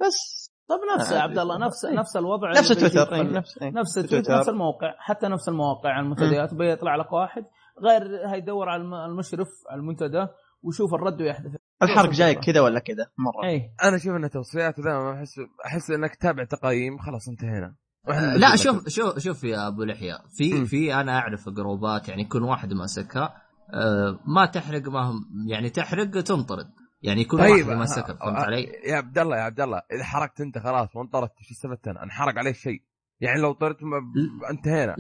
بس 0.07 0.49
طب 0.69 1.01
نفسه 1.01 1.17
يا 1.17 1.21
عبد 1.21 1.39
الله 1.39 1.59
نفس 1.67 1.85
نفس 1.85 2.17
الوضع 2.17 2.51
نفس 2.51 2.69
تويتر 2.69 3.15
إيه، 3.15 3.21
ال- 3.21 3.33
نفس 3.33 3.59
إيه. 3.63 3.71
نفس 3.71 3.95
تويتر. 3.95 4.39
نفس 4.39 4.49
الموقع 4.49 4.95
حتى 4.99 5.29
نفس 5.29 5.49
المواقع 5.49 6.01
المنتديات 6.01 6.55
بيطلع 6.55 6.97
لك 6.97 7.13
واحد. 7.13 7.45
غير 7.85 8.03
هيدور 8.35 8.69
على 8.69 8.83
الم- 8.83 8.95
المشرف 8.95 9.49
على 9.71 9.81
المنتدى 9.81 10.27
ويشوف 10.63 10.95
الرد 10.95 11.21
ويحذف 11.23 11.53
الحرق 11.83 12.11
جاي 12.11 12.35
كذا 12.35 12.61
ولا 12.61 12.81
كذا 12.81 13.07
مرة. 13.19 13.69
أنا 13.89 13.97
أشوف 13.97 14.17
انها 14.17 14.29
توصيات 14.29 14.79
ودائما 14.79 15.15
احس 15.15 15.35
أحس 15.67 15.91
إنك 15.91 16.15
تتابع 16.15 16.45
تقايم 16.45 16.99
خلاص 16.99 17.29
انتهينا. 17.29 17.75
لا. 18.39 18.57
شوف 18.57 18.89
شوف 18.89 19.19
شوف 19.19 19.45
يا 19.45 19.69
أبو 19.69 19.85
لحية. 19.85 20.15
في. 20.37 20.67
في 20.67 20.95
أنا 20.95 21.19
أعرف 21.19 21.49
جروبات 21.49 22.09
يعني 22.09 22.23
يكون 22.23 22.43
واحد 22.43 22.73
ماسكها. 22.73 23.35
ما 24.27 24.47
تحرق 24.47 24.89
ما 24.89 25.01
هم 25.01 25.21
يعني 25.49 25.71
تحرق 25.71 26.11
تنطرد 26.11 26.71
يعني 27.03 27.21
يكون 27.21 27.41
طيب 27.41 27.51
واحد 27.69 27.89
فهمت 28.17 28.37
آه، 28.39 28.45
علي؟ 28.45 28.73
يا 28.85 28.97
عبد 28.97 29.19
الله 29.19 29.37
يا 29.37 29.43
عبد 29.43 29.61
الله 29.61 29.83
إذا 29.93 30.05
حرقت 30.05 30.41
أنت 30.41 30.59
خلاص 30.59 30.97
وانطردت 30.97 31.33
إيش 31.41 31.51
استفدت 31.51 31.89
أنا؟ 31.89 32.03
انحرق 32.03 32.39
عليه 32.39 32.53
شيء 32.53 32.83
يعني 33.21 33.41
لو 33.41 33.53
طرت 33.53 33.79
انتهينا 34.51 34.97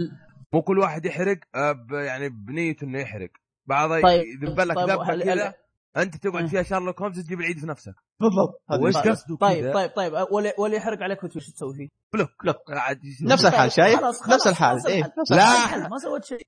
مو 0.53 0.63
كل 0.63 0.79
واحد 0.79 1.07
يحرق 1.07 1.39
آه، 1.55 1.73
ب- 1.73 1.93
يعني 1.93 2.29
بنيته 2.29 2.85
إنه 2.85 2.99
يحرق 2.99 3.31
بعض 3.67 3.91
طيب، 4.03 4.27
يذب 4.43 4.61
لك 4.61 4.77
طيب، 4.77 4.91
ذبه 4.91 5.25
كذا 5.25 5.55
أنت 6.03 6.17
تقعد. 6.17 6.47
فيها 6.47 6.63
شارلوك 6.63 7.03
هومز 7.03 7.21
تجيب 7.21 7.41
العيد 7.41 7.59
في 7.59 7.67
نفسك. 7.67 7.95
بالضبط. 8.21 8.63
هذا 8.71 8.81
وايش. 8.83 8.97
قصده 8.97 9.37
طيب؟ 9.37 9.75
طيب 9.75 9.91
طيب. 9.91 10.13
واللي 10.59 10.77
يحرق 10.77 11.03
عليك 11.03 11.21
في 11.21 11.29
تويتر 11.29 11.41
إيش 11.41 11.51
تسوي 11.51 11.75
فيه؟ 11.75 11.89
block. 12.13 12.29
block. 12.43 12.57
عاد 12.71 13.01
نفس 13.23 13.45
الحال 13.47 13.73
شايف؟ 13.73 14.01
نفس 14.29 14.47
الحال 14.47 14.87
إيه. 14.87 15.13
لا. 15.31 15.89
ما 15.89 15.99
سويت 15.99 16.25
شيء. 16.25 16.47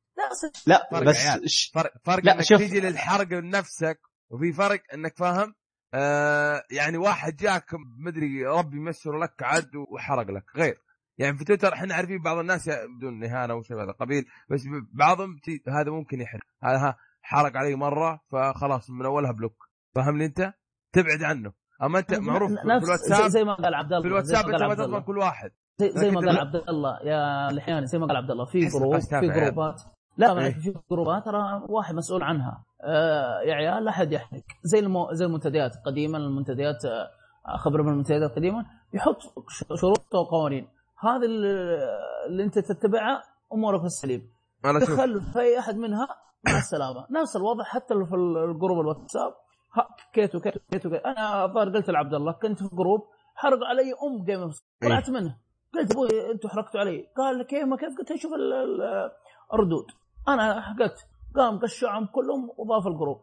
لا 0.66 0.88
لا 0.92 1.00
بس 1.00 1.70
فرق 1.74 1.92
فرق 2.04 2.24
لا، 2.24 2.34
إنك 2.34 2.42
شوف. 2.42 2.58
تيجي 2.58 2.80
للحرق 2.80 3.28
لنفسك 3.32 4.00
وفي 4.30 4.52
فرق 4.52 4.80
إنك 4.94 5.16
فاهم؟ 5.18 5.54
آه 5.94 6.62
يعني 6.70 6.98
واحد 6.98 7.36
جاك 7.36 7.66
مدري 8.06 8.44
ربي 8.46 8.76
يمسر 8.76 9.18
لك 9.18 9.42
عد 9.42 9.70
وحرق 9.92 10.30
لك 10.30 10.44
غير. 10.56 10.74
يعني 11.18 11.38
في 11.38 11.44
تويتر 11.44 11.72
إحنا 11.74 11.94
عارفين 11.94 12.22
بعض 12.22 12.38
الناس 12.38 12.68
بدون 12.68 13.24
اهانه 13.24 13.54
وشيء 13.54 13.76
من 13.76 13.82
هذا 13.82 13.90
القبيل 13.90 14.24
بس 14.50 14.62
بعضهم 14.94 15.38
تي- 15.44 15.62
هذا 15.68 15.90
ممكن 15.90 16.20
يحرق. 16.20 16.40
هذا 16.64 16.94
حرق 17.30 17.56
علي 17.56 17.74
مرة 17.74 18.20
فخلاص 18.32 18.90
من 18.90 19.06
أولها 19.06 19.32
بلوك. 19.32 19.68
فاهمني 19.94 20.24
أنت؟ 20.24 20.52
تبعد 20.92 21.22
عنه. 21.22 21.52
أما 21.82 21.98
أنت 21.98 22.14
معروف 22.14 22.50
في 22.50 22.62
الواتساب 22.62 23.28
زي, 23.28 23.44
ما 23.44 23.54
قال 23.54 23.74
عبد 23.74 23.92
الله 23.92 24.02
في 24.02 24.08
الواتساب 24.08 24.48
أنت 24.48 24.62
ما 24.62 24.74
تضمن 24.74 25.00
كل 25.00 25.18
واحد. 25.18 25.50
زي, 25.78 25.90
زي 25.90 26.10
ما 26.10 26.20
قال 26.20 26.38
عبد 26.38 26.54
الله 26.68 26.98
يا 27.02 27.48
لحياني 27.52 27.86
زي 27.86 27.98
ما 27.98 28.06
قال 28.06 28.16
عبد 28.16 28.30
الله. 28.30 28.44
في 28.44 28.66
group 28.66 28.98
في. 28.98 29.28
جروبات. 29.28 29.82
لا 30.16 30.34
ما 30.34 30.44
إيه. 30.44 30.52
في 30.52 30.74
جروبات 30.90 31.24
ترى 31.24 31.62
واحد 31.68 31.94
مسؤول 31.94 32.22
عنها. 32.22 32.64
آه 32.84 33.40
يا 33.40 33.54
عيال 33.54 33.84
لا 33.84 33.90
أحد 33.90 34.12
يحرق. 34.12 34.42
زي 34.62 34.78
المو... 34.78 35.12
زي 35.12 35.24
المنتديات 35.24 35.72
قديما 35.86 36.18
المنتديات 36.18 36.84
آه، 36.84 37.56
خبر 37.56 37.82
من 37.82 37.92
المنتديات 37.92 38.30
قديما 38.30 38.66
يحط 38.94 39.18
شروط 39.80 40.14
وقوانين. 40.14 40.68
هذه 41.00 41.24
اللي, 41.24 41.78
اللي 42.26 42.44
أنت 42.44 42.58
تتبعها 42.58 43.22
أمورك 43.54 43.80
في 43.80 43.86
السليم. 43.86 44.32
تخلف 44.62 45.32
في 45.32 45.40
أي 45.40 45.58
أحد 45.58 45.76
منها 45.76 46.08
مع 46.46 46.58
السلامة. 46.58 47.06
نفس 47.10 47.36
الوضع 47.36 47.64
حتى 47.64 47.94
في 47.94 48.14
ال 48.14 48.25
group 48.25 48.80
الواتساب. 48.80 49.32
كيتو 50.12 50.40
كيتو 50.40 50.60
كيتو, 50.70 50.90
كيتو. 50.90 51.04
أنا 51.06 51.44
الظاهر 51.44 51.68
قلت 51.68 51.90
لعبد 51.90 52.14
الله 52.14 52.32
كنت 52.32 52.58
في 52.58 52.76
group 52.76 53.00
حرق 53.34 53.58
علي 53.64 53.92
أم 53.92 54.24
Game 54.24 54.40
of 54.40 54.62
طلعت 54.82 55.10
منه. 55.10 55.36
قلت 55.74 55.92
أبوي 55.92 56.32
أنتم 56.32 56.48
حرقتوا 56.48 56.80
علي. 56.80 57.06
قال 57.16 57.42
كيف 57.46 57.64
ما 57.64 57.76
كيف؟ 57.76 57.98
قلت 57.98 58.16
شوف 58.16 58.32
ال- 58.32 58.52
ال- 58.52 59.10
الردود. 59.54 59.86
أنا 60.28 60.76
قلت 60.80 60.96
قام 61.36 61.58
قشعهم 61.58 62.06
كلهم 62.06 62.50
وضاف 62.58 62.86
ال 62.86 62.91
group. 62.91 63.20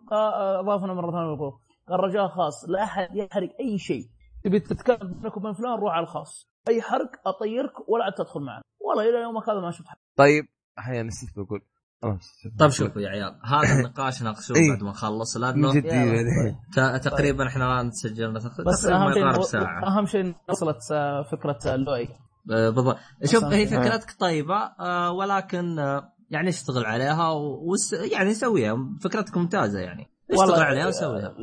أضافنا 0.60 0.94
مرة 0.94 1.12
ثانية 1.12 1.34
ال 1.34 1.37
group 1.37 1.54
قال 1.90 2.00
رجاء 2.00 2.28
خاص 2.28 2.70
لا 2.70 2.84
أحد 2.84 3.16
يحرق 3.16 3.50
أي 3.60 3.78
شيء. 3.78 4.04
تبي 4.44 4.60
تتكلم 4.60 5.14
بينك 5.22 5.38
وبين 5.38 5.54
فلان 5.54 5.74
روح 5.80 5.94
على 5.94 6.04
الخاص. 6.04 6.50
أي 6.70 6.82
حرق 6.82 7.12
أطيرك 7.28 7.90
ولا 7.90 8.04
عاد 8.04 8.14
تدخل 8.14 8.40
معنا. 8.40 8.62
والله 8.80 9.10
إلى 9.10 9.22
يومك 9.22 9.50
هذا 9.50 9.60
ما 9.60 9.72
شفت 9.72 9.88
حرق. 9.88 10.00
طيب 10.18 10.48
أحيانا 10.80 11.08
نسيت 11.08 11.30
بقول. 11.40 11.62
طيب 12.60 12.70
شوفوا 12.70 13.02
يا 13.02 13.10
عيال 13.10 13.40
هذا 13.44 13.80
النقاش 13.80 14.24
ناقشوه 14.24 14.58
إيه. 14.58 14.70
بعد 14.70 14.84
ما 14.84 14.90
نخلص 14.90 15.38
لأنه 15.38 15.74
تقريبا 16.98 17.48
إحنا 17.48 17.66
الان 17.66 17.92
سجلنا 17.92 18.40
بس 18.66 18.82
تقريبا 18.82 19.06
أهم 19.06 19.14
شيء 19.14 19.22
يقارب 19.22 19.42
ساعه 19.42 19.88
أهم 19.88 20.06
شيء 20.06 20.36
وصلت 20.50 20.92
آه، 20.92 21.24
فكرة 21.32 21.76
اللؤي 21.76 22.10
آه، 22.52 22.70
بالضبط. 22.70 22.98
شوف 23.26 23.44
هي. 23.44 23.68
فكرتك 23.68 24.16
طيبة 24.20 24.56
آه، 24.80 25.12
ولكن 25.12 25.80
آه، 25.80 26.14
يعني 26.30 26.50
اشتغل 26.50 26.86
عليها 26.86 27.32
وس... 27.32 27.94
يعني 27.94 28.34
سويها. 28.34 28.78
فكرتك 29.02 29.38
ممتازة 29.38 29.80
يعني. 29.80 30.08
اشتغل 30.32 30.64
عليها 30.64 30.88
وسويها. 30.88 31.34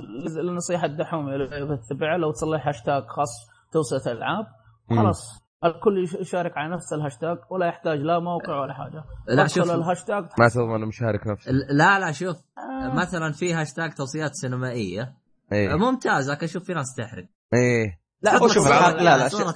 النصيحه 0.40 0.86
الدحوم 0.86 1.28
اللي 1.28 1.78
تتبعها 1.88 2.18
لو 2.18 2.32
تصلح 2.32 2.66
هاشتاج 2.66 3.02
خاص 3.02 3.48
توسعة 3.72 4.12
الألعاب 4.12 4.46
مم. 4.90 4.98
خلاص. 4.98 5.43
الكل 5.64 6.04
يش- 6.04 6.14
يشارك 6.14 6.52
على 6.58 6.74
نفس 6.74 6.92
الهاشتاج 6.92 7.38
ولا 7.50 7.66
يحتاج 7.66 7.98
لا 7.98 8.18
موقع 8.18 8.60
ولا 8.60 8.74
حاجة. 8.74 9.04
لا 9.28 9.46
شوف 9.46 9.70
الهاشتاج. 9.70 10.24
ما 10.38 10.48
تضمن 10.48 10.80
مشارك 10.88 11.26
نفسه. 11.26 11.52
لا 11.52 11.98
لا 11.98 12.12
شوف 12.12 12.36
آه. 12.58 12.94
مثلا 12.94 13.32
في 13.32 13.54
هاشتاج 13.54 13.94
توصيات 13.94 14.30
سينمائية. 14.34 15.14
إيه. 15.52 15.74
ممتاز 15.74 16.30
لكن 16.30 16.46
شوف 16.46 16.64
في 16.64 16.74
ناس 16.74 16.94
تحرق. 16.96 17.26
إيه. 17.54 18.00
لا 18.22 18.38
شوف 18.48 18.68
لا، 18.68 19.16
لا، 19.16 19.28
شوف- 19.28 19.40
العاب 19.40 19.50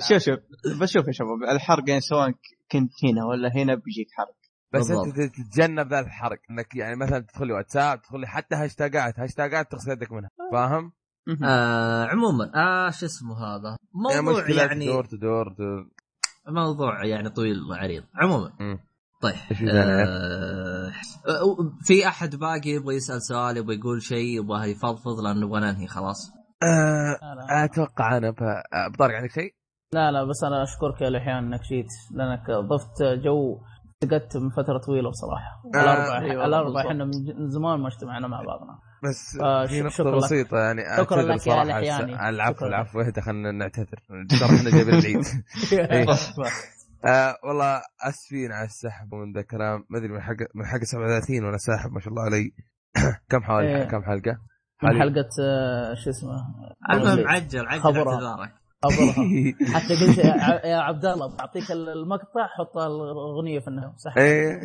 شوف 0.00 0.18
شوف 0.22 0.38
بشوف 0.80 1.06
يا 1.06 1.12
شباب 1.12 1.42
الحرق 1.54 1.88
يعني 1.88 2.00
سواء 2.00 2.30
كنت 2.72 2.90
هنا 3.04 3.24
ولا 3.24 3.48
هنا 3.56 3.74
بيجيك 3.74 4.08
حرق. 4.16 4.34
بس 4.72 4.88
بالضبط. 4.88 5.06
أنت 5.06 5.34
تتجنب 5.34 5.88
ذا 5.88 6.00
الحرق 6.00 6.38
إنك 6.50 6.74
يعني 6.74 6.96
مثلا 6.96 7.18
تدخل 7.18 7.46
لي 7.46 7.52
واتساب 7.52 8.02
تدخل 8.02 8.20
لي 8.20 8.26
حتى 8.26 8.54
هاشتاجات 8.56 9.18
هاشتاجات 9.18 9.72
تغسل 9.72 9.90
يدك 9.90 10.12
منها 10.12 10.30
فاهم؟ 10.52 10.92
آه 11.44 12.04
عموما 12.06 12.50
آه 12.54 12.90
شو 12.90 13.06
اسمه 13.06 13.38
هذا 13.38 13.76
موضوع 14.24 14.50
يعني 14.50 14.86
دور 14.86 15.04
تدور 15.04 15.52
تدور. 15.54 15.88
موضوع 16.48 17.04
يعني 17.04 17.30
طويل 17.30 17.62
وعريض 17.70 18.04
عموما 18.14 18.52
مم. 18.60 18.78
طيب؟ 19.22 19.34
آه 19.68 20.92
في 21.84 22.08
أحد 22.08 22.36
باقي 22.36 22.70
يبغى 22.70 22.94
يسأل 22.96 23.22
سؤال 23.22 23.56
يبغى 23.56 23.76
يقول 23.76 24.02
شيء 24.02 24.38
يبغى 24.40 24.70
يفضفض 24.70 25.20
لأنه 25.24 25.46
نبغى 25.46 25.60
ننهي 25.60 25.86
خلاص 25.86 26.32
آه، 26.62 27.18
لا 27.22 27.34
لا. 27.34 27.64
أتوقع 27.64 28.16
أنا 28.16 28.30
بطارق 28.94 29.14
عندك 29.14 29.30
شيء؟ 29.30 29.54
لا 29.94 30.10
لا 30.10 30.24
بس 30.24 30.44
أنا 30.44 30.62
أشكرك 30.62 31.00
يا 31.02 31.10
لحيان 31.10 31.36
إنك 31.44 31.60
جيت 31.60 31.86
لأنك 32.14 32.50
ضفت 32.50 33.02
جو 33.02 33.58
فقدت 34.02 34.36
من 34.36 34.50
فترة 34.50 34.78
طويلة 34.78 35.10
بصراحة 35.10 35.62
آه، 35.74 35.80
الاربع 35.80 36.18
أيوة، 36.18 36.44
الاربع 36.44 36.68
بالضبط. 36.68 36.86
إحنا 36.86 37.04
من 37.04 37.48
زمان 37.48 37.80
ما 37.80 37.88
اجتمعنا 37.88 38.28
مع 38.28 38.42
بعضنا 38.42 38.78
بس 39.02 39.36
آه، 39.40 39.66
في 39.66 39.80
نقطة 39.82 40.04
لك. 40.04 40.24
بسيطة 40.24 40.58
يعني 40.58 40.82
شكراً 40.96 41.16
أعتذر 41.16 41.20
لك 41.32 41.32
يا 41.32 41.36
صراحة 41.52 41.64
لحياني. 41.64 42.28
العفو. 42.28 42.66
العفو 42.66 43.00
اهدى 43.00 43.20
خلينا 43.20 43.50
نعتذر 43.52 43.98
ترى 44.08 44.56
إحنا 44.58 44.70
جايبين 44.70 44.94
العيد 44.94 45.24
إيه. 45.72 46.06
آه 47.04 47.36
والله 47.44 47.82
أسفين 48.08 48.52
على 48.52 48.64
السحب 48.66 49.12
ومن 49.12 49.32
ذا 49.32 49.40
الكلام 49.40 49.84
ما 49.90 49.98
أدري 49.98 50.08
من 50.08 50.20
حق 50.20 50.36
من 50.54 50.66
حق 50.66 50.78
37 50.84 51.44
وأنا 51.44 51.56
ساحب 51.56 51.92
ما 51.92 52.00
شاء 52.00 52.08
الله 52.08 52.22
علي 52.22 52.52
كم 53.30 53.42
حوالي 53.42 53.76
إيه. 53.76 53.84
كم 53.84 54.02
حلقة؟ 54.02 54.38
من 54.82 55.00
حلقة 55.00 55.28
آه، 55.42 55.94
شو 55.94 56.10
اسمه 56.10 56.30
المهم 56.92 57.28
عجل 57.28 57.66
عجل. 57.66 57.66
اعتذارك 57.66 58.52
حتى 59.74 59.94
قلت 59.94 60.18
يا 60.64 60.76
عبد 60.76 61.04
الله 61.04 61.36
بعطيك 61.36 61.70
المقطع 61.70 62.46
حط 62.46 62.76
الأغنية 62.76 63.60
في 63.60 63.68
النهاية. 63.68 63.94
صح. 63.96 64.16
إيه. 64.16 64.60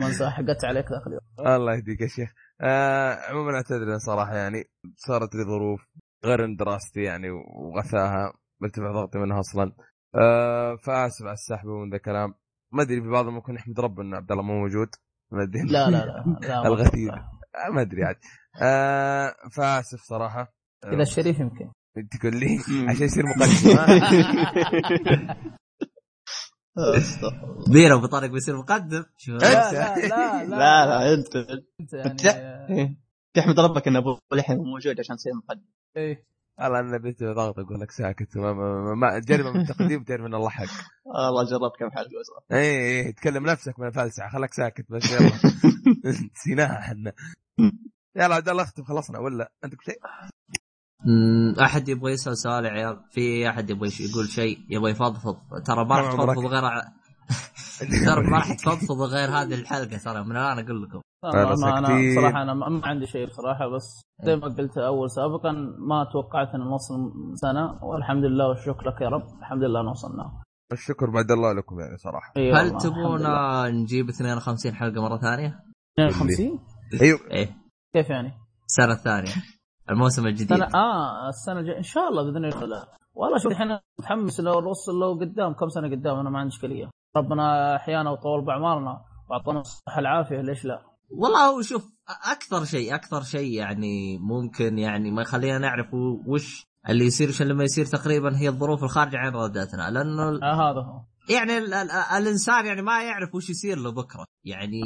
ما 0.00 0.06
انسى 0.06 0.30
حقدت 0.30 0.64
عليك 0.64 0.92
ذاك 0.92 1.06
اليوم. 1.06 1.54
الله 1.54 1.74
يهديك 1.74 2.00
يا 2.00 2.06
شيخ. 2.06 2.32
آه 2.60 3.18
عموما 3.30 3.54
أعتذر 3.54 3.98
صراحة 3.98 4.36
يعني 4.36 4.64
صارت 4.96 5.34
لي 5.34 5.44
ظروف 5.44 5.80
غير 6.24 6.54
دراستي 6.54 7.02
يعني 7.02 7.30
وغثاها 7.30 8.32
مرتفع 8.60 8.92
ضغطي 8.92 9.18
منها 9.18 9.40
أصلا. 9.40 9.72
آه 10.14 10.76
فآسف 10.76 11.24
على 11.24 11.32
السحب 11.32 11.68
ومن 11.68 11.90
ذا 11.90 11.96
الكلام. 11.96 12.34
ما 12.72 12.82
أدري 12.82 13.02
في 13.02 13.08
بعض 13.08 13.26
ممكن 13.26 13.54
نحمد 13.54 13.80
ربنا 13.80 14.08
إن 14.08 14.14
عبد 14.14 14.32
الله 14.32 14.42
مو 14.42 14.60
موجود. 14.60 14.88
ما 15.32 15.42
أدري. 15.42 15.62
لا 15.62 15.90
لا 15.90 16.06
لا, 16.06 16.24
لا. 16.40 16.62
أتوقع. 16.62 16.88
آه، 17.66 17.70
ما 17.70 17.82
أدري 17.82 18.04
عاد. 18.04 18.16
آه 18.62 19.34
فآسف 19.56 20.00
صراحة. 20.00 20.54
آه، 20.84 20.94
اذا 20.94 21.02
الشريف 21.02 21.40
يمكن. 21.40 21.70
تقول 21.94 22.36
لي. 22.40 22.58
عشان 22.88 23.02
يصير 23.06 23.24
مقدم 23.36 23.52
أستغفر 26.78 27.44
الله. 27.44 27.72
بيرو 27.72 27.98
ابو 27.98 28.06
طارق 28.06 28.30
بيصير 28.30 28.56
مقدم. 28.56 29.04
لا 29.28 29.72
لا 30.48 30.86
لا 30.86 31.14
أنت. 31.14 31.36
أنت 31.36 31.92
يعني. 31.92 32.18
أنت- 32.18 32.70
إيه. 32.70 32.96
تحمد 33.34 33.60
ربك 33.60 33.88
إن 33.88 33.96
أبو 33.96 34.18
لحم 34.32 34.54
موجود 34.54 35.00
عشان 35.00 35.16
تصير 35.16 35.32
مقدم. 35.34 35.64
إيه. 35.96 36.26
والله 36.58 36.80
أنا 36.80 36.98
بديت 36.98 37.22
ضغط 37.22 37.58
أقول 37.58 37.80
لك 37.80 37.90
ساكت. 37.90 38.36
ما, 38.36 38.52
ما, 38.94 39.18
جربه 39.18 39.50
من 39.52 39.60
التقديم 39.60 40.04
تعرف 40.04 40.20
إن 40.26 40.34
الله 40.34 40.48
حق. 40.48 40.64
والله 41.14 41.44
جربت 41.50 41.76
كم 41.78 41.90
حلقه 41.90 42.10
صراحة 42.22 42.46
اي 42.62 43.00
اي 43.06 43.12
تكلم 43.12 43.46
نفسك 43.46 43.80
من 43.80 43.86
الفلسعه 43.86 44.30
خلك 44.32 44.54
ساكت 44.54 44.86
بس 44.90 45.12
يلا. 45.12 45.32
نسيناها 46.34 46.78
إحنا 46.78 47.12
يلا 48.16 48.34
عبد 48.34 48.48
الله 48.48 48.62
اختم. 48.62 48.84
خلصنا 48.84 49.18
ولا؟ 49.18 49.52
عندك 49.64 49.82
شيء؟ 49.82 49.98
أحد 51.60 51.88
يبغى 51.88 52.12
يسأل 52.12 52.38
سؤال 52.38 52.64
يا 52.64 52.70
عيال؟ 52.70 53.00
في 53.10 53.48
أحد 53.48 53.70
يبغى 53.70 53.88
يقول 54.00 54.28
شيء؟ 54.28 54.58
يبغى 54.68 54.90
يفضفض. 54.90 55.36
ترى 55.66 55.84
ما 55.84 55.96
راح 55.96 56.12
تفضفض 56.12 56.46
غير 56.46 56.62
ترى 58.06 58.30
ما 58.30 58.36
راح 58.36 58.52
تفضفض 58.52 59.02
غير 59.02 59.28
هذه 59.28 59.54
الحلقة 59.54 59.96
ترى 59.96 60.24
من 60.24 60.36
الآن 60.36 60.58
أقول 60.58 60.82
لكم. 60.82 61.00
والله 61.24 61.42
أنا 61.42 61.56
ما 61.56 61.78
أنا. 61.78 62.14
صراحة 62.14 62.42
أنا 62.42 62.54
ما 62.54 62.86
عندي 62.86 63.06
شيء 63.06 63.26
بصراحة 63.26 63.68
بس 63.68 64.02
زي 64.22 64.36
ما 64.36 64.46
قلت 64.46 64.78
أول 64.78 65.10
سابقا 65.10 65.52
ما 65.78 66.04
توقعت 66.12 66.54
إن 66.54 66.60
نوصل 66.60 67.12
سنة 67.34 67.84
والحمد 67.84 68.24
لله 68.24 68.48
والشكر 68.48 68.88
لك 68.88 69.00
يا 69.00 69.08
رب. 69.08 69.38
الحمد 69.38 69.62
لله 69.62 69.90
وصلنا 69.90 70.42
الشكر 70.72 71.10
بعد 71.10 71.30
الله 71.30 71.52
لكم 71.52 71.80
يعني 71.80 71.96
صراحة. 71.96 72.32
إي 72.36 72.52
هل 72.52 72.78
تبون. 72.78 73.22
نجيب 73.82 74.08
52 74.08 74.74
حلقة 74.74 75.02
مرة 75.02 75.16
ثانية؟ 75.18 75.60
52 75.98 76.58
أيوه 77.00 77.20
إيه. 77.30 77.56
كيف 77.94 78.10
يعني؟ 78.10 78.32
السنة 78.66 78.92
الثانية. 78.92 79.32
الموسم 79.92 80.26
الجديد. 80.26 80.56
سنة 80.56 80.68
آه 80.74 81.28
السنة 81.28 81.60
الجاية. 81.60 81.78
إن 81.78 81.82
شاء 81.82 82.08
الله 82.08 82.22
بإذن 82.22 82.44
الله. 82.44 82.84
والله 83.14 83.38
شوف 83.38 83.52
الحين 83.52 83.78
متحمس 83.98 84.40
لو 84.40 84.60
نوصل 84.60 84.92
له 84.92 85.18
قدام 85.20 85.52
كم 85.52 85.68
سنة 85.68 85.90
قدام؟ 85.90 86.18
أنا 86.18 86.30
ما 86.30 86.38
عندي 86.38 86.54
إشكالية. 86.54 86.90
ربنا 87.16 87.76
أحيانا 87.76 88.10
وطول 88.10 88.44
بأعمارنا 88.44 89.00
وأعطانا 89.30 89.60
الصحة 89.60 89.98
العافيه 89.98 90.40
ليش 90.40 90.64
لا؟ 90.64 90.82
والله 91.10 91.46
هو 91.50 91.62
شوف 91.62 91.92
أكثر 92.32 92.64
شيء 92.64 92.94
أكثر 92.94 93.22
شيء 93.22 93.52
يعني 93.58 94.18
ممكن 94.18 94.78
يعني 94.78 95.10
ما 95.10 95.22
يخلينا 95.22 95.58
نعرف 95.58 95.94
وش 96.26 96.66
اللي 96.88 97.04
يصير 97.06 97.28
عشان 97.28 97.46
لما 97.48 97.64
يصير 97.64 97.84
تقريبا 97.84 98.36
هي 98.36 98.48
الظروف 98.48 98.84
الخارجة 98.84 99.16
عن 99.18 99.34
ارادتنا 99.34 99.90
لأنه 99.90 100.22
آه 100.42 100.54
هذا 100.54 100.80
هو. 100.80 101.00
يعني 101.30 101.58
ال 101.58 101.74
ال 101.74 101.90
الإنسان 101.90 102.66
يعني 102.66 102.82
ما 102.82 103.02
يعرف 103.04 103.34
وش 103.34 103.50
يصير 103.50 103.78
له 103.78 103.92
بكرة 103.92 104.24
يعني 104.44 104.80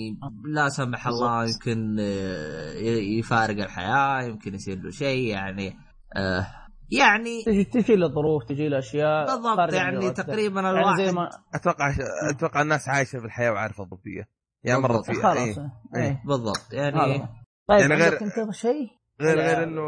لا 0.45 0.69
سمح 0.69 1.07
الله 1.07 1.45
يمكن 1.45 1.97
آه، 2.01 2.73
يفارق 3.19 3.63
الحياة 3.63 4.23
يمكن 4.23 4.55
يصير 4.55 4.79
له 4.79 4.91
شيء 4.91 5.27
يعني 5.29 5.77
آه 6.17 6.47
يعني 6.91 7.43
تجي 7.47 7.65
تجي 7.65 7.97
له 7.97 8.09
ظروف 8.09 8.45
تجي 8.49 8.69
له 8.69 8.79
أشياء 8.79 9.27
بالضبط 9.27 9.73
يعني. 9.73 10.11
تقريبا 10.11 10.61
يعني 10.61 10.79
الواحد 10.79 10.97
زي 11.03 11.13
ما 11.13 11.29
أتوقع 11.55 11.95
أتوقع 12.31 12.63
الناس 12.63 12.89
عايشة 12.89 13.19
في 13.19 13.25
الحياة 13.25 13.51
وعارفة 13.53 13.85
الضبطيه 13.85 14.29
يعني 14.65 14.81
مرت. 14.81 15.05
فيها 15.07 15.23
خلاص 15.23 15.39
إيه. 15.39 15.71
إيه 15.97 16.23
بالضبط 16.27 16.73
يعني 16.73 16.97
هو. 16.97 17.29
طيب 17.69 17.81
يعني 17.81 17.93
يعني 17.93 17.95
غير- 17.95 18.11
غير 18.19 18.23
أنت 18.23 18.55
شيء؟ 18.55 18.89
غير 19.21 19.39
يعني- 19.39 19.51
غير 19.55 19.63
إنه 19.65 19.83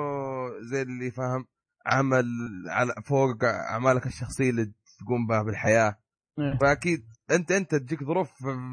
زي 0.61 0.83
اللي 0.83 1.11
فاهم 1.11 1.47
عمل 1.87 2.25
على 2.69 2.93
فوق 3.07 3.45
أعمالك 3.45 4.07
الشخصية 4.07 4.51
اللي 4.51 4.65
تقوم 5.01 5.27
بها 5.27 5.43
بالحياة 5.43 5.89
إيه. 5.89 6.08
فأكيد 6.61 7.05
انت 7.31 7.51
أنت 7.53 7.75
تجيك 7.75 8.05
ظروف 8.05 8.31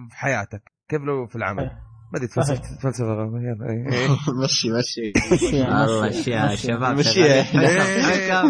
في 0.09 0.16
حياتك. 0.16 0.72
كيف 0.89 1.01
لو 1.01 1.28
في 1.28 1.36
العمل؟ 1.36 1.63
إيه. 1.63 1.70
ما 2.13 2.18
أدري. 2.18 2.28
تفلسف 2.28 2.59
تفلسف. 2.59 3.01
يلا 3.01 3.70
إيه، 3.70 3.93
إيه. 3.93 4.09
مشي. 4.43 4.72
مشي 4.72 5.13
مشي- 5.34 5.63
مشي- 5.63 6.07
الشيء 6.07 6.93
مشي. 6.93 7.20
يا- 7.22 8.43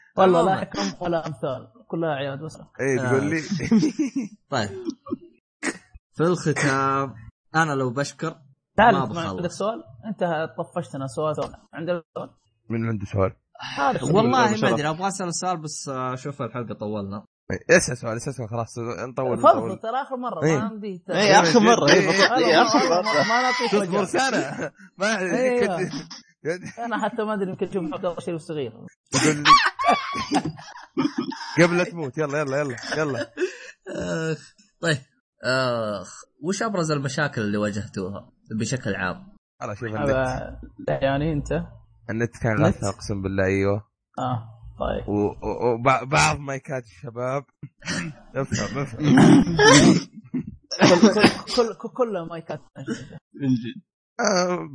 والله 0.18 0.42
لا. 0.42 0.56
حكم 0.60 0.80
ولا 1.04 1.26
أمثال. 1.26 1.68
كلها 1.88 2.10
عياد 2.10 2.38
بس. 2.38 2.58
إيه 2.80 3.00
آه. 3.00 3.08
تقول 3.10 3.24
لي. 3.30 3.40
طيب. 4.50 4.68
في 6.12 6.20
الختام 6.22 7.14
أنا 7.54 7.72
لو 7.72 7.90
بشكر 7.90 8.34
تعال 8.76 8.94
ما. 8.94 9.20
عندك 9.20 9.50
سؤال؟ 9.50 9.82
أنت 10.06 10.24
طفشتنا 10.58 11.06
سؤال. 11.06 11.34
عندك 11.74 12.04
سؤال؟ 12.14 12.30
من 12.70 12.88
عنده 12.88 13.06
سؤال؟ 13.06 13.32
والله. 14.02 14.30
ما 14.62 14.70
أدري 14.74 14.88
أبغى 14.88 15.08
أسأل 15.08 15.34
سؤال 15.34 15.56
بس 15.56 15.88
آه، 15.88 16.14
أشوف 16.14 16.42
الحلقة 16.42 16.74
طولنا. 16.74 17.16
إيه، 17.16 17.24
اسأل 17.70 17.96
سؤال 17.98 18.16
اسأل 18.16 18.34
سؤال 18.34 18.48
خلاص 18.48 18.78
نطول 18.78 19.38
فضل 19.38 19.56
نطول. 19.58 19.78
ترى 19.78 20.02
آخر 20.02 20.16
مرة 20.16 20.44
إيه. 20.44 20.56
ما 20.58 20.62
عندي 20.64 21.04
اي 21.10 21.32
آخر 21.40 21.60
مرة. 21.60 21.90
اي 21.90 22.06
ما- 22.06 22.12
مرة. 23.02 23.22
ما 23.28 23.42
نعطيك. 23.42 24.04
سنه 24.04 24.72
ما 24.98 25.18
أنا 26.84 27.04
حتى 27.04 27.24
ما 27.24 27.34
أدري 27.34 27.50
يمكن 27.50 27.66
أشوف 27.68 27.84
عبد 27.94 28.04
الله 28.06 28.20
شريف 28.20 28.40
صغير. 28.40 28.72
قبل 31.62 31.78
لا 31.78 31.84
تموت. 31.84 32.18
يلا 32.18 32.38
يلا 32.38 32.56
يلا 32.60 32.76
يلا. 32.96 33.30
أخ 34.32 34.54
طيب. 34.80 34.98
أخ 35.44 36.22
وش 36.42 36.62
أبرز 36.62 36.90
المشاكل 36.90 37.40
اللي 37.40 37.58
واجهتوها 37.58 38.32
بشكل 38.60 38.94
عام؟ 38.94 39.34
خلاص 39.60 39.78
شوف 39.78 39.88
النت. 39.88 40.58
يعني 40.88 41.32
أنت؟ 41.32 41.52
النت 42.10 42.36
كان؟ 42.42 42.64
غثى 42.64 42.86
اقسم 42.88 43.22
بالله 43.22 43.44
أيوه. 43.44 43.88
آه. 44.18 44.53
طيب. 44.80 45.08
وبعض 45.08 46.38
مايكات 46.38 46.84
الشباب. 46.84 47.44
افهم 48.36 48.78
افهم 48.78 49.56
كل 50.80 51.14
كل 51.56 51.74
كل 51.74 51.88
كلها 51.88 52.24
مايكات 52.24 52.60
من 53.34 53.48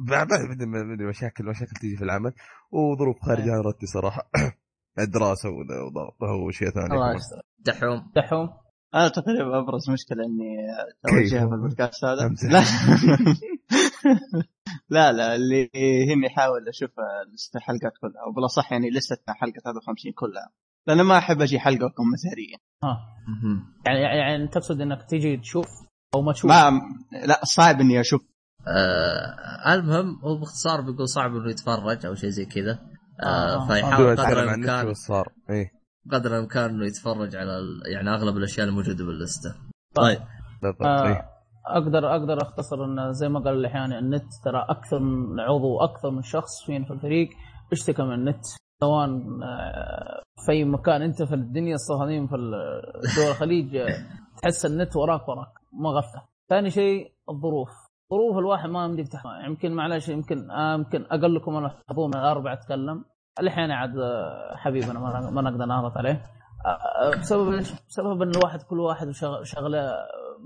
بعد 0.07 0.33
ادري 0.33 1.05
مشاكل 1.07 1.45
مشاكل 1.45 1.71
تيجي 1.81 1.97
في 1.97 2.03
العمل. 2.03 2.33
وظروف 2.71 3.19
خارجه 3.21 3.51
عن 3.51 3.59
ارادتي 3.59 3.85
صراحة. 3.85 4.29
الدراسة 4.99 5.49
وضغطها 5.49 6.45
وشيء 6.47 6.69
ثاني. 6.69 6.93
الله. 6.93 7.15
يستر. 7.15 7.41
دحوم. 7.59 8.11
دحوم؟ 8.15 8.49
أنا 8.95 9.07
تقريبا 9.07 9.59
أبرز 9.59 9.89
مشكلة 9.89 10.25
إني 10.25 10.57
اوجهها 11.13 11.47
في 11.47 11.53
البودكاست 11.53 12.05
هذا. 12.05 12.35
لا. 12.49 12.59
لا 14.89 15.11
لا 15.11 15.35
اللي 15.35 15.69
هني 16.13 16.27
أحاول 16.27 16.67
أشوف 16.67 16.89
الحلقات 17.55 17.93
كلها 18.01 18.21
أو 18.27 18.31
بالاصح 18.31 18.71
يعني 18.71 18.89
لستة 18.89 19.33
حلقة 19.33 19.59
53 19.65 20.11
كلها 20.13 20.51
لأن 20.87 21.01
ما 21.01 21.17
أحب 21.17 21.41
أجي 21.41 21.59
حلقة 21.59 21.83
واكون 21.85 22.05
مثاليه 22.13 22.55
ها 22.83 22.97
مهم. 23.27 23.73
يعني 23.85 23.99
يعني 24.01 24.47
تقصد 24.47 24.81
إنك 24.81 25.03
تجي 25.09 25.37
تشوف 25.37 25.65
أو 26.15 26.21
ما 26.21 26.33
تشوف؟ 26.33 26.51
ما 26.51 26.81
لا 27.25 27.39
صعب 27.43 27.79
إني 27.81 27.99
أشوف. 27.99 28.21
آه 28.67 29.73
المهم 29.73 30.19
هو 30.23 30.37
باختصار 30.37 30.81
بيقول 30.81 31.09
صعب 31.09 31.35
إنه 31.35 31.49
يتفرج 31.49 32.05
أو 32.05 32.15
شيء 32.15 32.29
زي 32.29 32.45
كذا. 32.45 32.79
آه 33.23 33.55
آه. 33.55 33.67
فيحاول 33.67 34.13
بدون 34.13 34.25
قدر 34.25 34.43
الامكان 34.43 34.93
صار 34.93 35.31
إيه. 35.49 35.71
قدر 36.11 36.37
الإمكان 36.37 36.69
إنه 36.69 36.85
يتفرج 36.85 37.35
على 37.35 37.57
ال- 37.59 37.81
يعني 37.93 38.09
أغلب 38.09 38.37
الأشياء 38.37 38.67
الموجودة 38.67 39.05
باللستة. 39.05 39.55
طيب. 39.95 40.19
بالضبط 40.61 40.81
آه 40.81 41.07
إيه. 41.07 41.29
أقدر 41.77 42.15
أقدر 42.15 42.41
أختصر 42.41 42.85
انه 42.85 43.11
زي 43.11 43.29
ما 43.29 43.39
قال 43.39 43.53
الاحيان 43.53 43.93
النت 43.93 44.25
ترى 44.45 44.65
أكثر 44.69 44.99
من 44.99 45.39
عضو 45.39 45.75
وأكثر 45.75 46.09
من 46.09 46.21
شخص 46.21 46.65
فينا 46.65 46.85
في 46.85 46.91
الفريق. 46.91 47.29
اشتكى 47.71 48.03
من 48.03 48.13
النت. 48.13 48.41
سواء 48.81 49.05
آه، 49.43 50.21
في 50.45 50.51
أي 50.51 50.63
مكان 50.65 51.01
أنت 51.01 51.23
في 51.23 51.35
الدنيا 51.35 51.73
الصهاينين 51.73 52.27
في 52.27 52.35
دول 53.17 53.27
الخليج 53.31 53.75
آه، 53.75 53.87
تحس 54.41 54.65
النت 54.65 54.95
وراك 54.95 55.29
وراك. 55.29 55.53
ما 55.73 55.89
غفله. 55.89 56.21
ثاني 56.49 56.69
شيء 56.69 57.11
الظروف. 57.29 57.69
ظروف 58.11 58.37
الواحد 58.37 58.69
ما 58.69 58.85
يمديك 58.85 59.07
تحمل 59.07 59.45
يمكن 59.47 59.73
معلش 59.73 60.09
يمكن 60.09 60.51
آه، 60.51 60.73
يمكن 60.73 61.05
اقلكم 61.11 61.55
أنا 61.55 61.71
حضور 61.89 62.07
من 62.07 62.15
الأربعة 62.15 62.53
أتكلم. 62.53 63.05
الاحيان 63.39 63.71
عاد 63.71 63.93
حبيبنا 64.55 64.99
ما 65.31 65.41
نقدر 65.41 65.65
نغلط 65.65 65.97
عليه. 65.97 66.25
بسبب؟ 67.21 67.59
بسبب 67.89 68.21
إن 68.21 68.29
الواحد 68.29 68.61
كل 68.61 68.79
واحد 68.79 69.09
شغلة 69.43 69.91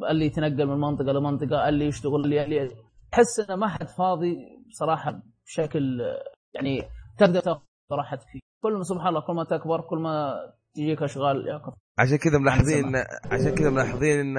اللي 0.09 0.26
يتنقل 0.26 0.66
من 0.68 0.78
منطقة 0.78 1.11
لمنطقة 1.11 1.70
اللي 1.70 1.86
يشتغل 1.86 2.16
اللي, 2.26 2.43
اللي 2.43 2.72
تحس 3.11 3.39
إنه 3.39 3.55
ما 3.55 3.68
حد 3.68 3.88
فاضي 3.88 4.36
بصراحه 4.70 5.20
بشكل 5.45 6.01
آه، 6.01 6.24
يعني 6.53 6.82
تقدر 7.18 7.39
تاخذ 7.39 7.59
راحتك 7.91 8.22
فيه 8.32 8.39
كل 8.64 8.74
ما 8.74 8.84
سبحان 8.84 9.07
الله 9.07 9.22
كل 9.22 9.34
ما 9.34 9.43
تكبر 9.43 9.82
كل 9.82 9.97
ما 9.97 10.34
تجيك 10.76 11.03
أشغال 11.03 11.47
يا 11.47 11.57
كفر. 11.57 11.76
عشان 11.99 12.18
كذا 12.18 12.38
ملاحظين. 12.39 12.84
إن- 12.95 13.34
عشان 13.34 13.55
كذا 13.55 13.70
ملاحظين 13.70 14.20
إن 14.20 14.38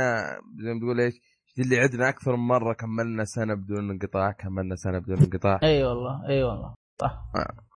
زي 0.64 0.72
ما 0.72 0.80
تقول 0.80 1.00
إيش 1.00 1.14
اللي 1.58 1.78
عدنا 1.78 2.08
أكثر 2.08 2.36
من 2.36 2.46
مرة 2.46 2.72
كملنا 2.74 3.24
سنة 3.24 3.54
بدون 3.54 3.90
انقطاع 3.90 4.32
كملنا 4.32 4.74
سنة 4.76 4.98
بدون 4.98 5.18
انقطاع 5.18 5.60
أي 5.62 5.84
والله 5.84 6.28
أي 6.28 6.42
والله 6.42 6.74
صح 7.00 7.22
تيس. 7.34 7.73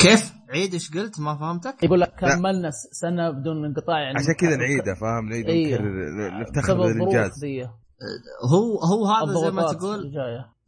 كيف؟ 0.00 0.32
عيد 0.50 0.72
إيش 0.72 0.90
قلت؟ 0.90 1.20
ما 1.20 1.36
فهمتك؟ 1.36 1.84
يقول 1.84 2.00
لك 2.00 2.14
كملنا 2.20 2.70
سنة 2.92 3.30
بدون 3.30 3.64
انقطاع 3.64 4.00
يعني 4.00 4.18
عشان 4.18 4.34
كذا 4.34 4.56
نعيده 4.56 4.94
فاهم؟ 4.94 5.28
نعيد 5.28 5.46
أيوه. 5.46 5.80
ونكرر 5.80 6.40
نفتخر 6.40 6.74
بالانجاز 6.74 7.44
هو 8.50 8.78
هو 8.78 9.06
هذا 9.06 9.40
زي 9.40 9.50
ما 9.50 9.72
تقول 9.72 10.12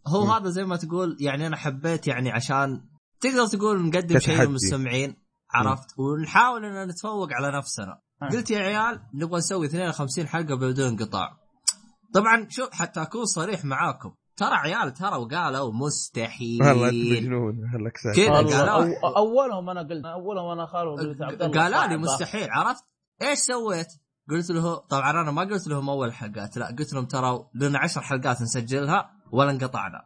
هو. 0.06 0.32
هذا 0.32 0.50
زي 0.50 0.64
ما 0.64 0.76
تقول 0.76 1.16
يعني 1.20 1.46
أنا 1.46 1.56
حبيت 1.56 2.06
يعني 2.06 2.30
عشان 2.30 2.80
تقدر 3.20 3.46
تقول 3.46 3.86
نقدم 3.86 4.18
شيء. 4.18 4.42
للمستمعين 4.42 5.16
عرفت؟ 5.50 5.98
ونحاول 5.98 6.64
إن 6.64 6.88
نتفوق 6.88 7.28
على 7.32 7.58
نفسنا. 7.58 8.00
آه. 8.22 8.28
قلت 8.28 8.50
يا 8.50 8.58
عيال 8.58 9.00
نبغى 9.14 9.38
نسوي 9.38 9.66
52 9.66 10.26
حلقة 10.26 10.54
بدون 10.54 10.88
انقطاع. 10.88 11.36
طبعا 12.14 12.46
شوف 12.50 12.72
حتى 12.72 13.02
أكون 13.02 13.24
صريح 13.24 13.64
معاكم. 13.64 14.12
ترى 14.38 14.54
عيال 14.54 14.94
ترى 14.94 15.16
وقالوا 15.16 15.72
مستحيل. 15.72 16.62
والله 16.62 16.88
انت 16.88 16.94
مجنون 16.94 17.86
لك 17.86 17.96
ساعه 17.96 18.14
كذا 18.14 18.64
قالوا 18.64 19.16
أولهم 19.16 19.70
أنا 19.70 19.80
قلت 19.80 20.04
أولهم 20.04 20.50
أنا 20.50 20.66
خالو 20.66 20.94
الله 20.94 21.60
قالوا 21.62 21.86
لي. 21.86 21.96
مستحيل 21.96 22.50
عرفت؟ 22.50 22.84
إيش 23.22 23.38
سويت؟ 23.38 23.88
قلت 24.30 24.50
له 24.50 24.76
طبعا 24.76 25.10
أنا 25.10 25.30
ما 25.30 25.42
قلت 25.42 25.68
لهم 25.68 25.90
أول 25.90 26.12
حلقات 26.12 26.56
لا 26.56 26.66
قلت 26.66 26.92
لهم 26.92 27.06
ترى 27.06 27.48
لنا 27.54 27.78
عشر 27.78 28.00
حلقات 28.00 28.42
نسجلها 28.42 29.10
ولا 29.32 29.50
انقطعنا. 29.50 30.04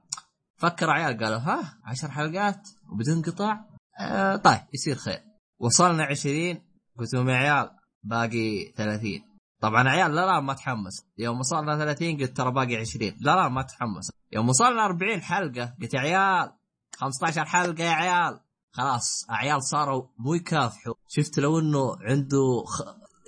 فكر 0.57 0.91
عيال 0.91 1.25
قالوا 1.25 1.39
ها 1.39 1.81
عشر 1.85 2.11
حلقات 2.11 2.69
وبدون 2.93 3.17
انقطاع 3.17 3.65
آه 4.01 4.37
طيب 4.37 4.61
يصير 4.75 4.97
خير. 4.97 5.21
وصلنا 5.59 6.05
عشرين 6.05 6.63
قلت 6.99 7.15
لهم 7.15 7.29
يا 7.29 7.35
عيال 7.35 7.71
باقي 8.03 8.73
ثلاثين. 8.77 9.23
طبعا 9.61 9.89
عيال 9.89 10.15
لا 10.15 10.27
لا 10.27 10.41
ما 10.41 10.55
تحمس. 10.55 11.07
يوم 11.19 11.39
وصلنا 11.39 11.79
30 11.79 12.17
قلت 12.21 12.37
ترى 12.37 12.53
باقي 12.53 12.77
20 12.77 13.13
لا 13.21 13.37
لا 13.37 13.49
ما 13.49 13.63
تحمس. 13.63 14.11
يوم 14.33 14.49
وصلنا 14.49 14.85
40 14.85 15.23
حلقة 15.23 15.75
قلت 15.83 15.95
يا 15.95 16.01
عيال 16.01 16.53
15 16.97 17.45
حلقة 17.45 17.85
يا 17.85 17.91
عيال. 17.91 18.41
خلاص 18.73 19.27
عيال 19.31 19.63
صاروا 19.63 20.07
مو 20.19 20.35
يكافحوا. 20.35 20.95
شفت 21.09 21.39
لو 21.39 21.59
إنه 21.59 21.97
عنده 22.01 22.65
خ... 22.67 22.83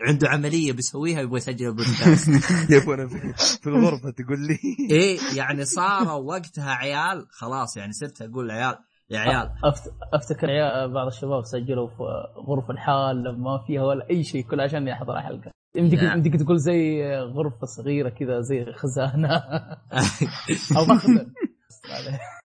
عنده 0.09 0.29
عملية 0.29 0.73
بيسويها 0.73 1.21
يبغى 1.21 1.37
يسجل 1.37 1.67
البودكاست. 1.67 2.29
يبغى 2.75 3.09
في 3.09 3.33
في 3.63 3.67
الغرفة 3.67 4.11
تقول 4.11 4.41
لي. 4.47 4.59
إيه 4.91 5.19
يعني 5.37 5.65
صاروا 5.65 6.13
وقتها 6.13 6.75
عيال 6.75 7.27
خلاص 7.31 7.77
يعني 7.77 7.93
صرت 7.93 8.23
أقول 8.23 8.51
عيال 8.51 8.79
يا 9.11 9.19
عيال. 9.19 9.51
أفتكر 10.13 10.51
عيال 10.51 10.93
بعض 10.93 11.07
الشباب 11.07 11.45
سجلوا 11.45 11.89
في 11.89 12.03
غرفة 12.49 12.71
الحال 12.71 13.41
ما 13.41 13.59
فيها 13.67 13.83
ولا 13.83 14.11
أي 14.11 14.25
شيء 14.25 14.45
كل 14.47 14.61
عشان 14.61 14.89
يحضر 14.89 15.21
حلقه 15.21 15.51
يمديك 15.77 16.03
نعم. 16.03 16.17
يمديك 16.17 16.37
تقول 16.37 16.59
زي 16.59 17.05
غرفة 17.17 17.67
صغيرة 17.67 18.09
كذا 18.09 18.41
زي 18.41 18.73
خزانة. 18.73 19.37
أو 20.77 20.85
مخزن 20.89 21.33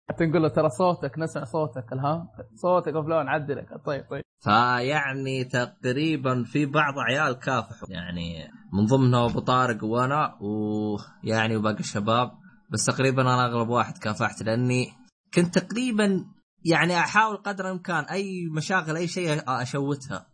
حتى 0.09 0.25
نقول 0.25 0.41
له 0.41 0.49
ترى 0.49 0.69
صوتك 0.69 1.19
نسمع 1.19 1.43
صوتك 1.43 1.93
الها؟ 1.93 2.27
صوتك 2.55 2.93
فلان 2.93 3.27
عدلك. 3.27 3.85
طيب 3.85 4.05
طيب. 4.09 4.21
فيعني 4.39 5.43
تقريبا 5.43 6.43
في 6.43 6.65
بعض 6.65 6.93
عيال 6.97 7.33
كافحوا. 7.33 7.87
يعني 7.89 8.47
من 8.73 8.85
ضمنهم 8.85 9.29
أبو 9.29 9.39
طارق 9.39 9.83
وأنا 9.83 10.37
ويعني 10.41 11.55
وباقي 11.55 11.79
الشباب 11.79 12.31
بس 12.69 12.85
تقريبا 12.85 13.21
أنا 13.21 13.45
أغلب 13.45 13.69
واحد 13.69 13.97
كافحت 13.97 14.43
لأني 14.43 14.87
كنت 15.33 15.59
تقريبا 15.59 16.25
يعني 16.65 16.99
أحاول 16.99 17.37
قدر 17.37 17.65
الإمكان 17.65 18.03
أي 18.03 18.45
مشاغل 18.51 18.95
أي 18.95 19.07
شيء 19.07 19.41
أشوتها 19.47 20.27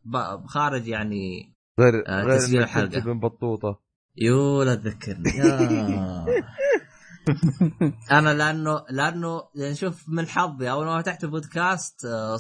خارج 0.46 0.88
يعني 0.88 1.54
غير 1.80 1.94
آه، 2.08 2.24
غير 2.24 2.38
تسجيل 2.38 2.62
الحلقة. 2.62 2.86
كنت 2.86 2.96
ابن 2.96 3.20
بطوطة 3.20 3.80
يو 4.18 4.64
لا 4.64 4.76
تذكرني 4.76 5.30
يا. 5.30 6.26
أنا 8.20 8.34
لأنه 8.34 8.86
لأنه 8.90 9.42
يعني 9.56 9.76
شوف 9.76 10.10
من 10.10 10.28
حظي 10.28 10.72
أول 10.72 10.86
ما 10.86 11.02
فتحت 11.02 11.24
البودكاست 11.24 12.06
آه، 12.06 12.38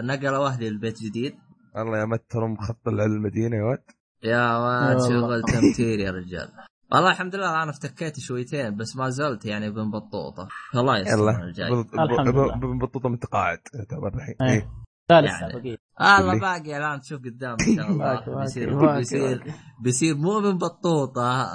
نقلوا 0.00 0.46
أهلي 0.46 0.68
البيت 0.68 1.02
جديد 1.02 1.34
الله 1.76 1.98
يا 1.98 2.04
مترم 2.04 2.56
خط 2.56 2.88
على 2.88 3.04
المدينة 3.04 3.56
يا 3.56 3.62
ولد 3.64 3.82
يا 4.22 4.58
ولد 4.58 5.00
والله. 5.00 5.20
شغل 5.20 5.42
تمثيل 5.42 6.00
يا 6.00 6.10
رجال 6.10 6.48
والله 6.92 7.10
الحمد 7.10 7.34
لله 7.34 7.62
أنا 7.62 7.70
افتكيت 7.70 8.20
شويتين 8.20 8.76
بس 8.76 8.96
ما 8.96 9.08
زلت 9.10 9.44
يعني 9.44 9.66
ابن 9.68 9.90
بطوطه 9.90 10.48
الله 10.74 10.98
يستر 10.98 11.18
يلا. 11.18 11.44
الجاي. 11.44 11.70
بن- 11.70 12.00
الحمد 12.00 12.28
بن- 12.28 12.40
لله. 12.40 12.54
بن 12.54 12.78
بطوطه 12.78 13.08
متقاعد 13.08 13.58
تعتبر 13.58 14.14
الحين. 14.14 14.34
إيه. 14.42 14.50
إيه. 14.50 14.70
لا 15.10 15.20
لسه 15.22 15.40
يعني. 15.40 15.60
بقيت 15.60 15.80
الله 16.00 16.40
باقي 16.40 16.76
الآن 16.78 17.00
تشوف 17.00 17.20
قدام 17.24 17.56
إن 17.60 17.60
شاء 17.76 17.90
الله. 17.90 17.96
باقي- 18.14 18.26
باقي- 18.30 18.40
بيصير 18.40 18.74
باقي- 18.78 18.96
بيصير 18.98 19.38
باقي. 19.38 19.52
بيصير 19.82 20.14
مو 20.16 20.38
ابن 20.38 20.58
بطوطه 20.58 21.42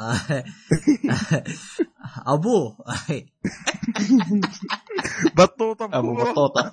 أبوه. 2.33 2.77
بطوطة 5.37 5.89
أبو. 5.93 6.13
بطوطة. 6.15 6.71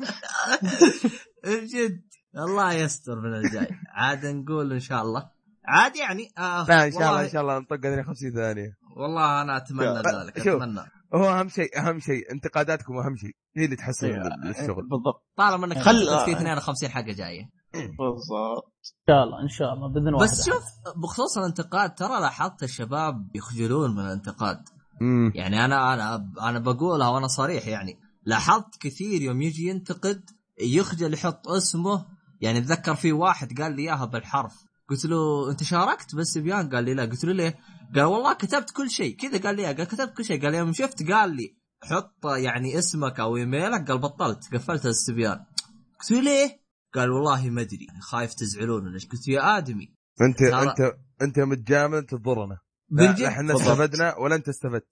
جد 1.47 2.03
الله 2.37 2.73
يستر 2.73 3.20
من 3.20 3.35
الجاي. 3.35 3.69
عاد 3.95 4.27
نقول 4.27 4.73
إن 4.73 4.81
شاء 4.81 5.03
الله. 5.03 5.40
عاد 5.66 5.97
يعني 5.97 6.28
آه 6.39 6.66
لا 6.69 6.87
إن 6.87 6.93
شاء 6.93 7.11
الله 7.11 7.24
إن 7.24 7.28
شاء 7.28 7.43
الله 7.43 7.59
نطق 7.59 8.03
50 8.07 8.31
ثانية. 8.32 8.77
والله 8.97 9.43
أنا 9.43 9.57
أتمنى 9.57 9.87
ذلك 9.87 10.39
شوف. 10.39 10.62
أتمنى. 10.62 10.81
هو 11.15 11.41
أهم 11.41 11.49
شيء 11.49 11.78
أهم 11.78 12.01
شيء 12.01 12.32
انتقاداتكم 12.32 12.97
أهم 12.97 13.16
شيء 13.16 13.37
هي 13.57 13.65
اللي 13.65 13.77
تحسن 13.77 14.07
إيه. 14.07 14.51
الشغل. 14.51 14.89
بالضبط. 14.89 15.27
طالما 15.37 15.66
إنك 15.66 15.78
خل-. 15.78 16.24
في 16.24 16.32
52 16.32 16.91
حلقه 16.91 17.12
جاية. 17.12 17.51
بالضبط. 17.74 18.73
إن 18.85 19.07
شاء 19.09 19.24
الله 19.24 19.43
إن 19.43 19.49
شاء 19.49 19.73
الله 19.74 19.89
بإذن 19.93 20.15
واحد. 20.15 20.24
بس 20.24 20.47
شوف 20.47 20.62
بخصوص 20.97 21.39
الانتقاد 21.39 21.95
ترى 21.95 22.20
لاحظت 22.20 22.62
الشباب 22.62 23.37
يخجلون 23.37 23.95
من 23.95 24.01
الانتقاد. 24.01 24.59
امم 25.03 25.32
يعني 25.35 25.65
أنا 25.65 25.95
أنا 25.95 26.32
أنا 26.41 26.59
بقولها 26.59 27.09
وأنا 27.09 27.27
صريح 27.27 27.66
يعني. 27.66 28.01
لاحظت 28.24 28.77
كثير 28.81 29.23
يوم 29.23 29.43
يجي 29.43 29.66
ينتقد 29.69 30.31
يخجل 30.61 31.15
يحط 31.15 31.49
اسمه. 31.49 32.07
يعني 32.41 32.59
اتذكر 32.59 32.95
في 32.95 33.12
واحد 33.12 33.61
قال 33.61 33.77
لي 33.77 33.82
إياها 33.82 34.05
بالحرف. 34.05 34.65
قلت 34.91 35.05
له 35.07 35.51
أنت 35.51 35.62
شاركت؟ 35.62 36.15
بالاستبيان 36.15 36.69
قال 36.71 36.85
لي 36.85 36.95
لا. 36.95 37.05
قلت 37.05 37.25
له 37.25 37.33
ليه؟ 37.33 37.59
قال 37.95 38.05
والله 38.05 38.33
كتبت 38.35 38.71
كل 38.71 38.91
شيء. 38.91 39.17
كذا 39.17 39.39
قال 39.43 39.57
لي. 39.57 39.67
قال 39.67 39.85
كتبت 39.85 40.17
كل 40.17 40.25
شيء. 40.25 40.43
قال 40.43 40.55
يوم 40.55 40.73
شفت؟ 40.73 41.11
قال 41.12 41.37
لي 41.37 41.57
حط 41.83 42.27
يعني 42.27 42.79
اسمك 42.79 43.21
أو 43.21 43.37
إيميلك. 43.37 43.89
قال 43.91 43.99
بطلت. 43.99 44.55
قفلت 44.55 44.85
الاستبيان 44.85 45.39
قلت 46.01 46.11
له 46.11 46.21
ليه؟ 46.21 46.61
قال 46.95 47.11
والله 47.11 47.51
ما 47.51 47.61
أدري 47.61 47.87
خايف 48.01 48.35
تزعلون. 48.35 48.87
ولا. 48.87 48.99
قلت 49.12 49.29
يا 49.29 49.59
آدمي. 49.59 49.95
أنت 50.21 50.43
أنت 50.43 50.95
أنت 51.23 51.39
يوم 51.39 51.55
تجامل 51.55 52.07
تضرنا 52.07 52.59
لا 52.91 53.29
إحنا. 53.29 53.55
استفدنا 53.57 54.17
ولا 54.17 54.35
أنت 54.35 54.49
استفدت. 54.49 54.89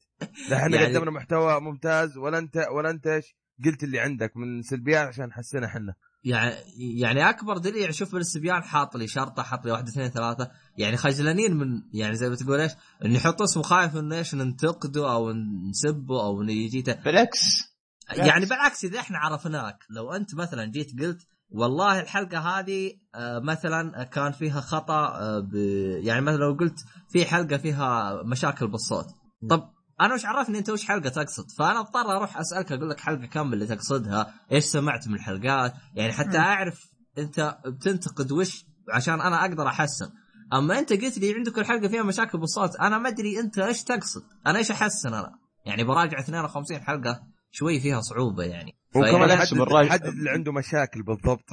لا 0.51 0.57
إحنا 0.57 0.77
يعني- 0.77 0.97
قدمنا 0.97 1.11
محتوى 1.11 1.61
ممتاز 1.61 2.16
ولا 2.16 2.39
أنت 2.39 2.66
ولا 2.77 2.91
أنت 2.91 3.07
إيش؟ 3.07 3.37
قلت 3.65 3.85
اللي 3.85 4.01
عندك 4.01 4.37
من 4.37 4.62
سلبيات 4.62 5.09
عشان 5.09 5.27
نحسنها 5.27 5.66
إحنا. 5.69 5.95
يعني 6.24 6.55
يعني 6.77 7.31
أكبر 7.31 7.59
دليل 7.59 7.95
شوف 7.95 8.12
بالاستبيان 8.12 8.62
حاط 8.62 8.97
لي 8.97 9.09
شرطة 9.09 9.43
حاط 9.43 9.65
لي 9.65 9.73
واحد 9.73 9.89
اثنين 9.89 10.09
ثلاثة. 10.09 10.51
يعني 10.77 10.97
خجلانين 10.97 11.57
من 11.57 11.82
يعني 11.93 12.16
زي 12.16 12.28
ما 12.28 12.36
تقول 12.36 12.61
إيش؟ 12.61 12.73
انه 13.05 13.16
يحط 13.16 13.43
اسمه 13.43 13.62
خايف 13.62 13.97
إنه 13.97 14.16
إيش؟ 14.16 14.35
ننتقده 14.35 15.12
أو 15.12 15.32
نسبه 15.70 16.23
أو 16.23 16.43
انه 16.43 16.53
يجي 16.53 16.82
بالعكس. 16.82 17.39
يعني 18.16 18.47
بالعكس 18.47 18.85
إذا 18.85 19.01
إحنا 19.01 19.19
عرفناك 19.19 19.85
لو 19.90 20.12
أنت 20.12 20.35
مثلا 20.35 20.65
جيت 20.65 21.01
قلت 21.01 21.27
والله 21.51 22.01
الحلقة 22.01 22.39
هذه 22.39 22.93
آه، 23.15 23.39
مثلا 23.39 24.05
كان 24.05 24.32
فيها 24.32 24.61
خطأ 24.61 25.19
آه، 25.20 25.40
ب... 25.40 25.55
يعني 26.03 26.20
مثلا 26.20 26.36
لو 26.36 26.57
قلت 26.61 26.78
في 27.09 27.24
حلقة 27.24 27.57
فيها 27.57 28.23
مشاكل 28.23 28.69
بالصوت. 28.69 29.07
طب 29.51 29.70
أنا 30.01 30.15
وش 30.15 30.25
عرفني 30.25 30.59
أنت 30.59 30.70
وش 30.70 30.85
حلقة 30.85 31.09
تقصد؟ 31.09 31.51
فأنا 31.51 31.81
أضطر 31.81 32.16
أروح 32.16 32.39
أسألك 32.39 32.73
أقول 32.73 32.91
لك 32.91 33.01
حلقة 33.01 33.27
كم 33.27 33.53
اللي 33.53 33.66
تقصدها 33.66 34.35
إيش 34.53 34.65
سمعت 34.65 35.09
من 35.09 35.15
الحلقات؟ 35.15 35.75
يعني 35.95 36.12
حتى. 36.12 36.39
أعرف 36.39 36.91
أنت 37.19 37.59
بتنتقد 37.66 38.33
وش 38.33 38.65
عشان 38.95 39.20
أنا 39.20 39.41
أقدر 39.41 39.66
أحسن. 39.66 40.11
أما 40.53 40.79
أنت 40.79 40.93
قلت 40.93 41.19
لي 41.19 41.35
عندك 41.35 41.59
الحلقة 41.59 41.89
فيها 41.89 42.03
مشاكل 42.03 42.39
بالصوت 42.39 42.77
أنا 42.77 42.99
ما 42.99 43.09
أدري 43.09 43.41
أنت 43.41 43.59
إيش 43.59 43.83
تقصد؟ 43.85 44.23
أنا 44.47 44.59
إيش 44.59 44.70
أحسن 44.70 45.15
أنا؟ 45.15 45.33
يعني 45.66 45.85
براجع 45.85 46.20
52 46.20 46.81
حلقة 46.81 47.20
شوي 47.51 47.81
فيها 47.81 48.01
صعوبة 48.01 48.45
يعني. 48.45 48.73
وكمان 48.95 49.37
حدد 49.37 49.55
بالراجع. 49.59 49.91
حدد 49.91 50.07
اللي 50.07 50.31
عنده 50.31 50.53
مشاكل 50.53 51.03
بالضبط. 51.03 51.45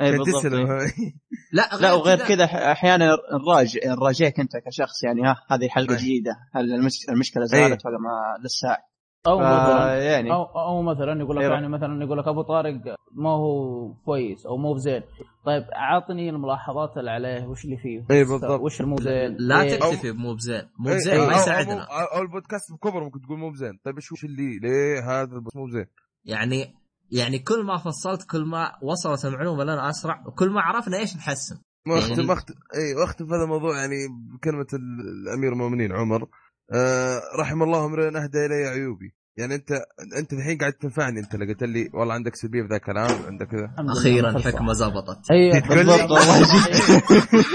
اي 0.00 0.10
بالضبط 0.18 0.40
تسأله. 0.42 0.92
لا 1.52 1.68
لا 1.80 1.92
وغير 1.92 2.18
كذا 2.18 2.46
ح- 2.46 2.54
أحيانا 2.56 3.16
نراجع 3.46 3.80
نراجعك 3.86 4.40
أنت 4.40 4.52
كشخص 4.56 5.04
يعني 5.04 5.22
ها 5.22 5.36
هذه 5.50 5.68
حلقة. 5.68 5.96
جديدة 5.96 6.32
هل 6.54 6.72
المش- 6.74 7.08
المشكلة. 7.08 7.44
زالت 7.44 7.86
ولا 7.86 7.98
ما 7.98 8.44
لسه 8.44 8.90
أو 9.26 9.38
مثلا 9.38 10.02
يعني 10.02 10.32
أو 10.32 10.42
أو 10.44 10.82
مثلا 10.82 11.20
يقول 11.20 11.36
لك 11.36 11.42
أيوة. 11.42 11.54
يعني 11.54 11.68
مثلا 11.68 12.04
يقول 12.04 12.18
لك 12.18 12.28
أبو 12.28 12.42
طارق 12.42 12.74
ما 13.16 13.30
هو 13.30 13.92
كويس 14.04 14.46
أو 14.46 14.56
مو 14.56 14.72
بزين 14.74 15.02
طيب 15.46 15.64
عطني 15.72 16.30
الملاحظات 16.30 16.96
اللي 16.96 17.10
عليه 17.10 17.46
وش 17.46 17.64
اللي 17.64 17.76
فيه 17.76 17.98
إيه 18.10 18.24
بالضبط. 18.24 18.60
وش 18.60 18.80
المو 18.80 18.96
زين 19.00 19.36
لا 19.38 19.62
ليه؟ 19.62 19.76
تكتفي 19.78 20.12
بمو 20.12 20.34
بزين 20.34 20.62
مو 20.78 20.88
إيه، 20.90 20.96
بزين 20.96 21.14
إيه، 21.20 21.26
ما 21.26 21.34
يساعدنا 21.34 21.82
أو, 21.82 22.16
أو 22.16 22.22
البودكاست 22.22 22.72
بكبر 22.72 23.04
ممكن 23.04 23.20
تقول 23.20 23.38
مو 23.38 23.50
بزين 23.50 23.78
طيب 23.84 23.94
إيش 23.96 24.12
وش 24.12 24.24
اللي 24.24 24.58
ليه 24.58 25.00
هذا 25.10 25.38
بس 25.38 25.56
مو 25.56 25.66
بزين 25.66 25.86
يعني 26.24 26.74
يعني 27.10 27.38
كل 27.38 27.64
ما 27.64 27.76
فصلت 27.78 28.22
كل 28.30 28.44
ما 28.44 28.72
وصلت 28.82 29.24
المعلومة 29.24 29.64
لنا 29.64 29.90
أسرع 29.90 30.24
وكل 30.26 30.50
ما 30.50 30.60
عرفنا 30.60 30.98
إيش 30.98 31.16
نحسن. 31.16 31.56
ما 31.86 31.98
يعني- 31.98 32.12
اختم 32.12 32.30
اختم 32.30 32.54
إي 32.74 32.94
واختم 32.94 33.26
في 33.26 33.34
هذا 33.34 33.42
الموضوع 33.42 33.76
يعني 33.80 33.96
بكلمة 34.34 34.66
ال- 34.72 35.00
الأمير 35.28 35.52
المؤمنين 35.52 35.92
عمر. 35.92 36.28
آه 36.72 37.20
رحم 37.40 37.62
الله 37.62 37.84
امرئ 37.86 38.08
اهدى 38.08 38.46
إلي 38.46 38.54
عيوبي. 38.68 39.14
يعني 39.40 39.54
أنت 39.54 39.70
أنت 40.18 40.32
الحين 40.32 40.58
قاعد 40.58 40.72
تنفعني 40.72 41.20
أنت 41.20 41.34
اللي 41.34 41.46
قلت 41.46 41.62
لي 41.62 41.90
والله 41.94 42.14
عندك 42.14 42.34
سلبيه 42.36 42.62
في 42.62 42.68
ذا 42.68 42.76
الكلام 42.76 43.26
عندك 43.26 43.46
كذا. 43.46 43.74
أخيرا. 43.78 44.30
الحكمة 44.30 44.72
زبطت. 44.72 45.30
أيوه 45.30 45.58
تقول 45.58 45.78
لي؟ 45.78 45.84
بالضبط 45.84 46.10
والله. 46.10 46.40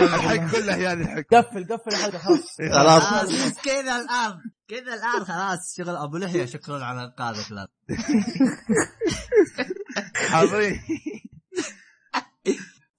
الحق 0.05 0.51
كله 0.51 0.75
يعني 0.75 1.01
الحق 1.01 1.23
قفل 1.31 1.63
قفل 1.65 1.89
الحلقة 1.91 2.17
خلاص. 2.17 2.57
خلاص. 2.79 3.31
بس 3.31 3.61
كذا 3.65 3.95
الآن 4.01 4.33
كذا 4.67 4.93
الآن 4.93 5.25
خلاص. 5.25 5.75
شغل 5.77 5.95
أبو 5.95 6.17
لحيه 6.17 6.45
شكرا 6.45 6.83
على 6.85 7.03
إنقاذك 7.03 7.51
الآن. 7.51 7.67
حاضرين 10.29 10.79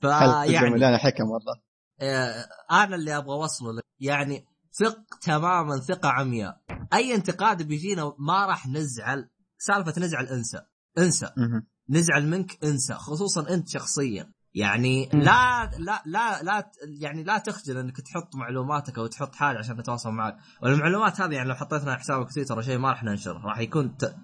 حلقه 0.02 0.44
فيعني 0.46 0.98
حكم 0.98 1.24
والله. 1.24 1.54
آه، 2.00 2.46
أنا 2.70 2.96
اللي 2.96 3.16
أبغى 3.16 3.34
أوصله 3.34 3.72
لك. 3.72 3.84
يعني 4.00 4.46
ثق 4.78 5.18
تماما 5.22 5.80
ثقة 5.80 6.08
عمياء. 6.08 6.60
أي 6.92 7.14
انتقاد 7.14 7.62
بيجينا 7.62 8.12
ما 8.18 8.46
راح 8.46 8.66
نزعل. 8.66 9.28
سالفة 9.58 10.00
نزعل 10.00 10.26
انسى. 10.26 10.60
انسى. 10.98 11.30
نزعل 11.90 12.26
منك 12.26 12.64
انسى 12.64 12.94
خصوصا 12.94 13.54
أنت 13.54 13.68
شخصيا. 13.68 14.32
يعني. 14.54 15.08
لا 15.12 15.70
لا 15.78 16.02
لا 16.06 16.42
لا 16.42 16.70
يعني 17.00 17.22
لا 17.24 17.38
تخجل 17.38 17.76
أنك 17.78 18.00
تحط 18.00 18.34
معلوماتك 18.34 18.98
أو 18.98 19.06
تحط 19.06 19.34
حاجة 19.34 19.58
عشان 19.58 19.76
نتواصل 19.76 20.10
معك. 20.10 20.36
والمعلومات 20.62 21.20
هذه 21.20 21.34
يعني 21.34 21.48
لو 21.48 21.54
حطيتها 21.54 21.90
على 21.90 21.98
حسابك 21.98 22.32
تويتر 22.32 22.62
شيء 22.62 22.78
ما 22.78 22.90
راح 22.90 23.04
ننشره 23.04 23.38
راح 23.38 23.58
يكون 23.58 23.96
ت... 23.96 24.16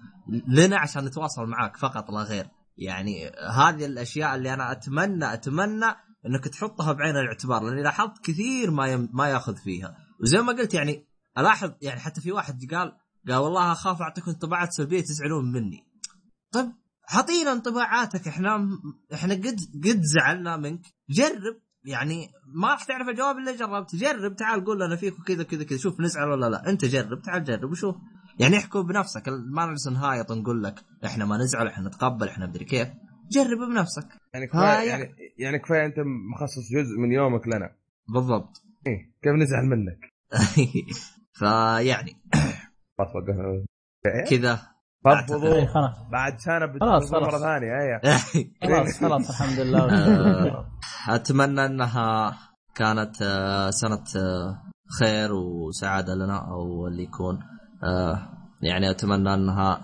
لنا 0.47 0.79
عشان 0.79 1.05
نتواصل 1.05 1.45
معك 1.45 1.77
فقط 1.77 2.11
لا 2.11 2.23
غير. 2.23 2.47
يعني 2.77 3.31
هذه 3.51 3.85
الأشياء 3.85 4.35
اللي 4.35 4.53
أنا 4.53 4.71
أتمنى 4.71 5.33
أتمنى 5.33 5.85
أنك 6.25 6.47
تحطها 6.47 6.93
بعين 6.93 7.17
الاعتبار 7.17 7.63
لأني 7.63 7.83
لاحظت 7.83 8.25
كثير 8.25 8.71
ما 8.71 8.87
يم... 8.87 9.09
ما 9.13 9.27
ياخذ 9.27 9.55
فيها. 9.55 9.95
وزي 10.21 10.41
ما 10.41 10.53
قلت 10.53 10.73
يعني 10.73 11.05
ألاحظ 11.37 11.71
يعني 11.81 11.99
حتى 11.99 12.21
في 12.21 12.31
واحد 12.31 12.59
قال 12.71 12.97
قال 13.27 13.37
والله 13.37 13.71
أخاف 13.71 14.01
اعطيكم 14.01 14.31
انطباعات 14.31 14.73
سلبية 14.73 15.01
تزعلون 15.01 15.51
مني. 15.51 15.87
طيب 16.51 16.71
اعطينا 17.13 17.51
انطباعاتك 17.51 18.27
إحنا 18.27 18.69
إحنا 19.13 19.33
قد 19.33 19.59
قد 19.85 20.01
زعلنا 20.01 20.57
منك. 20.57 20.81
جرب 21.09 21.57
يعني 21.85 22.27
ما 22.55 22.67
راح 22.67 22.83
تعرف 22.83 23.09
الجواب 23.09 23.37
إلا 23.37 23.55
جربت. 23.55 23.95
جرب 23.95 24.35
تعال 24.35 24.65
قول 24.65 24.79
لنا 24.79 24.95
فيك 24.95 25.13
كذا 25.25 25.43
كذا 25.43 25.63
كذا. 25.63 25.77
شوف 25.77 25.99
نزعل 25.99 26.29
ولا 26.29 26.49
لا. 26.49 26.69
أنت 26.69 26.85
جرب 26.85 27.21
تعال 27.21 27.43
جرب 27.43 27.71
وشوف. 27.71 27.95
يعني 28.39 28.57
احكوا 28.57 28.81
بنفسك 28.81 29.29
ما 29.29 29.65
نجلس 29.65 29.87
نهايط 29.87 30.31
نقول 30.31 30.63
لك 30.63 30.83
إحنا 31.05 31.25
ما 31.25 31.37
نزعل 31.37 31.67
إحنا 31.67 31.87
نتقبل 31.87 32.27
إحنا 32.27 32.45
مدري 32.45 32.65
كيف. 32.65 32.87
جرب 33.31 33.69
بنفسك. 33.69 34.07
يعني 34.33 34.47
كفاية 34.47 34.89
يعني 34.89 35.15
يعني 35.37 35.59
كفاية 35.59 35.85
أنت 35.85 35.95
مخصص 36.33 36.71
جزء 36.71 36.97
من 36.99 37.11
يومك 37.11 37.47
لنا. 37.47 37.75
بالضبط. 38.07 38.62
إيه 38.87 39.13
كيف 39.21 39.33
نزعل 39.33 39.65
منك؟ 39.65 39.99
فيعني 41.39 42.11
خلاص 42.97 43.09
وقفنا. 43.15 43.65
كذا. 44.29 44.59
فضفضوا 45.05 45.55
إيه، 45.55 45.67
بعد 46.11 46.37
سنة 46.39 46.79
خلاص، 46.79 47.11
مرة 47.13 47.25
خلاص. 47.29 47.41
ثانية. 47.41 47.71
إيه 47.81 48.01
خلاص 48.69 48.99
خلاص 49.01 49.29
الحمد 49.29 49.59
لله. 49.59 49.79
آه، 49.89 50.65
أتمنى 51.09 51.65
إنها 51.65 52.37
كانت 52.75 53.21
آه، 53.21 53.69
سنة 53.69 54.03
آه، 54.23 54.61
خير 54.99 55.33
وسعادة 55.33 56.15
لنا 56.15 56.37
أو 56.51 56.87
اللي 56.87 57.03
يكون. 57.03 57.39
يعني 58.61 58.91
أتمنى 58.91 59.33
إنها 59.33 59.81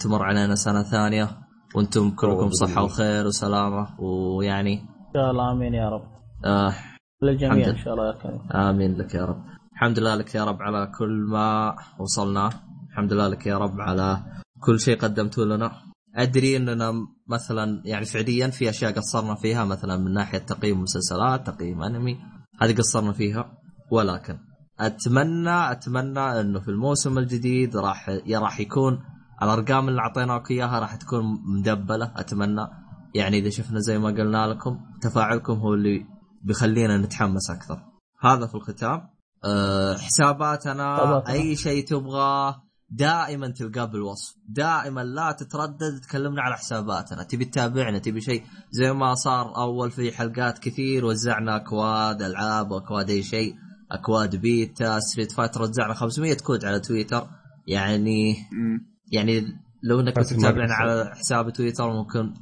تمر 0.00 0.22
علينا 0.22 0.54
سنة 0.54 0.82
ثانية. 0.82 1.28
وأنتم 1.74 2.10
كلكم 2.10 2.50
صحة. 2.50 2.82
وخير 2.84 3.26
وسلامة. 3.26 4.00
ويعني 4.00 4.74
إن 4.80 5.12
شاء 5.14 5.30
الله 5.30 5.52
آمين 5.52 5.74
يا 5.74 5.88
رب. 5.88 6.02
آه 6.44 6.74
للجميع 7.22 7.68
إن. 7.70 7.76
شاء 7.76 7.94
الله 7.94 8.06
يا 8.06 8.22
كريم. 8.22 8.40
آمين 8.52 8.96
لك 8.96 9.14
يا 9.14 9.24
رب. 9.24 9.44
الحمد 9.72 9.98
لله 9.98 10.14
لك 10.14 10.34
يا 10.34 10.44
رب 10.44 10.62
على 10.62 10.92
كل 10.98 11.26
ما 11.28 11.76
وصلنا. 11.98 12.50
الحمد 12.90 13.12
لله 13.12 13.28
لك 13.28 13.46
يا 13.46 13.58
رب 13.58 13.80
على 13.80 14.24
كل 14.60 14.80
شيء 14.80 14.98
قدمته 14.98 15.44
لنا. 15.44 15.72
أدري 16.16 16.56
أننا 16.56 16.92
مثلا 17.28 17.82
يعني 17.84 18.04
فعليا 18.04 18.48
في 18.48 18.70
أشياء 18.70 18.92
قصرنا 18.92 19.34
فيها 19.34 19.64
مثلا 19.64 19.96
من 19.96 20.12
ناحية 20.12 20.38
تقييم 20.38 20.80
مسلسلات 20.80 21.46
تقييم 21.46 21.82
أنمي 21.82 22.18
هذه 22.62 22.74
قصرنا 22.76 23.12
فيها. 23.12 23.52
ولكن 23.90 24.38
أتمنى 24.80 25.72
أتمنى 25.72 26.40
أنه 26.40 26.60
في 26.60 26.68
الموسم 26.68 27.18
الجديد 27.18 27.76
راح 27.76 28.10
راح 28.32 28.60
يكون 28.60 29.00
الأرقام 29.42 29.88
اللي 29.88 30.00
أعطيناك 30.00 30.50
إياها 30.50 30.78
راح 30.78 30.96
تكون 30.96 31.24
مدبلة. 31.58 32.12
أتمنى. 32.16 32.66
يعني 33.14 33.38
إذا 33.38 33.50
شفنا 33.50 33.78
زي 33.78 33.98
ما 33.98 34.08
قلنا 34.08 34.46
لكم 34.46 34.80
تفاعلكم 35.02 35.52
هو 35.52 35.74
اللي 35.74 36.06
بيخلينا 36.40 36.96
نتحمس 36.96 37.50
أكثر. 37.50 37.82
هذا 38.20 38.46
في 38.46 38.54
الختام. 38.54 39.08
أه 39.44 39.96
حساباتنا. 39.96 41.22
أي 41.28 41.56
شيء 41.56 41.86
تبغاه 41.86 42.62
دائما 42.90 43.48
تلقاه 43.48 43.84
بالوصف. 43.84 44.34
دائما 44.48 45.00
لا 45.00 45.32
تتردد 45.32 46.00
تكلمنا 46.00 46.42
على 46.42 46.56
حساباتنا. 46.56 47.22
تبي 47.22 47.44
تتابعنا 47.44 47.98
تبي 47.98 48.20
شيء 48.20 48.44
زي 48.70 48.92
ما 48.92 49.14
صار 49.14 49.56
أول 49.56 49.90
في 49.90 50.12
حلقات 50.12 50.58
كثير 50.58 51.04
وزعنا 51.04 51.56
أكواد 51.56 52.22
ألعاب 52.22 52.70
وأكواد 52.70 53.10
أي 53.10 53.22
شيء. 53.22 53.54
أكواد 53.92 54.36
beta 54.36 54.98
Street 55.00 55.32
Fighter 55.32 55.62
وزعنا 55.62 55.94
500 55.94 56.36
كود 56.36 56.64
على 56.64 56.80
تويتر. 56.80 57.26
يعني 57.66 58.32
مم. 58.52 58.86
يعني 59.12 59.40
لو 59.82 60.00
إنك 60.00 60.16
تتابعنا. 60.16 60.74
على 60.74 61.10
حساب 61.14 61.50
تويتر 61.50 61.92
ممكن 61.92 62.34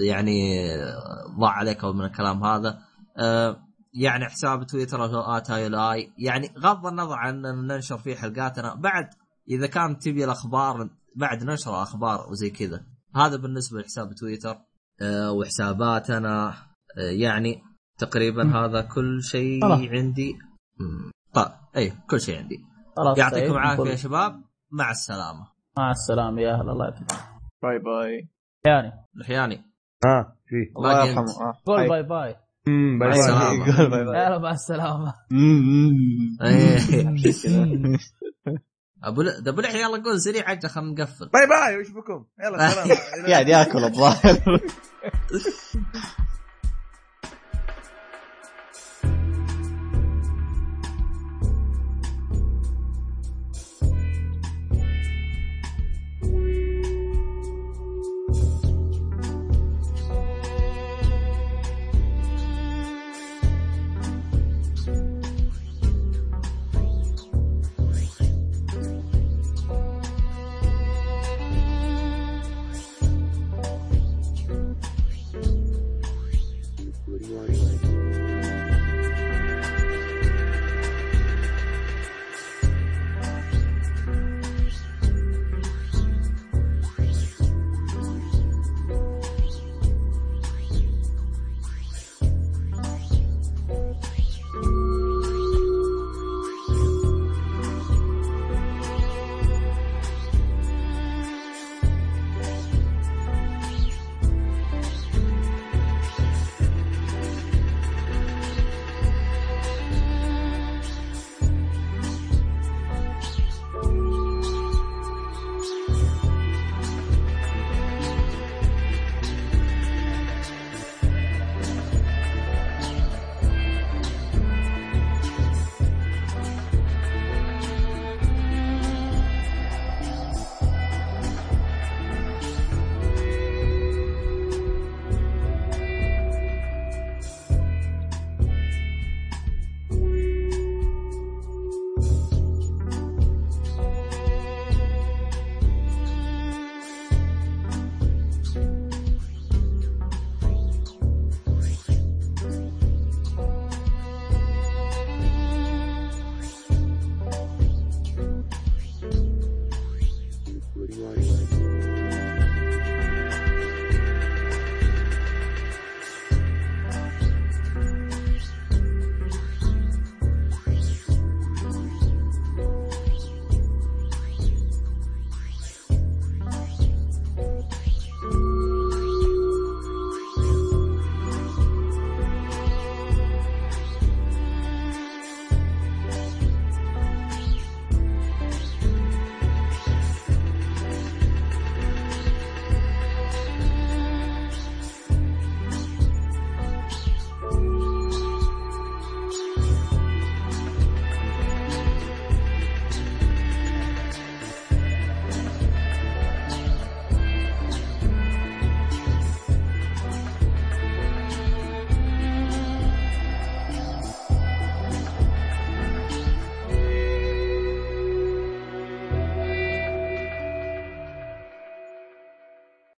يعني 0.00 0.66
ضاع 1.40 1.50
عليك 1.50 1.84
أو 1.84 1.92
من 1.92 2.04
الكلام 2.04 2.44
هذا. 2.44 2.78
يعني 3.94 4.24
حساب 4.24 4.66
تويتر 4.66 5.04
هو 5.04 5.20
at 5.20 5.50
I 5.50 6.12
يعني 6.18 6.54
غض 6.58 6.86
النظر 6.86 7.14
عن 7.14 7.46
ان 7.46 7.66
ننشر 7.66 7.98
فيه 7.98 8.14
حلقاتنا 8.14 8.74
بعد 8.74 9.08
إذا 9.48 9.66
كان 9.66 9.98
تبي 9.98 10.24
الأخبار 10.24 10.90
بعد 11.16 11.44
ننشر 11.44 11.82
أخبار 11.82 12.30
وزي 12.30 12.50
كذا. 12.50 12.84
هذا 13.16 13.36
بالنسبة 13.36 13.80
لحساب 13.80 14.14
تويتر 14.14 14.56
أه 15.02 15.32
وحساباتنا. 15.32 16.48
أه 16.48 16.54
يعني 17.20 17.62
تقريبا 17.98 18.44
مم. 18.44 18.56
هذا 18.56 18.80
كل 18.80 19.22
شيء. 19.22 19.64
عندي. 19.64 20.38
طيب 21.34 21.52
اي 21.76 21.92
كل 22.10 22.20
شيء 22.20 22.38
عندي. 22.38 22.56
خلاص 22.96 23.18
يعطيكم 23.18 23.46
طيب، 23.46 23.56
العافية 23.56 23.90
يا 23.90 23.96
شباب. 23.96 24.42
مع 24.72 24.90
السلامة. 24.90 25.48
مع 25.76 25.90
السلامة 25.90 26.42
يا 26.42 26.54
أهلا 26.54 26.72
الله. 26.72 26.84
يعطيك 26.84 27.06
باي 27.62 27.78
باي. 27.78 28.28
يعني 28.66 28.92
لحياني. 29.14 29.56
ها 30.04 30.36
في. 30.46 30.72
الله 30.76 31.06
يرحمه. 31.06 31.24
آه. 31.40 31.88
باي 31.88 32.02
باي. 32.02 32.36
مم، 32.68 32.98
باي 32.98 33.08
مع 33.08 33.52
باي. 33.88 34.00
يلا 34.26 34.38
مع 34.38 34.50
السلامة. 34.50 35.14
إيه. 36.42 36.78
أبو 39.04 39.22
ده 39.22 39.50
أبو 39.50 39.60
لحية 39.60 39.78
يلا 39.78 40.02
قول 40.02 40.20
سريع 40.20 40.48
عجل 40.50 40.68
خلينا 40.68 40.90
نقفل 40.92 41.28
باي 41.28 41.46
باي 41.46 41.76
وش 41.80 41.90
بكم 41.90 42.24
يلا 42.44 42.68
سلام 42.70 42.98
قاعد 43.26 43.48
ياكل 43.54 43.84
الظاهر 43.84 44.60